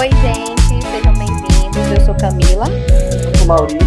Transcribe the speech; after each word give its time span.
Oi, 0.00 0.08
gente, 0.08 0.80
sejam 0.88 1.12
bem-vindos. 1.12 1.84
Eu 1.94 2.00
sou 2.06 2.16
Camila. 2.16 2.64
Eu 2.64 3.36
sou 3.36 3.46
Maurício. 3.46 3.78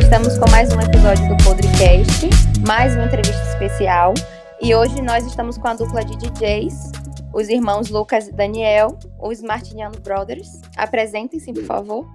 Estamos 0.00 0.38
com 0.38 0.50
mais 0.50 0.72
um 0.72 0.80
episódio 0.80 1.28
do 1.28 1.36
Podcast, 1.44 2.24
mais 2.66 2.94
uma 2.94 3.04
entrevista 3.04 3.42
especial. 3.52 4.14
E 4.62 4.74
hoje 4.74 5.02
nós 5.02 5.26
estamos 5.26 5.58
com 5.58 5.68
a 5.68 5.74
dupla 5.74 6.02
de 6.02 6.16
DJs, 6.16 6.92
os 7.34 7.50
irmãos 7.50 7.90
Lucas 7.90 8.28
e 8.28 8.32
Daniel, 8.32 8.98
os 9.20 9.42
Martiniano 9.42 10.00
Brothers. 10.00 10.48
Apresentem-se, 10.78 11.52
por 11.52 11.64
favor. 11.64 12.06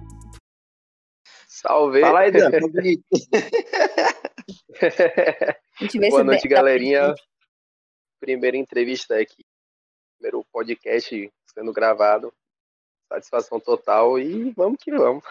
Salve! 1.46 2.00
Fala 2.00 2.18
aí, 2.18 2.32
Dan. 2.32 2.50
Boa 6.10 6.24
noite, 6.24 6.48
galerinha. 6.48 7.14
Primeira 8.18 8.56
entrevista 8.56 9.14
aqui. 9.14 9.44
Primeiro 10.18 10.44
podcast 10.52 11.30
sendo 11.54 11.72
gravado. 11.72 12.34
Satisfação 13.08 13.60
total 13.60 14.18
e 14.18 14.50
vamos 14.52 14.78
que 14.80 14.90
vamos. 14.90 15.24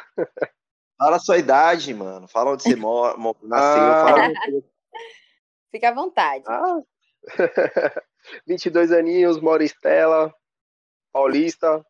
Fala 0.98 1.18
a 1.18 1.20
sua 1.20 1.38
idade, 1.38 1.94
mano. 1.94 2.28
Fala 2.28 2.52
onde 2.52 2.64
você 2.64 2.76
mora, 2.76 3.18
nasceu. 3.18 3.84
Ah. 3.84 4.06
Fala... 4.08 4.34
Fica 5.72 5.90
à 5.90 5.94
vontade. 5.94 6.44
Ah. 6.48 6.80
22 8.48 8.92
aninhos, 8.92 9.40
moro 9.40 9.64
em 9.64 9.66
Estela, 9.66 10.34
paulista. 11.12 11.86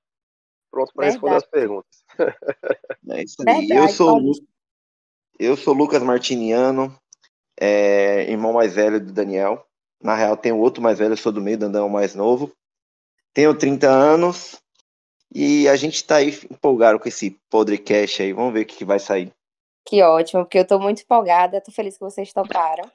Pronto 0.72 0.92
para 0.94 1.06
responder 1.06 1.36
as 1.36 1.46
perguntas. 1.46 2.04
É 3.10 3.22
isso 3.22 3.36
aí. 3.42 3.68
Verdade, 3.68 3.82
eu, 3.82 3.90
sou, 3.90 4.12
Paulista. 4.12 4.46
eu 5.38 5.58
sou 5.58 5.74
Lucas 5.74 6.02
Martiniano, 6.02 6.98
é, 7.60 8.32
irmão 8.32 8.54
mais 8.54 8.74
velho 8.74 9.00
do 9.00 9.12
Daniel. 9.12 9.68
Na 10.02 10.16
real, 10.16 10.38
tem 10.38 10.54
outro 10.54 10.82
mais 10.82 11.00
velho, 11.00 11.14
eu 11.14 11.18
sou 11.18 11.32
do 11.32 11.42
meio, 11.42 11.58
Dandão 11.58 11.84
é 11.84 11.88
o 11.88 11.92
mais 11.92 12.16
novo. 12.16 12.52
Tenho 13.34 13.58
30 13.58 13.90
anos 13.90 14.63
e 15.34 15.68
a 15.68 15.76
gente 15.76 16.04
tá 16.04 16.18
aí 16.18 16.30
empolgado 16.50 17.00
com 17.00 17.08
esse 17.08 17.32
podcast 17.50 18.22
aí. 18.22 18.34
Vamos 18.34 18.54
ver 18.54 18.62
o 18.62 18.66
que, 18.66 18.78
que 18.78 18.86
vai 18.86 19.00
sair. 19.00 19.34
Que 19.86 20.02
ótimo, 20.02 20.44
porque 20.44 20.60
eu 20.60 20.68
tô 20.68 20.80
muito 20.80 21.02
empolgada, 21.02 21.60
tô 21.60 21.72
feliz 21.72 21.96
que 21.96 22.04
vocês 22.04 22.32
toparam. 22.32 22.90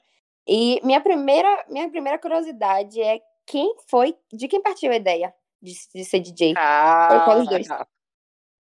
E 0.47 0.81
minha 0.83 1.01
primeira, 1.01 1.67
minha 1.69 1.91
primeira 1.91 2.19
curiosidade 2.19 3.01
é 3.03 3.21
quem 3.47 3.75
foi, 3.89 4.15
de 4.33 4.49
quem 4.49 4.63
partiu 4.63 4.91
a 4.93 4.97
ideia 4.97 5.35
de, 5.61 5.73
de 5.95 6.05
ser 6.05 6.21
DJ? 6.21 6.55
Foi 6.55 7.21
qual 7.25 7.39
dos 7.39 7.49
dois? 7.49 7.67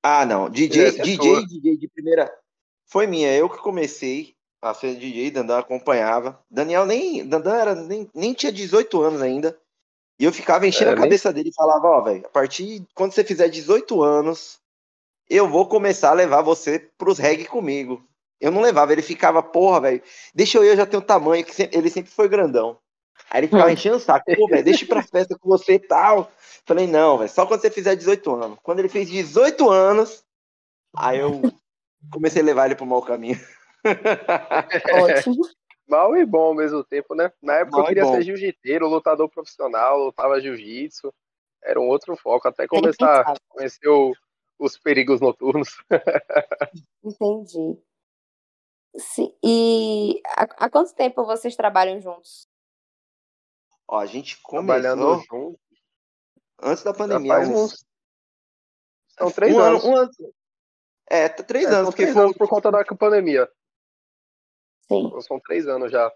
Ah, 0.03 0.27
não. 0.27 0.51
DJ, 0.51 0.87
Essa 0.87 1.01
é 1.01 1.03
DJ. 1.03 1.47
DJ 1.47 1.77
de 1.79 1.89
primeira. 1.89 2.31
Foi 2.87 3.07
minha, 3.07 3.35
eu 3.35 3.49
que 3.49 3.59
comecei 3.59 4.35
a 4.61 4.75
ser 4.75 4.97
DJ, 4.97 5.31
Dandan 5.31 5.59
acompanhava. 5.59 6.43
Daniel 6.51 6.85
nem. 6.85 7.27
Dandan 7.27 7.57
era, 7.57 7.75
nem, 7.75 8.09
nem 8.15 8.33
tinha 8.33 8.53
18 8.53 9.03
anos 9.03 9.23
ainda. 9.23 9.59
E 10.19 10.25
eu 10.25 10.33
ficava 10.33 10.67
enchendo 10.67 10.91
É, 10.91 10.93
a 10.93 10.97
nem- 10.97 11.03
cabeça 11.05 11.33
dele 11.33 11.51
e 11.51 11.55
falava, 11.55 11.87
ó, 11.87 12.01
velho, 12.03 12.27
a 12.27 12.29
partir 12.29 12.81
de 12.81 12.87
quando 12.95 13.13
você 13.13 13.23
fizer 13.23 13.49
18 13.49 14.03
anos, 14.03 14.59
eu 15.31 15.49
vou 15.49 15.67
começar 15.69 16.11
a 16.11 16.15
levar 16.15 16.43
você 16.43 16.79
pros 16.99 17.19
reggae 17.19 17.45
comigo. 17.45 18.03
Eu 18.41 18.51
não 18.51 18.61
levava, 18.61 18.93
ele 18.93 19.03
ficava, 19.03 19.43
porra, 19.43 19.81
velho, 19.81 20.03
deixa 20.35 20.59
eu 20.59 20.65
ir, 20.65 20.69
eu 20.69 20.77
já 20.77 20.87
tenho 20.87 21.03
tamanho, 21.03 21.45
que 21.45 21.55
sempre- 21.55 21.77
ele 21.79 21.91
sempre 21.91 22.11
foi 22.11 22.29
grandão. 22.29 22.79
Aí 23.31 23.41
ele 23.41 23.49
ficava 23.49 23.69
Hum. 23.69 23.73
enchendo 23.73 23.97
o 23.97 24.01
saco, 24.01 24.25
pô, 24.35 24.49
velho, 24.49 24.65
deixa 24.65 24.83
eu 24.85 24.87
ir 24.87 24.89
pra 24.89 25.03
festa 25.03 25.37
com 25.39 25.49
você 25.49 25.75
e 25.75 25.79
tal. 25.79 26.31
Falei, 26.65 26.87
não, 26.87 27.19
velho, 27.19 27.31
só 27.31 27.47
quando 27.47 27.61
você 27.61 27.71
fizer 27.71 27.95
18 27.95 28.35
anos. 28.35 28.59
Quando 28.63 28.79
ele 28.81 28.89
fez 28.89 29.09
18 29.09 29.69
anos, 29.71 30.25
aí 30.97 31.19
eu 31.19 31.43
comecei 32.11 32.43
a 32.43 32.45
levar 32.45 32.67
ele 32.67 32.75
pro 32.75 32.87
mau 32.87 33.03
caminho. 33.03 33.39
Ótimo. 34.93 35.37
Mal 35.89 36.17
e 36.17 36.25
bom 36.27 36.49
ao 36.49 36.55
mesmo 36.55 36.85
tempo, 36.85 37.15
né? 37.15 37.33
Na 37.43 37.55
época 37.55 37.79
Mal 37.79 37.81
eu 37.85 37.89
queria 37.89 38.05
ser 38.05 38.23
jiu-jiteiro, 38.23 38.87
lutador 38.87 39.29
profissional, 39.31 39.99
lutava 39.99 40.41
jiu-jitsu. 40.41 41.13
Era 41.63 41.81
um 41.81 41.89
outro 41.89 42.15
foco, 42.17 42.47
até 42.47 42.67
começar 42.69 43.23
a 43.23 43.35
conhecer 43.49 43.89
o- 43.89 44.13
os 44.59 44.77
perigos 44.79 45.21
noturnos. 45.21 45.69
Entendi. 47.03 47.79
Sim, 48.97 49.35
E 49.43 50.21
há, 50.27 50.43
há 50.67 50.71
quanto 50.71 50.95
tempo 50.95 51.25
vocês 51.25 51.57
trabalham 51.57 52.01
juntos? 52.01 52.47
Ó, 53.87 53.99
a 53.99 54.07
gente 54.07 54.39
Trabalhando 54.43 55.01
começou 55.03 55.41
junto. 55.41 55.61
antes 56.61 56.83
da 56.85 56.93
pandemia. 56.93 57.33
faz 57.33 57.49
uns- 57.49 57.73
uns. 57.73 57.87
São 59.19 59.31
três 59.31 59.55
um 59.55 59.59
anos. 59.61 59.85
Ano, 59.85 59.93
um 59.95 59.97
ano. 59.97 60.11
É, 61.11 61.29
três 61.29 61.65
É, 61.65 61.69
anos, 61.69 61.79
são 61.79 61.85
porque 61.87 62.03
três 62.03 62.15
foi. 62.15 62.23
anos 62.25 62.37
por 62.37 62.49
conta 62.49 62.71
da 62.71 62.85
pandemia. 62.85 63.49
Sim. 64.89 65.21
São 65.21 65.39
três 65.39 65.67
anos 65.69 65.93
já. 65.93 66.13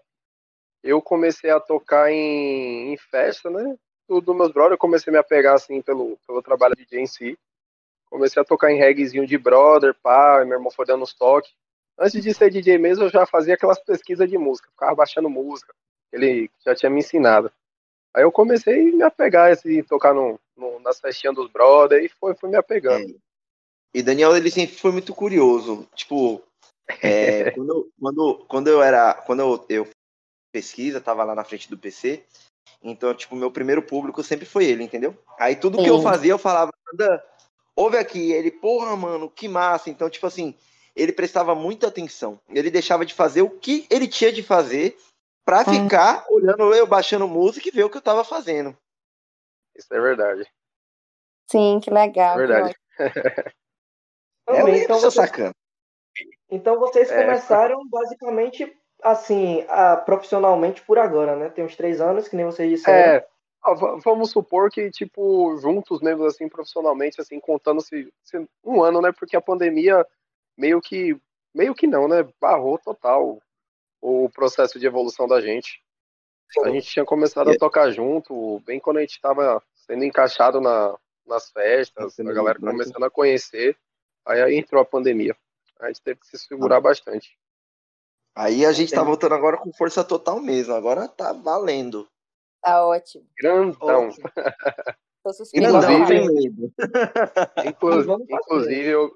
Eu 0.83 1.01
comecei 1.01 1.49
a 1.49 1.59
tocar 1.59 2.11
em, 2.11 2.91
em 2.93 2.97
festa, 2.97 3.49
né? 3.49 3.77
Tudo 4.07 4.33
meus 4.33 4.51
brothers. 4.51 4.73
Eu 4.73 4.77
comecei 4.77 5.11
a 5.11 5.13
me 5.13 5.19
apegar, 5.19 5.55
assim, 5.55 5.81
pelo, 5.81 6.17
pelo 6.27 6.41
trabalho 6.41 6.75
de 6.75 6.83
DJ 6.83 7.01
em 7.01 7.07
si. 7.07 7.39
Comecei 8.09 8.41
a 8.41 8.45
tocar 8.45 8.71
em 8.71 8.77
reggaezinho 8.77 9.25
de 9.25 9.37
brother, 9.37 9.95
pá, 10.03 10.43
meu 10.45 10.57
irmão 10.57 10.69
foi 10.69 10.85
dando 10.85 11.03
uns 11.03 11.13
toques. 11.13 11.51
Antes 11.97 12.21
de 12.21 12.33
ser 12.33 12.51
DJ 12.51 12.77
mesmo, 12.77 13.05
eu 13.05 13.09
já 13.09 13.25
fazia 13.25 13.53
aquelas 13.53 13.79
pesquisas 13.79 14.29
de 14.29 14.37
música. 14.37 14.69
Ficava 14.69 14.95
baixando 14.95 15.29
música. 15.29 15.73
Ele 16.11 16.49
já 16.65 16.75
tinha 16.75 16.89
me 16.89 16.99
ensinado. 16.99 17.51
Aí 18.13 18.23
eu 18.23 18.31
comecei 18.31 18.89
a 18.89 18.95
me 18.95 19.03
apegar, 19.03 19.51
assim, 19.51 19.81
tocar 19.83 20.13
no, 20.13 20.39
no, 20.55 20.79
nas 20.79 20.99
festinhas 20.99 21.35
dos 21.35 21.49
brothers 21.49 22.05
e 22.05 22.09
foi, 22.09 22.35
foi 22.35 22.49
me 22.49 22.55
apegando. 22.55 23.09
É. 23.09 23.15
E 23.95 24.03
Daniel, 24.03 24.35
ele 24.35 24.51
sempre 24.51 24.75
foi 24.75 24.91
muito 24.91 25.13
curioso. 25.13 25.87
Tipo, 25.95 26.41
é, 27.01 27.51
quando, 27.51 27.69
eu- 27.69 27.89
quando, 27.99 28.45
quando 28.47 28.67
eu 28.67 28.81
era. 28.81 29.13
Quando 29.13 29.39
eu, 29.41 29.65
eu 29.69 29.87
pesquisa, 30.51 31.01
tava 31.01 31.23
lá 31.23 31.33
na 31.33 31.43
frente 31.43 31.69
do 31.69 31.77
PC. 31.77 32.23
Então, 32.81 33.13
tipo, 33.13 33.35
meu 33.35 33.49
primeiro 33.51 33.81
público 33.81 34.21
sempre 34.23 34.45
foi 34.45 34.65
ele, 34.65 34.83
entendeu? 34.83 35.17
Aí 35.39 35.55
tudo 35.55 35.81
que 35.81 35.89
eu 35.89 36.01
fazia, 36.01 36.31
eu 36.31 36.37
falava, 36.37 36.71
Dan, 36.93 37.19
ouve 37.75 37.97
aqui. 37.97 38.31
Ele, 38.31 38.51
porra, 38.51 38.95
mano, 38.95 39.29
que 39.29 39.47
massa. 39.47 39.89
Então, 39.89 40.09
tipo 40.09 40.27
assim, 40.27 40.53
ele 40.95 41.11
prestava 41.13 41.55
muita 41.55 41.87
atenção. 41.87 42.39
Ele 42.49 42.69
deixava 42.69 43.05
de 43.05 43.13
fazer 43.13 43.41
o 43.41 43.49
que 43.49 43.87
ele 43.89 44.07
tinha 44.07 44.31
de 44.31 44.43
fazer 44.43 44.97
pra 45.45 45.63
ficar 45.65 46.25
olhando 46.29 46.73
eu 46.73 46.85
baixando 46.85 47.27
música 47.27 47.67
e 47.67 47.71
ver 47.71 47.83
o 47.85 47.89
que 47.89 47.97
eu 47.97 48.01
tava 48.01 48.23
fazendo. 48.23 48.77
Isso 49.75 49.91
é 49.93 49.99
verdade. 49.99 50.45
Sim, 51.49 51.79
que 51.79 51.89
legal. 51.89 52.37
Verdade. 52.37 52.75
É, 54.45 54.59
então, 54.83 54.99
seu 54.99 55.09
vocês, 55.09 55.13
sacana. 55.13 55.53
Então 56.53 56.79
vocês 56.79 57.11
É, 57.11 57.23
começaram 57.23 57.87
basicamente 57.89 58.71
assim, 59.01 59.65
a- 59.67 59.97
profissionalmente 59.97 60.81
por 60.81 60.97
agora, 60.97 61.35
né? 61.35 61.49
Tem 61.49 61.65
uns 61.65 61.75
três 61.75 61.99
anos, 61.99 62.27
que 62.27 62.35
nem 62.35 62.45
vocês 62.45 62.69
disseram. 62.69 62.97
É, 62.97 63.27
va- 63.75 63.97
vamos 64.03 64.31
supor 64.31 64.71
que, 64.71 64.89
tipo, 64.89 65.57
juntos 65.57 65.99
mesmo, 66.01 66.25
assim, 66.25 66.47
profissionalmente, 66.47 67.19
assim, 67.19 67.39
contando 67.39 67.81
se, 67.81 68.11
se 68.23 68.47
um 68.63 68.81
ano, 68.81 69.01
né? 69.01 69.11
Porque 69.11 69.35
a 69.35 69.41
pandemia 69.41 70.05
meio 70.57 70.79
que, 70.81 71.17
meio 71.53 71.75
que 71.75 71.85
não, 71.85 72.07
né? 72.07 72.25
Barrou 72.39 72.77
total 72.77 73.39
o 74.01 74.29
processo 74.29 74.79
de 74.79 74.85
evolução 74.85 75.27
da 75.27 75.41
gente. 75.41 75.81
A 76.63 76.69
gente 76.69 76.87
tinha 76.87 77.05
começado 77.05 77.49
a 77.49 77.57
tocar 77.57 77.89
junto, 77.89 78.59
bem 78.59 78.79
quando 78.79 78.97
a 78.97 79.01
gente 79.01 79.19
tava 79.19 79.61
sendo 79.73 80.03
encaixado 80.05 80.61
na, 80.61 80.95
nas 81.25 81.49
festas, 81.49 82.19
a 82.19 82.23
galera 82.23 82.59
começando 82.59 83.03
a 83.03 83.09
conhecer, 83.09 83.75
aí 84.25 84.55
entrou 84.55 84.81
a 84.81 84.85
pandemia. 84.85 85.35
A 85.83 85.87
gente 85.87 86.01
teve 86.01 86.19
que 86.19 86.27
se 86.27 86.37
segurar 86.39 86.79
bastante. 86.81 87.37
Aí 88.35 88.65
a 88.65 88.71
gente 88.71 88.91
tá 88.91 89.03
voltando 89.03 89.35
agora 89.35 89.57
com 89.57 89.71
força 89.73 90.03
total 90.03 90.39
mesmo. 90.39 90.73
Agora 90.73 91.07
tá 91.07 91.33
valendo. 91.33 92.07
Tá 92.61 92.85
ótimo. 92.85 93.27
Grandão. 93.37 94.07
Ótimo. 94.07 94.29
Tô. 95.23 95.31
Grandão, 95.53 95.91
Inclusive- 95.93 96.33
medo. 96.33 96.73
Inclu- 97.65 98.03
Vamos 98.03 98.27
pra 98.27 98.37
inclusive, 98.37 98.87
eu, 98.89 99.11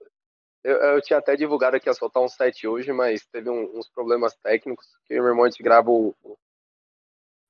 eu, 0.64 0.76
eu 0.78 1.02
tinha 1.02 1.20
até 1.20 1.36
divulgado 1.36 1.80
que 1.80 1.90
ia 1.90 1.94
soltar 1.94 2.22
um 2.24 2.28
set 2.30 2.68
hoje, 2.68 2.92
mas 2.94 3.26
teve 3.28 3.50
um- 3.50 3.78
uns 3.78 3.90
problemas 3.90 4.36
técnicos, 4.44 4.86
que 5.06 5.16
meu 5.16 5.26
irmão 5.28 5.46
a 5.46 5.50
gente 5.50 5.62
grava 5.64 5.90
o, 5.90 6.16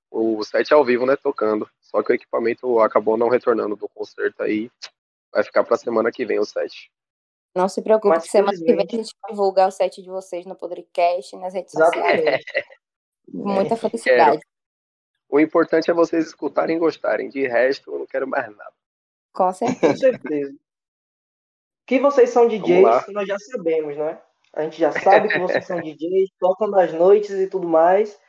o, 0.09 0.37
o 0.37 0.43
set 0.43 0.73
ao 0.73 0.85
vivo, 0.85 1.05
né, 1.05 1.15
tocando. 1.15 1.69
Só 1.81 2.01
que 2.01 2.11
o 2.11 2.15
equipamento 2.15 2.79
acabou 2.79 3.17
não 3.17 3.29
retornando 3.29 3.75
do 3.75 3.87
concerto 3.89 4.41
aí. 4.43 4.71
Vai 5.31 5.43
ficar 5.43 5.63
pra 5.63 5.77
semana 5.77 6.11
que 6.11 6.25
vem 6.25 6.39
o 6.39 6.45
set. 6.45 6.89
Não 7.57 7.67
se 7.67 7.81
preocupe, 7.81 8.09
Mas, 8.09 8.25
que 8.25 8.29
semana 8.29 8.55
que 8.55 8.63
vem 8.63 8.85
a 8.87 8.95
gente 8.95 9.11
divulga 9.27 9.65
o 9.65 9.71
set 9.71 9.99
de 9.99 10.07
vocês 10.07 10.45
no 10.45 10.55
podcast, 10.55 11.35
nas 11.37 11.55
redes 11.55 11.71
sociais. 11.71 12.43
Com 13.31 13.49
muita 13.49 13.75
felicidade. 13.75 14.41
O 15.27 15.39
importante 15.39 15.89
é 15.89 15.93
vocês 15.93 16.27
escutarem 16.27 16.75
e 16.75 16.79
gostarem. 16.79 17.29
De 17.29 17.47
resto, 17.47 17.91
eu 17.91 17.97
não 17.97 18.05
quero 18.05 18.27
mais 18.27 18.45
nada. 18.55 18.73
Com 19.33 19.51
certeza. 19.51 19.81
Com 19.89 19.97
certeza. 19.97 20.55
Que 21.87 21.99
vocês 21.99 22.29
são 22.29 22.47
DJs, 22.47 23.07
nós 23.07 23.27
já 23.27 23.39
sabemos, 23.39 23.97
né? 23.97 24.21
A 24.53 24.61
gente 24.61 24.77
já 24.77 24.91
sabe 24.91 25.27
que 25.27 25.39
vocês 25.39 25.65
são 25.65 25.81
DJs, 25.81 26.29
tocam 26.39 26.67
nas 26.67 26.93
noites 26.93 27.31
e 27.31 27.47
tudo 27.47 27.67
mais. 27.67 28.19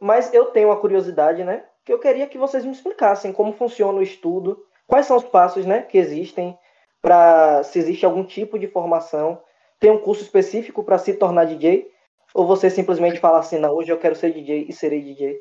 Mas 0.00 0.34
eu 0.34 0.46
tenho 0.46 0.70
uma 0.70 0.80
curiosidade, 0.80 1.44
né? 1.44 1.64
Que 1.84 1.92
eu 1.92 2.00
queria 2.00 2.26
que 2.26 2.36
vocês 2.36 2.64
me 2.64 2.72
explicassem 2.72 3.32
como 3.32 3.52
funciona 3.52 3.98
o 3.98 4.02
estudo, 4.02 4.66
quais 4.88 5.06
são 5.06 5.16
os 5.16 5.24
passos, 5.24 5.64
né, 5.64 5.82
que 5.82 5.98
existem 5.98 6.58
para 7.02 7.62
se 7.64 7.78
existe 7.80 8.06
algum 8.06 8.24
tipo 8.24 8.58
de 8.58 8.68
formação, 8.68 9.42
tem 9.80 9.90
um 9.90 9.98
curso 9.98 10.22
específico 10.22 10.82
para 10.84 10.96
se 10.98 11.14
tornar 11.14 11.44
DJ, 11.44 11.90
ou 12.32 12.46
você 12.46 12.70
simplesmente 12.70 13.18
fala 13.18 13.40
assim, 13.40 13.58
não, 13.58 13.74
hoje 13.74 13.90
eu 13.90 13.98
quero 13.98 14.14
ser 14.14 14.32
DJ 14.32 14.66
e 14.68 14.72
serei 14.72 15.02
DJ. 15.02 15.36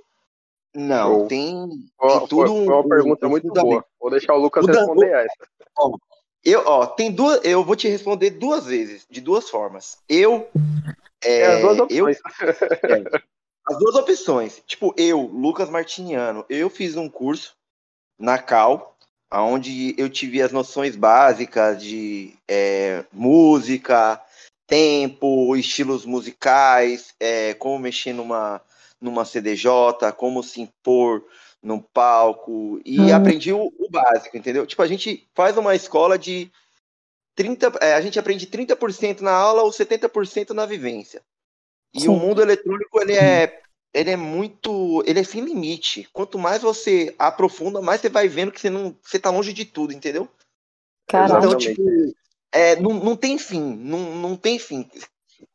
Não, 0.73 1.27
tem, 1.27 1.67
Foi, 1.97 2.09
tem 2.09 2.19
foi- 2.19 2.27
tudo 2.27 2.47
foi 2.47 2.65
uma 2.65 2.79
um- 2.79 2.89
pergunta 2.89 3.27
um 3.27 3.29
muito 3.29 3.47
boa. 3.53 3.85
Vou 3.99 4.09
deixar 4.09 4.33
o 4.33 4.37
Lucas 4.39 4.63
O 4.63 4.67
Dan- 4.67 4.79
responder 4.79 5.11
essa. 5.11 5.47
Eu, 6.43 6.63
ó, 6.65 6.87
tem 6.87 7.11
duas. 7.11 7.39
Eu 7.43 7.63
vou 7.63 7.75
te 7.75 7.87
responder 7.87 8.31
duas 8.31 8.65
vezes, 8.65 9.05
de 9.09 9.21
duas 9.21 9.47
formas. 9.49 9.99
Eu. 10.09 10.47
É, 11.23 11.41
É, 11.41 11.45
as 11.45 11.61
duas 11.61 11.77
eu, 11.91 12.05
opções. 12.05 12.17
é, 12.83 13.21
as 13.67 13.77
duas 13.77 13.95
opções. 13.95 14.63
Tipo, 14.65 14.91
eu, 14.97 15.19
Lucas 15.21 15.69
Martiniano, 15.69 16.43
eu 16.49 16.67
fiz 16.69 16.95
um 16.95 17.07
curso 17.09 17.53
na 18.17 18.39
Cal, 18.39 18.90
onde 19.31 19.95
eu 19.97 20.09
tive 20.09 20.41
as 20.41 20.51
noções 20.51 20.95
básicas 20.95 21.81
de 21.81 22.33
é, 22.47 23.05
música, 23.13 24.21
tempo, 24.67 25.55
estilos 25.55 26.05
musicais, 26.05 27.13
é, 27.19 27.53
como 27.53 27.79
mexer 27.79 28.13
numa, 28.13 28.61
numa 28.99 29.23
CDJ, 29.23 30.11
como 30.17 30.43
se 30.43 30.61
impor 30.61 31.25
no 31.61 31.81
palco, 31.81 32.81
e 32.83 32.99
Hum. 32.99 33.15
aprendi 33.15 33.53
o, 33.53 33.71
o 33.77 33.89
básico, 33.89 34.35
entendeu? 34.35 34.65
Tipo, 34.65 34.81
a 34.81 34.87
gente 34.87 35.27
faz 35.35 35.55
uma 35.57 35.75
escola 35.75 36.17
de 36.17 36.51
30%, 37.37 37.77
é, 37.81 37.93
a 37.93 38.01
gente 38.01 38.19
aprende 38.19 38.47
30% 38.47 39.21
na 39.21 39.31
aula 39.31 39.61
ou 39.61 39.71
70% 39.71 40.51
na 40.51 40.65
vivência. 40.65 41.21
E 41.93 42.01
Sim. 42.01 42.07
o 42.07 42.15
mundo 42.15 42.41
eletrônico, 42.41 43.01
ele 43.01 43.13
é, 43.13 43.61
ele 43.93 44.11
é 44.11 44.15
muito, 44.15 45.03
ele 45.05 45.19
é 45.19 45.23
sem 45.23 45.43
limite. 45.43 46.07
Quanto 46.13 46.39
mais 46.39 46.61
você 46.61 47.13
aprofunda, 47.17 47.81
mais 47.81 48.01
você 48.01 48.09
vai 48.09 48.27
vendo 48.27 48.51
que 48.51 48.59
você 48.59 48.69
não, 48.69 48.95
você 49.01 49.19
tá 49.19 49.29
longe 49.29 49.53
de 49.53 49.65
tudo, 49.65 49.93
entendeu? 49.93 50.27
Caralho. 51.07 51.45
Então, 51.45 51.57
tipo, 51.57 51.81
é, 52.51 52.75
não, 52.77 52.93
não 52.93 53.15
tem 53.15 53.37
fim, 53.37 53.61
não, 53.61 54.15
não 54.15 54.35
tem 54.35 54.57
fim. 54.57 54.89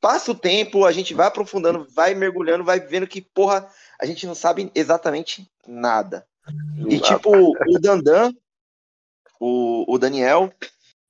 Passa 0.00 0.32
o 0.32 0.34
tempo, 0.34 0.84
a 0.84 0.92
gente 0.92 1.14
vai 1.14 1.26
aprofundando, 1.26 1.86
vai 1.94 2.14
mergulhando, 2.14 2.64
vai 2.64 2.80
vendo 2.80 3.06
que, 3.06 3.20
porra, 3.20 3.68
a 4.00 4.04
gente 4.04 4.26
não 4.26 4.34
sabe 4.34 4.70
exatamente 4.74 5.48
nada. 5.66 6.26
E, 6.88 7.00
tipo, 7.00 7.30
o 7.30 7.78
Dandan, 7.80 8.32
o, 9.40 9.92
o 9.92 9.98
Daniel, 9.98 10.52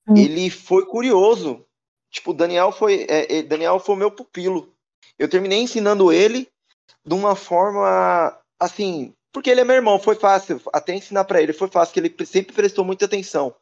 Hum. 0.07 0.15
ele 0.15 0.49
foi 0.49 0.85
curioso. 0.85 1.65
Tipo, 2.09 2.31
o 2.31 2.33
Daniel 2.33 2.71
foi, 2.71 3.05
é, 3.09 3.39
é, 3.39 3.43
Daniel 3.43 3.79
foi 3.79 3.95
o 3.95 3.97
meu 3.97 4.09
pupilo. 4.09 4.73
Eu 5.19 5.29
terminei 5.29 5.59
ensinando 5.59 6.11
ele 6.11 6.47
de 7.05 7.13
uma 7.13 7.35
forma, 7.35 8.37
assim, 8.59 9.13
porque 9.31 9.49
ele 9.49 9.61
é 9.61 9.63
meu 9.63 9.75
irmão, 9.75 9.99
foi 9.99 10.15
fácil. 10.15 10.61
Até 10.73 10.93
ensinar 10.95 11.25
pra 11.25 11.41
ele 11.41 11.53
foi 11.53 11.67
fácil, 11.67 11.93
que 11.93 11.99
ele 11.99 12.25
sempre 12.25 12.53
prestou 12.53 12.83
muita 12.83 13.05
atenção. 13.05 13.53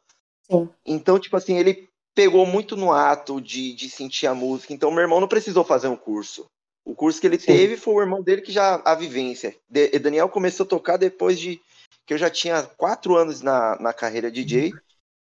Sim. 0.50 0.68
Então, 0.84 1.18
tipo 1.18 1.36
assim, 1.36 1.58
ele 1.58 1.88
pegou 2.14 2.46
muito 2.46 2.76
no 2.76 2.92
ato 2.92 3.40
de, 3.40 3.74
de 3.74 3.90
sentir 3.90 4.26
a 4.26 4.34
música. 4.34 4.72
Então, 4.72 4.90
meu 4.90 5.02
irmão 5.02 5.20
não 5.20 5.28
precisou 5.28 5.64
fazer 5.64 5.88
um 5.88 5.96
curso. 5.96 6.46
O 6.84 6.94
curso 6.94 7.20
que 7.20 7.26
ele 7.26 7.38
Sim. 7.38 7.46
teve 7.46 7.76
foi 7.76 7.94
o 7.94 8.00
irmão 8.00 8.22
dele 8.22 8.40
que 8.40 8.52
já 8.52 8.80
a 8.84 8.94
vivência. 8.94 9.54
De- 9.68 9.98
Daniel 9.98 10.28
começou 10.28 10.64
a 10.64 10.68
tocar 10.68 10.96
depois 10.96 11.38
de 11.38 11.60
que 12.06 12.14
eu 12.14 12.18
já 12.18 12.30
tinha 12.30 12.62
quatro 12.62 13.16
anos 13.16 13.42
na, 13.42 13.76
na 13.80 13.92
carreira 13.92 14.30
DJ. 14.30 14.72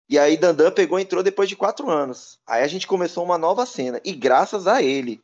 E 0.08 0.20
aí 0.20 0.38
Dandan 0.38 0.72
pegou 0.72 1.00
e 1.00 1.02
entrou 1.02 1.24
depois 1.24 1.50
de 1.50 1.56
quatro 1.56 1.90
anos. 1.90 2.38
Aí 2.46 2.62
a 2.62 2.68
gente 2.68 2.86
começou 2.86 3.24
uma 3.24 3.38
nova 3.38 3.66
cena. 3.66 4.00
E 4.04 4.14
graças 4.14 4.68
a 4.68 4.84
ele. 4.84 5.22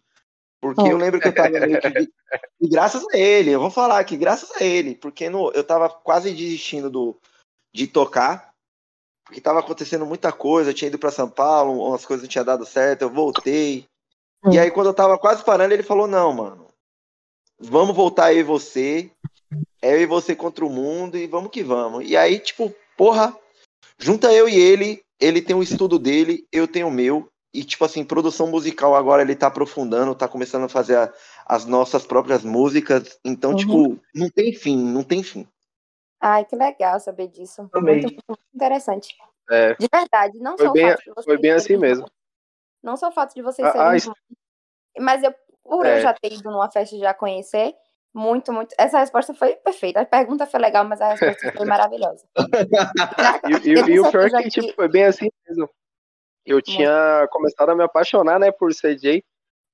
Porque 0.62 0.81
Oh. 0.84 0.88
eu 0.88 0.98
lembro 0.98 1.19
que 1.19 1.28
eu 1.28 1.34
tava 1.36 1.50
meio 1.50 1.81
que. 1.81 1.90
de- 1.90 2.13
E 2.62 2.69
graças 2.69 3.04
a 3.12 3.18
ele, 3.18 3.50
eu 3.50 3.60
vou 3.60 3.72
falar 3.72 4.04
que 4.04 4.16
graças 4.16 4.52
a 4.62 4.63
ele. 4.63 4.96
Porque 4.96 5.28
no, 5.30 5.52
eu 5.52 5.63
tava 5.63 5.90
quase 5.90 6.31
desistindo 6.31 6.90
do, 6.90 7.18
de 7.74 7.88
tocar. 7.88 8.54
Porque 9.25 9.42
tava 9.42 9.60
acontecendo 9.60 10.06
muita 10.06 10.31
coisa. 10.31 10.69
Eu 10.69 10.74
tinha 10.74 10.88
ido 10.88 11.00
para 11.00 11.10
São 11.12 11.28
Paulo, 11.30 11.88
umas 11.88 12.06
coisas 12.06 12.24
não 12.24 12.30
tinham 12.30 12.46
dado 12.46 12.66
certo, 12.66 13.02
eu 13.02 13.10
voltei. 13.10 13.86
Hum. 14.46 14.52
E 14.54 14.60
aí, 14.60 14.69
quando 14.69 14.88
eu 14.88 14.94
tava 14.94 15.18
quase 15.18 15.44
parando, 15.44 15.74
ele 15.74 15.84
falou: 15.84 16.06
Não, 16.08 16.31
mano, 16.31 16.68
vamos 17.60 17.96
voltar 17.96 18.31
eu 18.34 18.40
e 18.40 18.44
você. 18.44 19.10
É 19.81 19.94
eu 19.96 20.02
e 20.02 20.06
você 20.06 20.36
contra 20.36 20.63
o 20.63 20.69
mundo 20.69 21.18
e 21.18 21.25
vamos 21.28 21.50
que 21.52 21.63
vamos. 21.63 22.08
E 22.08 22.16
aí, 22.16 22.40
tipo, 22.40 22.74
porra, 22.96 23.36
junta 23.98 24.31
eu 24.31 24.48
e 24.48 24.56
ele. 24.56 25.04
Ele 25.19 25.42
tem 25.42 25.56
o 25.56 25.62
estudo 25.63 26.00
dele, 26.00 26.48
eu 26.52 26.68
tenho 26.68 26.88
o 26.88 26.92
meu. 26.92 27.31
E, 27.53 27.63
tipo 27.65 27.83
assim, 27.83 28.03
produção 28.06 28.48
musical 28.48 28.95
agora 28.95 29.21
ele 29.21 29.36
tá 29.36 29.48
aprofundando, 29.48 30.15
tá 30.15 30.27
começando 30.27 30.63
a 30.63 30.69
fazer 30.69 30.95
a- 30.95 31.13
as 31.45 31.65
nossas 31.65 32.06
próprias 32.06 32.44
músicas. 32.44 33.19
Então, 33.25 33.51
Uhum. 33.51 33.57
tipo, 33.57 34.00
não 34.15 34.30
tem 34.30 34.53
fim, 34.53 34.77
não 34.77 35.03
tem 35.03 35.21
fim. 35.21 35.45
Ai, 36.19 36.45
que 36.45 36.56
legal 36.56 37.00
saber 37.00 37.27
disso. 37.27 37.69
Amei. 37.74 38.01
Muito, 38.01 38.24
muito 38.27 38.42
interessante. 38.56 39.15
É, 39.50 39.74
De 39.75 39.88
verdade, 39.92 40.39
não 40.39 40.56
Foi 40.57 40.68
só 40.68 40.71
bem- 40.74 40.86
o 40.86 40.89
fato 40.92 41.00
de 41.03 41.09
vocês 41.12 41.25
foi 41.25 41.38
bem 41.39 41.51
assim 41.51 41.77
mesmo. 41.77 42.06
Não 42.81 42.95
só 42.95 43.09
o 43.09 43.12
fato 43.12 43.33
de 43.36 43.42
vocês 43.42 43.68
Ah, 43.68 43.71
serem 43.71 43.88
ah, 43.88 43.95
irmãos, 43.98 44.18
mas 45.00 45.24
eu, 45.24 45.33
por 45.63 45.86
eu 45.86 45.92
É. 45.94 46.01
já 46.01 46.13
ter 46.13 46.31
ido 46.31 46.50
numa 46.50 46.71
festa 46.71 46.95
e 46.95 47.00
já 47.00 47.13
conhecer, 47.13 47.75
muito, 48.13 48.53
muito. 48.53 48.74
Essa 48.77 49.00
resposta 49.00 49.33
foi 49.33 49.56
perfeita. 49.57 50.00
A 50.01 50.06
pergunta 50.06 50.45
foi 50.45 50.59
legal, 50.59 50.86
mas 50.86 51.01
a 51.01 51.09
resposta 51.09 51.51
foi 51.51 51.65
maravilhosa. 51.68 52.25
E, 52.38 53.69
e- 53.69 53.74
Eu 53.74 53.88
e 53.89 54.00
o 54.00 54.09
pior 54.12 54.27
é 54.27 54.30
que, 54.30 54.44
que- 54.44 54.50
tipo, 54.62 54.74
foi 54.74 54.88
bem 54.88 55.03
assim 55.06 55.30
mesmo. 55.50 55.69
Eu 56.45 56.61
tinha 56.61 57.27
começado 57.29 57.69
a 57.69 57.75
me 57.75 57.83
apaixonar, 57.83 58.39
né, 58.39 58.51
por 58.51 58.73
CJ. 58.73 59.23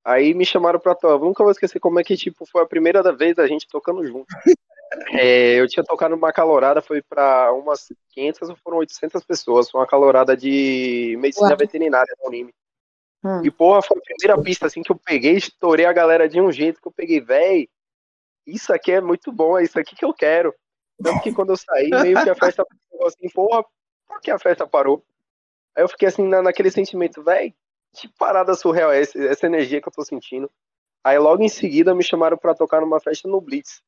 Aí 0.05 0.33
me 0.33 0.45
chamaram 0.45 0.79
pra 0.79 0.95
tocar. 0.95 1.17
Nunca 1.17 1.43
vou 1.43 1.51
esquecer 1.51 1.79
como 1.79 1.99
é 1.99 2.03
que, 2.03 2.15
tipo, 2.15 2.45
foi 2.45 2.61
a 2.63 2.67
primeira 2.67 3.03
da 3.03 3.11
vez 3.11 3.37
a 3.39 3.47
gente 3.47 3.67
tocando 3.67 4.05
junto. 4.05 4.27
É, 5.11 5.59
eu 5.59 5.67
tinha 5.67 5.83
tocado 5.83 6.15
numa 6.15 6.31
calorada, 6.31 6.81
foi 6.81 7.01
pra 7.01 7.51
umas 7.51 7.87
500 8.11 8.49
ou 8.49 8.55
foram 8.55 8.77
800 8.77 9.21
pessoas. 9.25 9.69
Foi 9.69 9.81
uma 9.81 9.87
calorada 9.87 10.35
de 10.35 11.17
medicina 11.19 11.49
Uau. 11.49 11.57
veterinária 11.57 12.13
da 12.17 12.27
Unime. 12.27 12.53
Hum. 13.23 13.41
E, 13.43 13.51
porra, 13.51 13.81
foi 13.81 13.97
a 13.97 14.01
primeira 14.01 14.41
pista, 14.41 14.65
assim, 14.65 14.81
que 14.81 14.91
eu 14.91 14.95
peguei, 14.95 15.33
estourei 15.33 15.85
a 15.85 15.91
galera 15.91 16.29
de 16.29 16.39
um 16.39 16.51
jeito 16.51 16.79
que 16.81 16.87
eu 16.87 16.91
peguei, 16.91 17.19
véi, 17.19 17.67
isso 18.45 18.73
aqui 18.73 18.93
é 18.93 19.01
muito 19.01 19.31
bom, 19.31 19.57
é 19.57 19.63
isso 19.63 19.77
aqui 19.77 19.95
que 19.95 20.05
eu 20.05 20.13
quero. 20.13 20.55
Tanto 21.03 21.21
que 21.21 21.33
quando 21.33 21.49
eu 21.49 21.57
saí, 21.57 21.89
meio 21.89 22.23
que 22.23 22.29
a 22.29 22.35
festa 22.35 22.63
ficou 22.89 23.07
assim, 23.07 23.29
porra, 23.29 23.63
por 24.07 24.21
que 24.21 24.31
a 24.31 24.39
festa 24.39 24.65
parou? 24.65 25.03
Aí 25.77 25.83
eu 25.83 25.87
fiquei 25.87 26.07
assim, 26.07 26.27
na, 26.27 26.41
naquele 26.41 26.71
sentimento, 26.71 27.23
véi, 27.23 27.53
que 27.93 28.07
parada 28.17 28.55
surreal 28.55 28.91
é 28.91 28.99
esse, 28.99 29.27
essa 29.27 29.45
energia 29.45 29.79
que 29.79 29.87
eu 29.87 29.93
tô 29.93 30.03
sentindo. 30.03 30.49
Aí 31.03 31.19
logo 31.19 31.43
em 31.43 31.47
seguida 31.47 31.93
me 31.93 32.03
chamaram 32.03 32.35
pra 32.35 32.55
tocar 32.55 32.81
numa 32.81 32.99
festa 32.99 33.27
no 33.29 33.39
Blitz. 33.39 33.83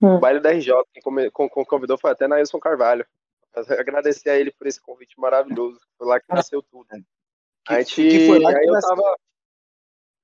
Hum. 0.00 0.16
O 0.16 0.18
baile 0.18 0.40
da 0.40 0.50
RJ, 0.50 0.72
quem 0.94 1.02
com- 1.30 1.48
com- 1.50 1.64
convidou 1.66 1.98
foi 1.98 2.10
até 2.10 2.26
Nailson 2.26 2.58
Carvalho. 2.58 3.06
Eu 3.54 3.80
Agradecer 3.80 4.30
a 4.30 4.38
ele 4.38 4.50
por 4.50 4.66
esse 4.66 4.80
convite 4.80 5.20
maravilhoso. 5.20 5.78
Foi 5.98 6.06
lá 6.06 6.18
que 6.18 6.26
nasceu 6.30 6.62
tudo. 6.62 6.86
Que, 6.88 7.74
A 7.74 7.78
gente, 7.80 7.94
que 8.08 8.26
foi 8.26 8.38
lá 8.38 8.52
que 8.52 8.58
aí 8.58 8.64
eu 8.64 8.80
tava. 8.80 9.16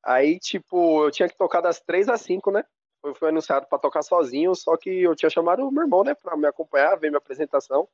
Aí, 0.03 0.39
tipo, 0.39 1.05
eu 1.05 1.11
tinha 1.11 1.29
que 1.29 1.37
tocar 1.37 1.61
das 1.61 1.79
3 1.81 2.09
às 2.09 2.23
5, 2.23 2.51
né? 2.51 2.65
Foi, 3.03 3.15
foi 3.15 3.29
anunciado 3.29 3.67
pra 3.67 3.79
tocar 3.79 4.03
sozinho, 4.03 4.55
só 4.55 4.77
que 4.79 4.89
eu 5.03 5.15
tinha 5.15 5.29
chamado 5.29 5.67
o 5.67 5.71
meu 5.71 5.83
irmão, 5.83 6.03
né, 6.03 6.15
pra 6.15 6.37
me 6.37 6.47
acompanhar, 6.47 6.97
ver 6.97 7.11
minha 7.11 7.19
apresentação. 7.19 7.87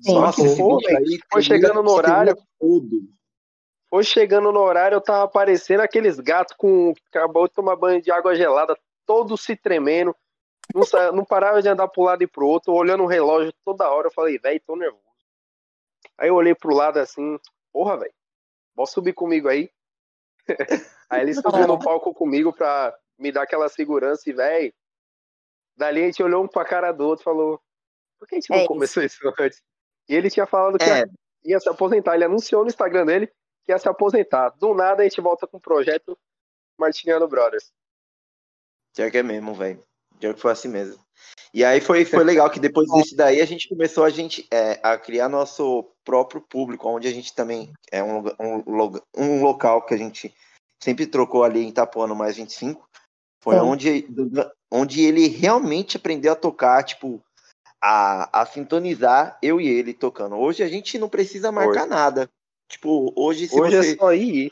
Sim. 0.00 0.14
Nossa, 0.14 0.42
que, 0.42 0.96
aí 0.96 1.18
foi 1.30 1.42
chegando 1.42 1.82
no 1.82 1.90
horário. 1.90 2.36
Tudo. 2.58 3.00
Foi 3.88 4.02
chegando 4.02 4.50
no 4.50 4.60
horário, 4.60 4.96
eu 4.96 5.00
tava 5.00 5.24
aparecendo 5.24 5.80
aqueles 5.80 6.18
gatos 6.18 6.54
com. 6.56 6.92
que 6.94 7.02
acabou 7.16 7.46
de 7.46 7.54
tomar 7.54 7.76
banho 7.76 8.02
de 8.02 8.10
água 8.10 8.34
gelada, 8.34 8.76
todos 9.06 9.42
se 9.42 9.54
tremendo. 9.56 10.14
Não, 10.74 10.82
sa- 10.82 11.12
não 11.12 11.24
parava 11.24 11.62
de 11.62 11.68
andar 11.68 11.86
pro 11.88 12.02
lado 12.02 12.22
e 12.22 12.26
pro 12.26 12.46
outro, 12.46 12.72
olhando 12.72 13.04
o 13.04 13.08
relógio 13.08 13.52
toda 13.64 13.88
hora. 13.90 14.08
Eu 14.08 14.12
falei, 14.12 14.38
velho, 14.38 14.60
tô 14.66 14.74
nervoso. 14.74 15.04
Aí 16.18 16.28
eu 16.28 16.34
olhei 16.34 16.54
pro 16.54 16.74
lado 16.74 16.98
assim, 16.98 17.38
porra, 17.72 17.98
velho, 17.98 18.14
posso 18.74 18.94
subir 18.94 19.12
comigo 19.12 19.48
aí? 19.48 19.70
aí 21.08 21.22
ele 21.22 21.34
subiu 21.34 21.66
no 21.66 21.78
palco 21.78 22.12
comigo 22.12 22.52
pra 22.52 22.96
me 23.18 23.30
dar 23.32 23.42
aquela 23.42 23.68
segurança 23.68 24.28
e, 24.28 24.32
velho, 24.32 24.72
dali 25.76 26.02
a 26.02 26.06
gente 26.06 26.22
olhou 26.22 26.44
um 26.44 26.48
pra 26.48 26.64
cara 26.64 26.92
do 26.92 27.06
outro 27.06 27.22
e 27.22 27.24
falou, 27.24 27.60
por 28.18 28.28
que 28.28 28.34
a 28.34 28.38
gente 28.38 28.50
não 28.50 28.56
É 28.58 28.60
isso. 28.60 28.68
começou 28.68 29.02
isso 29.02 29.34
antes? 29.38 29.62
E 30.08 30.14
ele 30.14 30.30
tinha 30.30 30.46
falado 30.46 30.78
que 30.78 30.84
É, 30.84 31.04
ia, 31.44 31.58
se 31.60 31.68
aposentar, 31.68 32.14
ele 32.14 32.24
anunciou 32.24 32.62
no 32.62 32.68
Instagram 32.68 33.06
dele 33.06 33.26
que 33.64 33.72
ia 33.72 33.78
se 33.78 33.88
aposentar. 33.88 34.50
Do 34.50 34.74
nada 34.74 35.02
a 35.02 35.04
gente 35.04 35.20
volta 35.20 35.46
com 35.46 35.56
o 35.56 35.60
projeto 35.60 36.16
Martiniano 36.78 37.26
Brothers. 37.26 37.72
Pior 38.94 39.10
que 39.10 39.18
é 39.18 39.22
mesmo, 39.22 39.54
velho. 39.54 39.82
Pior 40.20 40.34
que 40.34 40.40
foi 40.40 40.52
assim 40.52 40.68
mesmo. 40.68 41.02
E 41.52 41.64
aí 41.64 41.80
foi, 41.80 42.04
foi 42.04 42.22
legal 42.24 42.50
que 42.50 42.60
depois 42.60 42.90
desse 42.92 43.16
daí 43.16 43.40
a 43.40 43.46
gente 43.46 43.68
começou 43.68 44.04
a, 44.04 44.10
gente, 44.10 44.46
é, 44.50 44.78
a 44.82 44.98
criar 44.98 45.28
nosso 45.28 45.90
próprio 46.04 46.40
público, 46.40 46.88
onde 46.88 47.08
a 47.08 47.10
gente 47.10 47.34
também 47.34 47.72
é 47.90 48.02
um, 48.02 48.24
um, 48.40 49.00
um 49.16 49.42
local 49.42 49.84
que 49.86 49.94
a 49.94 49.96
gente 49.96 50.34
sempre 50.82 51.06
trocou 51.06 51.44
ali 51.44 51.64
em 51.64 51.68
Itapuã 51.68 52.06
no 52.06 52.14
mais 52.14 52.36
25. 52.36 52.86
Foi 53.40 53.56
Sim. 53.56 53.60
onde, 53.60 54.08
onde 54.70 55.02
ele 55.02 55.28
realmente 55.28 55.96
aprendeu 55.96 56.32
a 56.32 56.36
tocar, 56.36 56.82
tipo, 56.82 57.22
a, 57.86 58.40
a 58.40 58.46
sintonizar 58.46 59.38
eu 59.42 59.60
e 59.60 59.68
ele 59.68 59.92
tocando. 59.92 60.36
Hoje 60.36 60.62
a 60.62 60.68
gente 60.68 60.98
não 60.98 61.06
precisa 61.06 61.52
marcar 61.52 61.86
nada. 61.86 62.30
Tipo, 62.66 63.12
hoje 63.14 63.46
se 63.46 63.60
Hoje 63.60 63.76
você. 63.76 63.92
é 63.92 63.96
só 63.96 64.14
ir. 64.14 64.50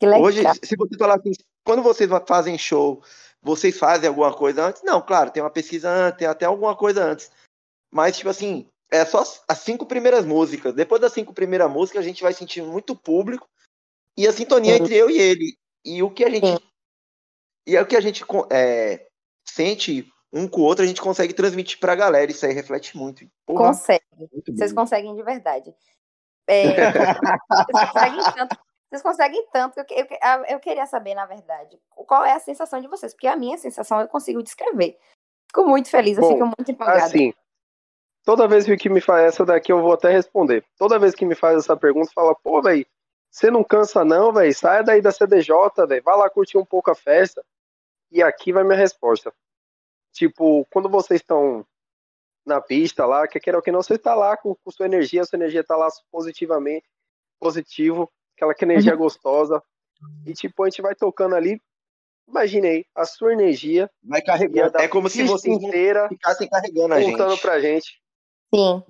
Que 0.00 0.06
legal. 0.06 0.22
Hoje, 0.22 0.42
se 0.64 0.74
você 0.74 0.98
falar 0.98 1.14
assim, 1.14 1.30
quando 1.64 1.84
vocês 1.84 2.10
fazem 2.26 2.58
show, 2.58 3.00
vocês 3.40 3.78
fazem 3.78 4.08
alguma 4.08 4.34
coisa 4.34 4.66
antes? 4.66 4.82
Não, 4.82 5.00
claro, 5.00 5.30
tem 5.30 5.40
uma 5.40 5.50
pesquisa 5.50 5.88
antes, 5.88 6.18
tem 6.18 6.26
até 6.26 6.46
alguma 6.46 6.74
coisa 6.74 7.04
antes. 7.04 7.30
Mas, 7.92 8.16
tipo 8.16 8.28
assim, 8.28 8.68
é 8.90 9.04
só 9.04 9.22
as 9.46 9.58
cinco 9.58 9.86
primeiras 9.86 10.26
músicas. 10.26 10.74
Depois 10.74 11.00
das 11.00 11.12
cinco 11.12 11.32
primeiras 11.32 11.70
músicas, 11.70 12.02
a 12.02 12.08
gente 12.08 12.24
vai 12.24 12.32
sentir 12.32 12.60
muito 12.62 12.96
público 12.96 13.48
e 14.16 14.26
a 14.26 14.32
sintonia 14.32 14.76
Sim. 14.76 14.82
entre 14.82 14.96
eu 14.96 15.08
e 15.08 15.16
ele. 15.16 15.56
E 15.84 16.02
o 16.02 16.10
que 16.10 16.24
a 16.24 16.28
gente. 16.28 16.46
Sim. 16.46 16.58
E 17.68 17.76
é 17.76 17.82
o 17.82 17.86
que 17.86 17.96
a 17.96 18.00
gente 18.00 18.24
é, 18.50 19.06
sente 19.46 20.10
um 20.32 20.46
com 20.46 20.60
o 20.60 20.64
outro, 20.64 20.84
a 20.84 20.86
gente 20.86 21.00
consegue 21.00 21.32
transmitir 21.32 21.78
pra 21.78 21.94
galera. 21.94 22.30
Isso 22.30 22.44
aí 22.44 22.52
reflete 22.52 22.96
muito. 22.96 23.26
Porra, 23.46 23.68
Consegue. 23.68 24.04
muito 24.18 24.52
Vocês 24.54 24.72
conseguem 24.72 25.14
de 25.14 25.22
verdade. 25.22 25.74
É, 26.46 26.64
vocês 27.50 27.90
conseguem 27.92 28.24
tanto, 28.34 28.58
vocês 28.88 29.02
conseguem 29.02 29.46
tanto 29.52 29.84
que 29.84 29.94
eu, 29.94 30.06
eu, 30.06 30.44
eu, 30.48 30.60
queria 30.60 30.86
saber, 30.86 31.14
na 31.14 31.26
verdade, 31.26 31.78
qual 31.90 32.24
é 32.24 32.32
a 32.32 32.40
sensação 32.40 32.80
de 32.80 32.88
vocês, 32.88 33.12
porque 33.12 33.26
a 33.26 33.36
minha 33.36 33.58
sensação 33.58 34.00
eu 34.00 34.08
consigo 34.08 34.42
descrever. 34.42 34.98
Fico 35.46 35.66
muito 35.66 35.90
feliz, 35.90 36.16
eu 36.16 36.22
Bom, 36.22 36.32
fico 36.32 36.46
muito 36.46 36.70
empolgada. 36.70 37.04
Assim, 37.04 37.34
toda 38.24 38.48
vez 38.48 38.64
que 38.64 38.88
me 38.88 39.00
faz 39.00 39.34
essa 39.34 39.44
daqui, 39.44 39.72
eu 39.72 39.82
vou 39.82 39.92
até 39.92 40.10
responder. 40.10 40.64
Toda 40.78 40.98
vez 40.98 41.14
que 41.14 41.26
me 41.26 41.34
faz 41.34 41.58
essa 41.58 41.76
pergunta, 41.76 42.10
fala, 42.14 42.34
pô, 42.34 42.62
velho, 42.62 42.86
você 43.30 43.50
não 43.50 43.62
cansa 43.62 44.04
não, 44.04 44.32
velho, 44.32 44.54
saia 44.54 44.82
daí 44.82 45.02
da 45.02 45.12
CDJ, 45.12 45.52
velho, 45.86 46.02
vai 46.02 46.16
lá 46.16 46.30
curtir 46.30 46.56
um 46.56 46.64
pouco 46.64 46.90
a 46.90 46.94
festa. 46.94 47.44
E 48.10 48.22
aqui 48.22 48.52
vai 48.52 48.64
minha 48.64 48.78
resposta. 48.78 49.32
Tipo, 50.18 50.66
quando 50.72 50.88
vocês 50.88 51.20
estão 51.20 51.64
na 52.44 52.60
pista 52.60 53.06
lá, 53.06 53.28
que 53.28 53.38
queira 53.38 53.56
ou 53.56 53.62
que 53.62 53.70
não, 53.70 53.80
você 53.80 53.94
está 53.94 54.16
lá 54.16 54.36
com, 54.36 54.52
com, 54.52 54.70
sua 54.72 54.86
energia, 54.86 55.24
sua 55.24 55.36
energia 55.36 55.60
está 55.60 55.76
lá 55.76 55.86
positivamente, 56.10 56.84
positivo, 57.38 58.10
aquela 58.34 58.52
que 58.52 58.64
energia 58.64 58.94
uhum. 58.94 58.98
gostosa. 58.98 59.62
E 60.26 60.32
tipo, 60.32 60.64
a 60.64 60.68
gente 60.68 60.82
vai 60.82 60.96
tocando 60.96 61.36
ali, 61.36 61.62
imaginei, 62.26 62.84
a 62.96 63.04
sua 63.04 63.32
energia 63.32 63.88
vai 64.02 64.20
carregando. 64.20 64.76
É 64.78 64.88
como 64.88 65.08
se 65.08 65.22
você 65.22 65.50
inteira 65.50 66.08
ficasse 66.08 66.48
carregando 66.48 66.94
a 66.94 67.00
gente. 67.00 67.40
pra 67.40 67.60
gente. 67.60 68.00
Sim. 68.52 68.82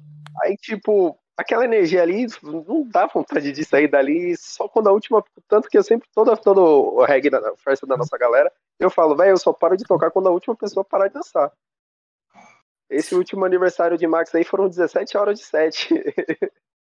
Aí, 0.43 0.57
tipo, 0.57 1.15
aquela 1.39 1.65
energia 1.65 2.03
ali, 2.03 2.27
não 2.43 2.83
dá 2.89 3.07
vontade 3.07 3.53
de 3.53 3.65
sair 3.65 3.87
dali, 3.87 4.37
só 4.37 4.69
quando 4.69 4.89
a 4.89 4.93
última, 4.93 5.25
tanto 5.47 5.69
que 5.69 5.79
eu 5.79 5.85
sempre, 5.85 6.09
toda, 6.13 6.37
todo 6.37 6.61
o 6.61 7.05
reggae 7.05 7.31
da 7.31 7.57
festa 7.57 7.87
da 7.87 7.97
nossa 7.97 8.19
galera, 8.19 8.53
eu 8.81 8.91
falo, 8.91 9.15
velho, 9.15 9.31
eu 9.31 9.39
só 9.39 9.53
paro 9.53 9.77
de 9.77 9.85
tocar 9.85 10.11
quando 10.11 10.29
a 10.29 10.33
última 10.33 10.57
pessoa 10.57 10.85
parar 10.85 11.07
de 11.07 11.15
dançar. 11.15 11.53
Esse 12.91 13.15
último 13.15 13.45
aniversário 13.45 13.97
de 13.97 14.07
Max 14.07 14.35
aí 14.35 14.43
foram 14.43 14.69
17 14.69 15.17
horas 15.17 15.39
de 15.39 15.45
set. 15.45 15.89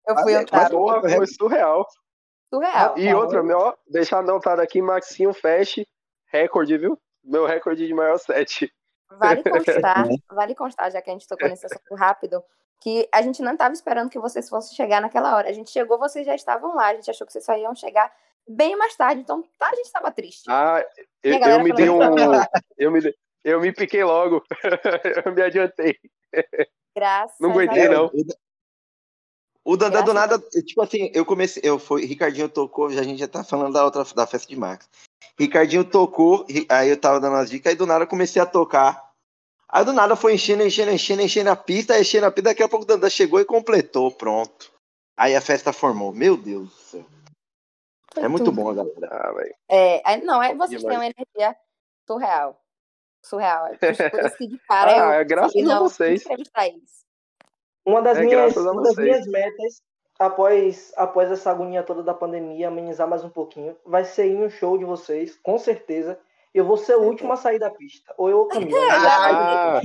Eu 0.06 0.16
fui 0.18 0.34
Boa, 0.70 1.00
foi 1.00 1.26
surreal. 1.26 1.84
Surreal. 2.48 2.96
E 2.96 3.12
outra, 3.12 3.42
meu, 3.42 3.76
deixar 3.88 4.18
anotado 4.18 4.62
aqui, 4.62 4.80
Maxinho 4.80 5.32
Fest, 5.32 5.84
recorde, 6.26 6.78
viu? 6.78 6.96
Meu 7.24 7.44
recorde 7.44 7.84
de 7.84 7.92
maior 7.92 8.16
set. 8.18 8.72
Vale 9.10 9.42
constar, 9.50 10.06
vale 10.30 10.54
constar, 10.54 10.92
já 10.92 11.02
que 11.02 11.10
a 11.10 11.12
gente 11.12 11.26
tocou 11.26 11.48
nesse 11.48 11.66
assunto 11.66 11.94
rápido, 11.96 12.40
que 12.80 13.08
a 13.12 13.22
gente 13.22 13.42
não 13.42 13.52
estava 13.52 13.74
esperando 13.74 14.10
que 14.10 14.18
vocês 14.18 14.48
fossem 14.48 14.76
chegar 14.76 15.00
naquela 15.00 15.36
hora. 15.36 15.48
A 15.48 15.52
gente 15.52 15.70
chegou, 15.70 15.98
vocês 15.98 16.26
já 16.26 16.34
estavam 16.34 16.74
lá, 16.74 16.88
a 16.88 16.94
gente 16.94 17.10
achou 17.10 17.26
que 17.26 17.32
vocês 17.32 17.44
só 17.44 17.56
iam 17.56 17.74
chegar 17.74 18.12
bem 18.48 18.76
mais 18.76 18.94
tarde, 18.96 19.20
então 19.20 19.42
tá, 19.58 19.68
a 19.70 19.74
gente 19.74 19.86
estava 19.86 20.10
triste. 20.12 20.44
Ah, 20.48 20.84
eu, 21.22 21.34
eu 21.34 21.62
me 21.62 21.72
dei 21.72 21.88
um. 21.88 22.00
Eu 22.76 22.90
me, 22.90 23.00
eu 23.44 23.60
me 23.60 23.72
piquei 23.72 24.04
logo. 24.04 24.42
eu 25.24 25.32
me 25.32 25.42
adiantei. 25.42 25.98
Graças 26.94 27.36
Não 27.40 27.50
aguentei, 27.50 27.88
não. 27.88 28.10
O 29.64 29.76
Dandan 29.76 30.04
do 30.04 30.14
nada, 30.14 30.38
tipo 30.38 30.80
assim, 30.80 31.10
eu 31.12 31.24
comecei, 31.24 31.60
eu 31.64 31.76
fui, 31.76 32.06
Ricardinho 32.06 32.48
tocou, 32.48 32.88
já 32.88 33.00
a 33.00 33.02
gente 33.02 33.18
já 33.18 33.26
tá 33.26 33.42
falando 33.42 33.72
da 33.72 33.84
outra 33.84 34.04
da 34.14 34.24
festa 34.24 34.48
de 34.48 34.54
Max. 34.54 34.88
Ricardinho 35.36 35.84
tocou, 35.84 36.46
aí 36.68 36.88
eu 36.88 36.96
tava 36.96 37.18
dando 37.18 37.34
as 37.34 37.50
dicas, 37.50 37.72
aí 37.72 37.76
do 37.76 37.84
nada 37.84 38.04
eu 38.04 38.08
comecei 38.08 38.40
a 38.40 38.46
tocar. 38.46 39.05
Aí 39.68 39.84
do 39.84 39.92
nada 39.92 40.14
foi 40.14 40.34
enchendo, 40.34 40.62
enchendo, 40.62 40.92
enchendo, 40.92 41.22
enchendo 41.22 41.50
a 41.50 41.56
pista, 41.56 41.98
enchendo 41.98 42.26
a 42.26 42.30
pista, 42.30 42.50
daqui 42.50 42.62
a 42.62 42.68
pouco 42.68 42.84
o 42.84 42.86
Dandan 42.86 43.10
chegou 43.10 43.40
e 43.40 43.44
completou, 43.44 44.12
pronto. 44.12 44.72
Aí 45.16 45.34
a 45.34 45.40
festa 45.40 45.72
formou. 45.72 46.12
Meu 46.12 46.36
Deus 46.36 46.68
do 46.68 46.76
céu. 46.76 47.06
Foi 48.14 48.24
é 48.24 48.28
muito 48.28 48.52
bom, 48.52 48.74
galera. 48.74 49.08
Ah, 49.10 49.32
é, 49.68 50.16
não, 50.18 50.42
é, 50.42 50.54
vocês 50.54 50.82
têm 50.82 50.96
uma 50.96 51.06
energia 51.06 51.56
surreal. 52.06 52.58
Surreal. 53.22 53.66
É 53.66 53.76
por 54.10 54.24
isso 54.24 54.36
que 54.36 54.46
de 54.46 54.58
cara 54.60 54.92
ah, 54.92 55.14
eu, 55.16 55.20
é 55.20 55.24
graças 55.24 55.68
a 55.68 55.78
vocês. 55.78 56.24
Uma 57.84 58.02
das, 58.02 58.18
é 58.18 58.22
minhas, 58.22 58.56
uma 58.56 58.82
das 58.82 58.96
minhas 58.96 59.26
metas, 59.26 59.82
após, 60.18 60.92
após 60.96 61.30
essa 61.30 61.50
agonia 61.50 61.82
toda 61.82 62.02
da 62.02 62.14
pandemia, 62.14 62.68
amenizar 62.68 63.06
mais 63.06 63.22
um 63.22 63.28
pouquinho, 63.28 63.76
vai 63.84 64.04
ser 64.04 64.26
ir 64.26 64.36
um 64.36 64.50
show 64.50 64.78
de 64.78 64.84
vocês, 64.84 65.38
com 65.42 65.58
certeza. 65.58 66.18
Eu 66.56 66.64
vou 66.64 66.78
ser 66.78 66.96
o 66.96 67.02
último 67.02 67.34
a 67.34 67.36
sair 67.36 67.58
da 67.58 67.68
pista. 67.68 68.14
Ou 68.16 68.30
eu 68.30 68.38
ou 68.38 68.48
Camila. 68.48 68.80
Ah, 68.90 69.80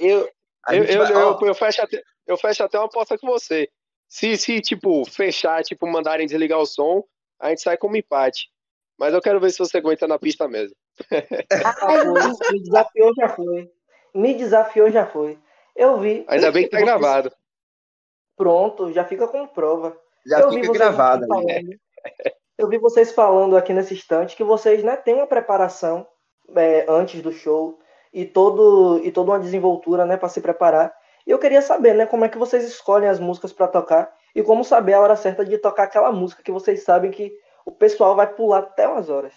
eu, 0.00 0.20
eu, 0.72 0.84
eu, 0.84 1.04
eu, 1.04 1.38
eu, 1.42 1.54
fecho 1.54 1.82
até, 1.82 2.02
eu 2.26 2.38
fecho 2.38 2.64
até 2.64 2.78
uma 2.78 2.86
aposta 2.86 3.18
com 3.18 3.26
você. 3.26 3.68
Se, 4.08 4.34
se, 4.38 4.62
tipo, 4.62 5.04
fechar, 5.04 5.62
tipo, 5.62 5.86
mandarem 5.86 6.26
desligar 6.26 6.58
o 6.58 6.64
som, 6.64 7.04
a 7.38 7.50
gente 7.50 7.60
sai 7.60 7.76
como 7.76 7.98
empate. 7.98 8.48
Mas 8.98 9.12
eu 9.12 9.20
quero 9.20 9.38
ver 9.38 9.50
se 9.50 9.58
você 9.58 9.76
aguenta 9.76 10.08
na 10.08 10.18
pista 10.18 10.48
mesmo. 10.48 10.74
Ah, 11.82 12.50
me 12.50 12.62
desafiou 12.62 13.12
já 13.14 13.28
foi. 13.28 13.70
Me 14.14 14.34
desafiou 14.34 14.90
já 14.90 15.06
foi. 15.06 15.38
Eu 15.76 16.00
vi. 16.00 16.24
Ainda 16.28 16.50
bem 16.50 16.64
que 16.64 16.70
tá 16.70 16.80
gravado. 16.80 17.30
Pronto, 18.34 18.90
já 18.90 19.04
fica 19.04 19.28
com 19.28 19.46
prova. 19.46 19.94
Já 20.26 20.40
eu 20.40 20.50
fica 20.50 20.72
gravado. 20.72 21.26
Né? 21.26 21.76
Eu 22.56 22.68
vi 22.68 22.78
vocês 22.78 23.12
falando 23.12 23.56
aqui 23.56 23.72
nesse 23.72 23.94
instante 23.94 24.36
que 24.36 24.44
vocês 24.44 24.82
né, 24.84 24.96
têm 24.96 25.14
uma 25.14 25.26
preparação 25.26 26.06
é, 26.56 26.86
antes 26.88 27.20
do 27.20 27.32
show 27.32 27.78
e, 28.12 28.24
todo, 28.24 29.00
e 29.02 29.10
toda 29.10 29.32
uma 29.32 29.40
desenvoltura 29.40 30.06
né, 30.06 30.16
para 30.16 30.28
se 30.28 30.40
preparar. 30.40 30.94
E 31.26 31.30
eu 31.30 31.38
queria 31.38 31.62
saber 31.62 31.94
né, 31.94 32.06
como 32.06 32.24
é 32.24 32.28
que 32.28 32.38
vocês 32.38 32.64
escolhem 32.64 33.08
as 33.08 33.18
músicas 33.18 33.52
para 33.52 33.66
tocar 33.66 34.12
e 34.34 34.42
como 34.42 34.64
saber 34.64 34.94
a 34.94 35.00
hora 35.00 35.16
certa 35.16 35.44
de 35.44 35.58
tocar 35.58 35.84
aquela 35.84 36.12
música 36.12 36.42
que 36.42 36.52
vocês 36.52 36.84
sabem 36.84 37.10
que 37.10 37.32
o 37.64 37.72
pessoal 37.72 38.14
vai 38.14 38.26
pular 38.26 38.58
até 38.58 38.86
umas 38.86 39.08
horas. 39.08 39.32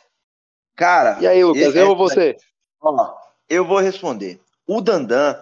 Cara. 0.75 1.17
E 1.19 1.27
aí, 1.27 1.43
Lucas, 1.43 1.75
eu 1.75 1.89
ou 1.89 1.95
você? 1.95 2.35
Ó, 2.81 3.15
eu 3.49 3.65
vou 3.65 3.79
responder. 3.79 4.39
O 4.67 4.81
Dandan, 4.81 5.41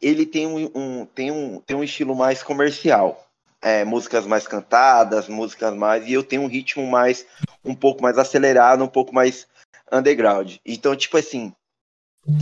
ele 0.00 0.24
tem 0.24 0.46
um, 0.46 0.70
um, 0.74 1.06
tem 1.06 1.30
um, 1.30 1.60
tem 1.60 1.76
um 1.76 1.84
estilo 1.84 2.14
mais 2.14 2.42
comercial. 2.42 3.25
É, 3.62 3.84
músicas 3.84 4.26
mais 4.26 4.46
cantadas, 4.46 5.28
músicas 5.28 5.74
mais. 5.74 6.06
E 6.06 6.12
eu 6.12 6.22
tenho 6.22 6.42
um 6.42 6.48
ritmo 6.48 6.86
mais. 6.86 7.26
um 7.64 7.74
pouco 7.74 8.02
mais 8.02 8.18
acelerado, 8.18 8.84
um 8.84 8.88
pouco 8.88 9.14
mais 9.14 9.46
underground. 9.90 10.56
Então, 10.64 10.94
tipo 10.96 11.16
assim. 11.16 11.52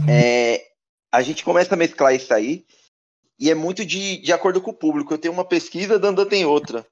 É, 0.09 0.67
a 1.13 1.23
gente 1.23 1.45
começa 1.45 1.75
a 1.75 1.79
mesclar 1.79 2.15
isso 2.15 2.33
aí. 2.33 2.65
E 3.39 3.51
é 3.51 3.55
muito 3.55 3.85
de, 3.85 4.19
de 4.19 4.33
acordo 4.33 4.61
com 4.61 4.71
o 4.71 4.75
público. 4.75 5.13
Eu 5.13 5.19
tenho 5.19 5.35
uma 5.35 5.45
pesquisa, 5.45 5.99
Dandan 5.99 6.27
tem 6.27 6.45
outra. 6.45 6.87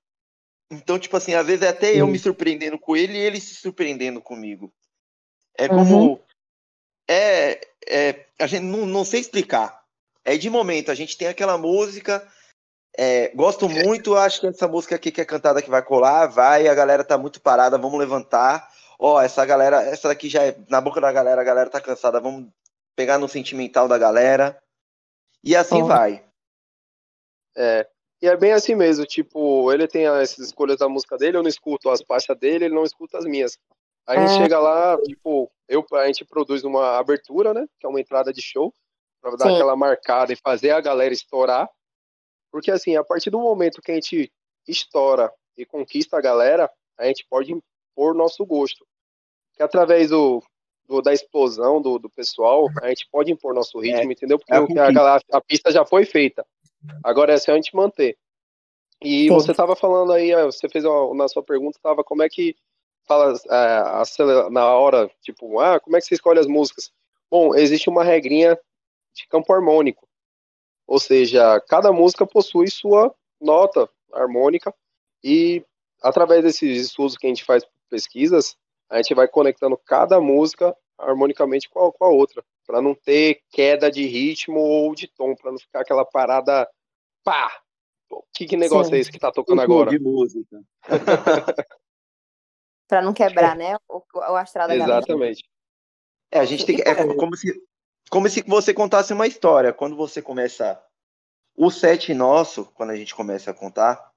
Então, 0.70 0.98
tipo 0.98 1.16
assim, 1.16 1.34
às 1.34 1.46
vezes 1.46 1.62
é 1.62 1.68
até 1.68 1.94
eu 1.94 2.06
me 2.06 2.18
surpreendendo 2.18 2.78
com 2.78 2.96
ele 2.96 3.14
e 3.14 3.20
ele 3.20 3.40
se 3.40 3.54
surpreendendo 3.54 4.20
comigo. 4.20 4.72
É 5.56 5.68
como. 5.68 6.12
Uhum. 6.12 6.18
É, 7.08 7.60
é. 7.86 8.26
A 8.38 8.46
gente 8.46 8.62
não, 8.62 8.86
não 8.86 9.04
sei 9.04 9.20
explicar 9.20 9.82
é 10.24 10.36
de 10.36 10.48
momento. 10.48 10.90
A 10.90 10.94
gente 10.94 11.16
tem 11.16 11.28
aquela 11.28 11.58
música. 11.58 12.26
É, 12.96 13.28
gosto 13.34 13.68
muito, 13.68 14.16
acho 14.16 14.40
que 14.40 14.46
essa 14.46 14.68
música 14.68 14.96
aqui 14.96 15.10
que 15.10 15.20
é 15.20 15.24
cantada 15.24 15.62
que 15.62 15.70
vai 15.70 15.82
colar, 15.82 16.26
vai, 16.26 16.68
a 16.68 16.74
galera 16.74 17.02
tá 17.02 17.16
muito 17.16 17.40
parada, 17.40 17.78
vamos 17.78 17.98
levantar. 17.98 18.68
Ó, 18.98 19.20
essa 19.20 19.44
galera, 19.46 19.82
essa 19.82 20.08
daqui 20.08 20.28
já 20.28 20.44
é 20.44 20.56
na 20.68 20.80
boca 20.80 21.00
da 21.00 21.10
galera, 21.10 21.40
a 21.40 21.44
galera 21.44 21.70
tá 21.70 21.80
cansada, 21.80 22.20
vamos 22.20 22.48
pegar 22.94 23.18
no 23.18 23.28
sentimental 23.28 23.88
da 23.88 23.96
galera. 23.96 24.62
E 25.42 25.56
assim 25.56 25.82
oh. 25.82 25.86
vai. 25.86 26.24
É, 27.56 27.86
e 28.20 28.28
é 28.28 28.36
bem 28.36 28.52
assim 28.52 28.74
mesmo, 28.74 29.04
tipo, 29.04 29.72
ele 29.72 29.88
tem 29.88 30.06
essas 30.06 30.38
escolhas 30.38 30.78
da 30.78 30.88
música 30.88 31.18
dele, 31.18 31.38
eu 31.38 31.42
não 31.42 31.48
escuto 31.48 31.90
as 31.90 32.02
faixas 32.02 32.38
dele, 32.38 32.66
ele 32.66 32.74
não 32.74 32.84
escuta 32.84 33.18
as 33.18 33.24
minhas. 33.24 33.58
Aí 34.06 34.18
a 34.18 34.26
gente 34.26 34.38
é. 34.38 34.42
chega 34.42 34.60
lá, 34.60 34.96
tipo, 35.02 35.50
eu, 35.68 35.84
a 35.94 36.06
gente 36.06 36.24
produz 36.24 36.62
uma 36.62 36.98
abertura, 36.98 37.52
né, 37.52 37.66
que 37.80 37.86
é 37.86 37.88
uma 37.88 38.00
entrada 38.00 38.32
de 38.32 38.40
show, 38.40 38.72
para 39.20 39.36
dar 39.36 39.46
Sim. 39.46 39.54
aquela 39.54 39.74
marcada 39.74 40.32
e 40.32 40.36
fazer 40.36 40.70
a 40.70 40.80
galera 40.80 41.12
estourar. 41.12 41.68
Porque 42.52 42.70
assim, 42.70 42.94
a 42.96 43.02
partir 43.02 43.30
do 43.30 43.40
momento 43.40 43.80
que 43.80 43.90
a 43.90 43.94
gente 43.94 44.30
estoura 44.68 45.32
e 45.56 45.64
conquista 45.64 46.18
a 46.18 46.20
galera, 46.20 46.70
a 46.98 47.06
gente 47.06 47.26
pode 47.28 47.50
impor 47.50 48.14
nosso 48.14 48.44
gosto. 48.44 48.86
Que 49.54 49.62
através 49.62 50.10
do, 50.10 50.42
do 50.86 51.00
da 51.00 51.12
explosão 51.12 51.80
do, 51.80 51.98
do, 51.98 52.10
pessoal, 52.10 52.68
a 52.82 52.88
gente 52.88 53.08
pode 53.10 53.32
impor 53.32 53.54
nosso 53.54 53.80
ritmo, 53.80 54.10
é, 54.10 54.12
entendeu? 54.12 54.38
Porque 54.38 54.52
é 54.52 54.80
a, 54.80 55.16
a, 55.16 55.20
a, 55.32 55.40
pista 55.40 55.72
já 55.72 55.84
foi 55.84 56.04
feita. 56.04 56.46
Agora 57.02 57.32
é 57.32 57.38
só 57.38 57.52
a 57.52 57.54
gente 57.54 57.74
manter. 57.74 58.16
E 59.00 59.28
você 59.28 59.50
estava 59.50 59.74
falando 59.74 60.12
aí, 60.12 60.32
você 60.44 60.68
fez 60.68 60.84
uma, 60.84 61.14
na 61.14 61.28
sua 61.28 61.42
pergunta, 61.42 61.76
estava 61.76 62.04
como 62.04 62.22
é 62.22 62.28
que 62.28 62.54
fala 63.06 63.34
é, 63.50 64.50
na 64.50 64.74
hora, 64.74 65.10
tipo, 65.22 65.58
ah, 65.58 65.80
como 65.80 65.96
é 65.96 66.00
que 66.00 66.06
você 66.06 66.14
escolhe 66.14 66.38
as 66.38 66.46
músicas? 66.46 66.92
Bom, 67.30 67.54
existe 67.54 67.88
uma 67.88 68.04
regrinha 68.04 68.58
de 69.14 69.26
campo 69.26 69.52
harmônico. 69.52 70.06
Ou 70.92 71.00
seja, 71.00 71.58
cada 71.68 71.90
música 71.90 72.26
possui 72.26 72.68
sua 72.68 73.14
nota 73.40 73.88
harmônica 74.12 74.74
e 75.24 75.64
através 76.02 76.42
desses 76.42 76.88
estudos 76.88 77.16
que 77.16 77.26
a 77.26 77.30
gente 77.30 77.44
faz 77.44 77.64
pesquisas, 77.88 78.58
a 78.90 78.98
gente 78.98 79.14
vai 79.14 79.26
conectando 79.26 79.74
cada 79.86 80.20
música 80.20 80.76
harmonicamente 80.98 81.70
com 81.70 81.86
a, 81.86 81.92
com 81.94 82.04
a 82.04 82.08
outra, 82.10 82.44
para 82.66 82.82
não 82.82 82.94
ter 82.94 83.40
queda 83.50 83.90
de 83.90 84.04
ritmo 84.04 84.60
ou 84.60 84.94
de 84.94 85.08
tom, 85.08 85.34
para 85.34 85.52
não 85.52 85.58
ficar 85.58 85.80
aquela 85.80 86.04
parada 86.04 86.68
pá. 87.24 87.50
Que, 88.34 88.44
que 88.44 88.58
negócio 88.58 88.90
Sim. 88.90 88.96
é 88.96 88.98
esse 88.98 89.10
que 89.10 89.18
tá 89.18 89.32
tocando 89.32 89.62
agora? 89.62 89.88
De 89.88 89.98
música. 89.98 90.62
para 92.86 93.00
não 93.00 93.14
quebrar, 93.14 93.56
né? 93.56 93.78
O, 93.88 94.02
o 94.14 94.36
astral 94.36 94.68
da 94.68 94.76
Exatamente. 94.76 95.42
É, 96.30 96.40
a 96.40 96.44
gente 96.44 96.66
tem 96.66 96.76
que, 96.76 96.82
é 96.82 96.94
como 97.14 97.34
se 97.34 97.50
como 98.12 98.28
se 98.28 98.44
você 98.46 98.74
contasse 98.74 99.10
uma 99.14 99.26
história. 99.26 99.72
Quando 99.72 99.96
você 99.96 100.20
começa 100.20 100.78
o 101.56 101.70
set 101.70 102.12
nosso, 102.12 102.66
quando 102.74 102.90
a 102.90 102.96
gente 102.96 103.14
começa 103.14 103.50
a 103.50 103.54
contar, 103.54 104.12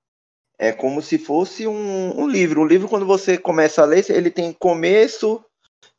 É 0.60 0.72
como 0.72 1.02
se 1.02 1.18
fosse 1.18 1.66
um, 1.66 2.20
um 2.20 2.28
livro. 2.28 2.62
Um 2.62 2.66
livro, 2.66 2.90
quando 2.90 3.06
você 3.06 3.38
começa 3.38 3.82
a 3.82 3.86
ler, 3.86 4.06
ele 4.10 4.30
tem 4.30 4.54
começo, 4.54 5.44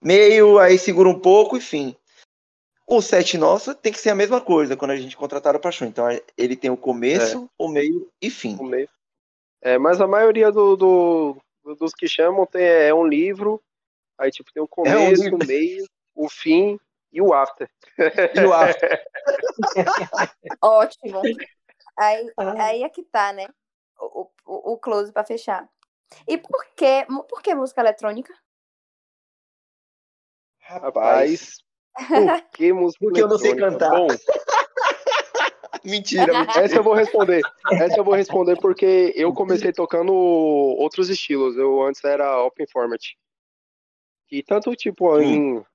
meio, 0.02 0.58
aí 0.58 0.78
segura 0.78 1.08
um 1.08 1.18
pouco 1.18 1.56
e 1.56 1.60
fim. 1.60 1.94
O 2.86 3.02
Sete 3.02 3.36
Nossa 3.36 3.74
tem 3.74 3.92
que 3.92 3.98
ser 3.98 4.10
a 4.10 4.14
mesma 4.14 4.40
coisa 4.40 4.76
quando 4.76 4.92
a 4.92 4.96
gente 4.96 5.16
contratar 5.16 5.56
o 5.56 5.60
Paixão. 5.60 5.88
Então 5.88 6.06
ele 6.36 6.56
tem 6.56 6.70
o 6.70 6.76
começo, 6.76 7.44
é. 7.44 7.62
o 7.62 7.68
meio 7.68 8.10
e 8.20 8.30
fim. 8.30 8.56
O 8.58 8.64
meio. 8.64 8.88
É, 9.60 9.78
mas 9.78 10.00
a 10.00 10.06
maioria 10.06 10.50
do, 10.52 10.76
do, 10.76 11.36
dos 11.78 11.92
que 11.94 12.08
chamam 12.08 12.46
tem, 12.46 12.62
é 12.62 12.94
um 12.94 13.06
livro, 13.06 13.60
aí 14.18 14.30
tipo 14.30 14.52
tem 14.52 14.62
o 14.62 14.68
começo, 14.68 15.24
é 15.24 15.30
um 15.30 15.34
o 15.34 15.46
meio, 15.46 15.84
o 16.14 16.28
fim 16.28 16.78
e 17.12 17.20
o 17.20 17.32
after. 17.32 17.70
E 18.34 18.40
o 18.40 18.52
after. 18.52 19.02
Ótimo. 20.62 21.22
Aí, 21.98 22.30
ah. 22.36 22.64
aí 22.64 22.82
é 22.82 22.88
que 22.88 23.02
tá, 23.04 23.32
né? 23.32 23.46
O, 23.98 24.30
o, 24.44 24.72
o 24.72 24.78
close 24.78 25.12
para 25.12 25.25
fechar. 25.25 25.68
E 26.26 26.36
por 26.38 26.66
que, 26.76 27.06
por 27.28 27.42
que 27.42 27.54
música 27.54 27.80
eletrônica? 27.80 28.32
Rapaz, 30.60 31.58
por 31.94 32.50
que 32.50 32.72
música 32.72 33.04
Porque 33.04 33.22
eu 33.22 33.28
não 33.28 33.38
sei 33.38 33.54
cantar. 33.54 33.90
Bom, 33.90 34.08
mentira, 35.84 36.26
mentira. 36.26 36.64
Essa 36.64 36.76
eu 36.76 36.82
vou 36.82 36.94
responder. 36.94 37.40
Essa 37.72 37.98
eu 37.98 38.04
vou 38.04 38.14
responder 38.14 38.56
porque 38.60 39.12
eu 39.16 39.32
comecei 39.32 39.72
tocando 39.72 40.12
outros 40.12 41.08
estilos. 41.08 41.56
Eu 41.56 41.82
antes 41.82 42.02
era 42.04 42.42
open 42.42 42.66
format. 42.70 43.02
E 44.30 44.42
tanto 44.42 44.75
tipo 44.75 45.16
hum. 45.16 45.22
em 45.22 45.66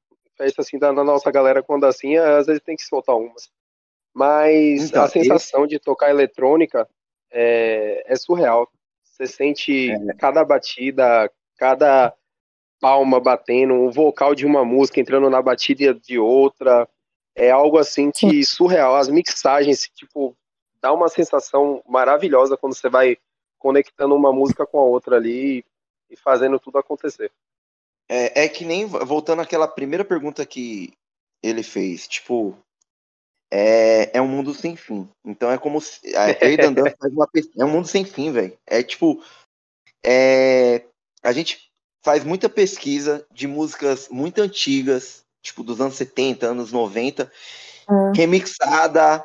festa 0.42 0.62
assim 0.62 0.80
da 0.80 0.92
nossa 0.92 1.30
galera 1.30 1.62
quando 1.62 1.86
assim, 1.86 2.18
às 2.18 2.48
vezes 2.48 2.64
tem 2.64 2.76
que 2.76 2.84
soltar 2.84 3.16
umas. 3.16 3.52
Mas 4.14 4.90
então, 4.90 5.04
a 5.04 5.08
sensação 5.08 5.62
esse... 5.62 5.70
de 5.70 5.80
tocar 5.80 6.10
eletrônica 6.10 6.88
é, 7.32 8.04
é 8.12 8.16
surreal. 8.16 8.68
Você 9.04 9.28
sente 9.28 9.92
é. 9.92 10.14
cada 10.16 10.44
batida, 10.44 11.32
cada 11.58 12.14
palma 12.80 13.20
batendo, 13.20 13.76
o 13.76 13.92
vocal 13.92 14.34
de 14.34 14.46
uma 14.46 14.66
música 14.66 15.00
entrando 15.00 15.30
na 15.30 15.42
batida 15.42 15.94
de 15.94 16.18
outra. 16.18 16.90
É 17.36 17.52
algo 17.52 17.78
assim 17.78 18.10
que 18.12 18.44
surreal. 18.44 18.96
As 18.96 19.08
mixagens, 19.08 19.84
tipo, 19.96 20.36
dá 20.82 20.92
uma 20.92 21.08
sensação 21.08 21.82
maravilhosa 21.88 22.58
quando 22.58 22.76
você 22.76 22.90
vai 22.90 23.18
conectando 23.60 24.16
uma 24.16 24.34
música 24.34 24.66
com 24.66 24.80
a 24.80 24.84
outra 24.84 25.18
ali 25.18 25.64
e 26.10 26.18
fazendo 26.18 26.60
tudo 26.60 26.80
acontecer. 26.80 27.32
É, 28.10 28.44
é 28.44 28.50
que 28.50 28.66
nem 28.66 28.86
voltando 28.86 29.42
àquela 29.42 29.68
primeira 29.68 30.04
pergunta 30.04 30.46
que 30.46 30.94
ele 31.44 31.64
fez, 31.64 32.08
tipo, 32.08 32.58
é, 33.52 34.18
é 34.18 34.22
um 34.22 34.28
mundo 34.28 34.54
sem 34.54 34.76
fim. 34.76 35.10
Então 35.26 35.52
é 35.52 35.58
como 35.58 35.82
se. 35.82 36.00
A 36.16 36.28
Dandan 36.56 36.86
faz 37.00 37.14
uma 37.14 37.28
É 37.58 37.66
um 37.66 37.70
mundo 37.70 37.88
sem 37.88 38.06
fim, 38.06 38.32
velho. 38.32 38.58
É 38.66 38.82
tipo. 38.82 39.24
É, 40.04 40.84
a 41.22 41.32
gente 41.32 41.70
faz 42.04 42.24
muita 42.24 42.50
pesquisa 42.50 43.26
de 43.32 43.48
músicas 43.48 44.08
muito 44.10 44.42
antigas, 44.42 45.24
tipo 45.44 45.64
dos 45.64 45.80
anos 45.80 45.96
70, 45.96 46.48
anos 46.48 46.72
90, 46.72 47.32
hum. 47.88 48.12
remixada, 48.16 49.24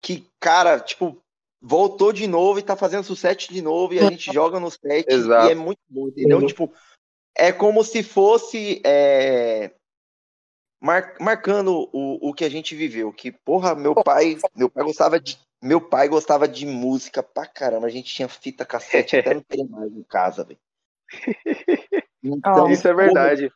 que, 0.00 0.24
cara, 0.38 0.78
tipo, 0.78 1.20
voltou 1.60 2.12
de 2.12 2.26
novo 2.26 2.58
e 2.58 2.62
tá 2.62 2.76
fazendo 2.76 3.02
sucesso 3.02 3.52
de 3.52 3.60
novo 3.60 3.94
e 3.94 3.98
a 3.98 4.08
gente 4.08 4.32
joga 4.32 4.60
no 4.60 4.70
set 4.70 5.06
Exato. 5.08 5.48
e 5.48 5.52
é 5.52 5.54
muito 5.54 5.80
bom, 5.88 6.08
entendeu? 6.08 6.38
Uhum. 6.38 6.46
Tipo, 6.46 6.72
é 7.36 7.52
como 7.52 7.82
se 7.82 8.02
fosse 8.02 8.80
é, 8.84 9.72
mar, 10.80 11.14
marcando 11.20 11.88
o, 11.92 12.28
o 12.30 12.34
que 12.34 12.44
a 12.44 12.48
gente 12.48 12.74
viveu, 12.74 13.12
que, 13.12 13.32
porra, 13.32 13.74
meu 13.74 13.94
pai, 13.94 14.36
meu 14.54 14.70
pai 14.70 14.84
gostava 14.84 15.18
de 15.18 15.38
meu 15.62 15.80
pai 15.80 16.08
gostava 16.08 16.46
de 16.46 16.66
música 16.66 17.22
pra 17.22 17.46
caramba, 17.46 17.86
a 17.86 17.90
gente 17.90 18.14
tinha 18.14 18.28
fita 18.28 18.66
cassete 18.66 19.16
até 19.16 19.32
não 19.32 19.40
tem 19.40 19.66
mais 19.66 19.90
em 19.90 20.02
casa, 20.02 20.44
velho. 20.44 20.60
Então, 22.26 22.70
Isso 22.70 22.88
é 22.88 22.94
verdade. 22.94 23.52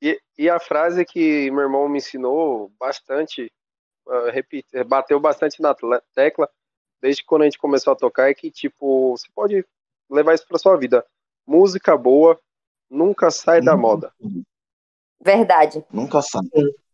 E, 0.00 0.16
e, 0.38 0.48
a 0.48 0.60
frase 0.60 1.04
que 1.04 1.50
meu 1.50 1.62
irmão 1.62 1.88
me 1.88 1.98
ensinou 1.98 2.72
bastante, 2.78 3.52
uh, 4.06 4.30
repite, 4.30 4.68
bateu 4.84 5.18
bastante 5.18 5.60
na 5.60 5.74
tecla, 6.14 6.48
desde 7.00 7.24
quando 7.24 7.42
a 7.42 7.44
gente 7.46 7.58
começou 7.58 7.92
a 7.92 7.96
tocar, 7.96 8.30
é 8.30 8.34
que, 8.34 8.48
tipo, 8.48 9.10
você 9.10 9.26
pode 9.34 9.66
levar 10.08 10.34
isso 10.34 10.46
pra 10.46 10.56
sua 10.56 10.76
vida. 10.76 11.04
Música 11.44 11.96
boa 11.96 12.40
nunca 12.92 13.30
sai 13.30 13.60
da 13.60 13.76
moda. 13.76 14.12
Verdade. 15.20 15.84
Nunca 15.90 16.20
sai. 16.20 16.42